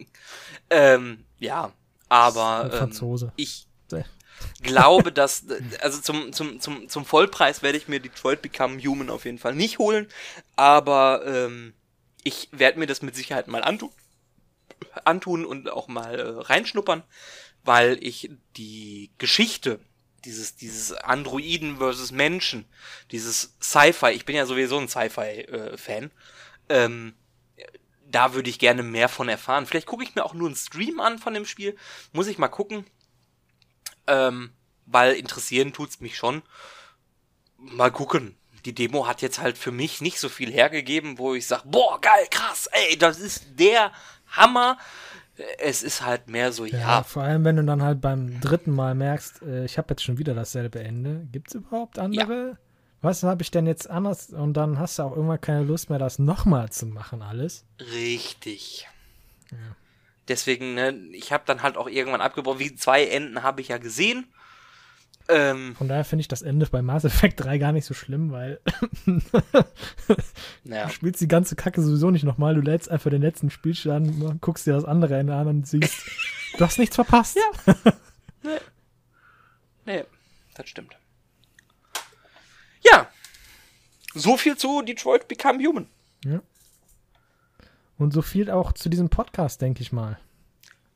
ähm, 0.70 1.26
ja, 1.40 1.72
aber 2.10 2.70
ähm, 2.72 2.78
Franzose. 2.78 3.32
ich 3.36 3.68
Sehr. 3.88 4.06
glaube, 4.62 5.12
dass 5.14 5.46
also 5.82 6.02
zum 6.02 6.34
zum 6.34 6.60
zum 6.60 6.90
zum 6.90 7.06
Vollpreis 7.06 7.64
werde 7.64 7.78
ich 7.78 7.88
mir 7.88 8.00
Detroit 8.00 8.42
Become 8.42 8.82
Human 8.84 9.10
auf 9.10 9.26
jeden 9.26 9.40
Fall 9.40 9.56
nicht 9.56 9.80
holen, 9.80 10.08
aber 10.56 11.24
ähm, 11.26 11.74
ich 12.24 12.50
werde 12.52 12.80
mir 12.80 12.88
das 12.88 13.02
mit 13.02 13.16
Sicherheit 13.16 13.48
mal 13.48 13.64
antun, 13.64 13.92
antun 15.04 15.46
und 15.46 15.70
auch 15.70 15.88
mal 15.88 16.20
äh, 16.20 16.42
reinschnuppern, 16.42 17.04
weil 17.64 17.98
ich 18.02 18.32
die 18.58 19.12
Geschichte 19.18 19.80
dieses 20.26 20.56
dieses 20.56 20.92
Androiden 20.92 21.78
versus 21.78 22.12
Menschen, 22.12 22.66
dieses 23.12 23.56
Sci-Fi, 23.62 24.12
ich 24.12 24.26
bin 24.26 24.36
ja 24.36 24.46
sowieso 24.46 24.78
ein 24.78 24.88
Sci-Fi 24.88 25.22
äh, 25.22 26.10
ähm, 26.70 27.14
da 28.16 28.34
würde 28.34 28.50
ich 28.50 28.60
gerne 28.60 28.82
mehr 28.82 29.10
von 29.10 29.28
erfahren. 29.28 29.66
Vielleicht 29.66 29.88
gucke 29.88 30.06
ich 30.06 30.16
mir 30.16 30.24
auch 30.24 30.34
nur 30.34 30.48
einen 30.48 30.56
Stream 30.56 31.02
an 31.02 31.20
von 31.20 31.34
dem 31.34 31.46
Spiel. 31.46 31.76
Muss 32.14 32.28
ich 32.28 32.38
mal 32.38 32.48
gucken. 32.48 32.86
Ähm, 34.08 34.52
weil 34.86 35.16
interessieren 35.16 35.74
tut's 35.74 36.00
mich 36.00 36.16
schon. 36.16 36.42
Mal 37.58 37.92
gucken. 37.92 38.38
Die 38.64 38.74
Demo 38.74 39.06
hat 39.06 39.22
jetzt 39.22 39.42
halt 39.42 39.58
für 39.58 39.72
mich 39.72 40.00
nicht 40.00 40.20
so 40.20 40.30
viel 40.30 40.50
hergegeben, 40.50 41.18
wo 41.18 41.36
ich 41.36 41.46
sag, 41.46 41.64
boah, 41.66 42.00
geil, 42.00 42.26
krass, 42.32 42.68
ey, 42.72 42.98
das 42.98 43.20
ist 43.20 43.60
der 43.60 43.92
Hammer. 44.28 44.78
Es 45.60 45.84
ist 45.84 46.02
halt 46.02 46.30
mehr 46.30 46.54
so, 46.54 46.64
Ja, 46.64 46.80
ja, 46.80 47.04
vor 47.04 47.24
allem, 47.24 47.44
wenn 47.44 47.58
du 47.58 47.64
dann 47.64 47.84
halt 47.84 48.00
beim 48.00 48.40
dritten 48.40 48.72
Mal 48.72 48.96
merkst, 48.96 49.42
äh, 49.42 49.66
ich 49.66 49.78
habe 49.78 49.90
jetzt 49.90 50.04
schon 50.04 50.18
wieder 50.18 50.34
dasselbe 50.34 50.80
Ende. 50.80 51.28
Gibt 51.34 51.50
es 51.50 51.56
überhaupt 51.56 52.00
andere? 52.00 52.58
Was 53.02 53.24
habe 53.24 53.44
ich 53.44 53.52
denn 53.52 53.68
jetzt 53.68 53.90
anders? 53.90 54.30
Und 54.30 54.54
dann 54.54 54.80
hast 54.80 54.98
du 55.00 55.04
auch 55.04 55.16
irgendwann 55.16 55.42
keine 55.42 55.64
Lust 55.64 55.90
mehr, 55.90 56.00
das 56.00 56.18
nochmal 56.20 56.72
zu 56.72 56.86
machen, 56.88 57.22
alles. 57.22 57.66
richtig. 57.80 58.88
Deswegen, 60.28 60.74
ne, 60.74 60.92
ich 61.12 61.32
habe 61.32 61.44
dann 61.46 61.62
halt 61.62 61.78
auch 61.78 61.88
irgendwann 61.88 62.22
abgebrochen. 62.22 62.60
Wie 62.60 62.74
zwei 62.76 63.06
Enden 63.06 63.44
habe 63.44 63.62
ich 63.62 63.68
ja 63.68 63.78
gesehen. 63.78 64.26
Ähm, 65.28 65.76
Von 65.76 65.88
daher 65.88 66.04
finde 66.06 66.22
ich 66.22 66.28
das 66.28 66.42
Ende 66.42 66.66
bei 66.68 66.82
Mass 66.82 67.04
Effect 67.04 67.44
3 67.44 67.58
gar 67.58 67.72
nicht 67.72 67.86
so 67.86 67.94
schlimm, 67.94 68.32
weil 68.32 68.60
naja. 70.64 70.86
du 70.86 70.92
spielst 70.92 71.22
die 71.22 71.28
ganze 71.28 71.56
Kacke 71.56 71.82
sowieso 71.82 72.12
nicht 72.12 72.24
nochmal. 72.24 72.56
Du 72.56 72.62
lädst 72.62 72.90
einfach 72.90 73.10
den 73.10 73.22
letzten 73.22 73.50
Spielstand, 73.50 74.24
an, 74.24 74.40
guckst 74.42 74.66
dir 74.68 74.74
das 74.74 74.86
andere 74.86 75.18
Ende 75.18 75.36
an 75.36 75.48
und 75.48 75.68
siehst, 75.68 75.96
du 76.58 76.66
hast 76.66 76.80
nichts 76.80 76.96
verpasst. 76.96 77.38
Ja. 77.38 77.74
Nee, 79.88 80.04
das 80.56 80.68
stimmt. 80.68 80.98
Ja. 82.92 83.10
So 84.14 84.38
viel 84.38 84.58
zu 84.58 84.82
Detroit 84.82 85.28
Become 85.28 85.64
Human. 85.66 85.88
Und 87.98 88.12
so 88.12 88.22
viel 88.22 88.52
auch 88.52 88.74
zu 88.74 88.90
diesem 88.90 89.10
Podcast, 89.10 89.62
denke 89.62 89.82
ich 89.82 89.92
mal. 89.92 90.20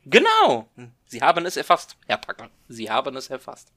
Genau. 0.06 0.70
Sie 1.06 1.22
haben 1.22 1.46
es 1.46 1.56
erfasst, 1.56 1.98
Herr 2.08 2.18
Packer. 2.18 2.50
Sie 2.68 2.90
haben 2.90 3.16
es 3.16 3.30
erfasst. 3.30 3.72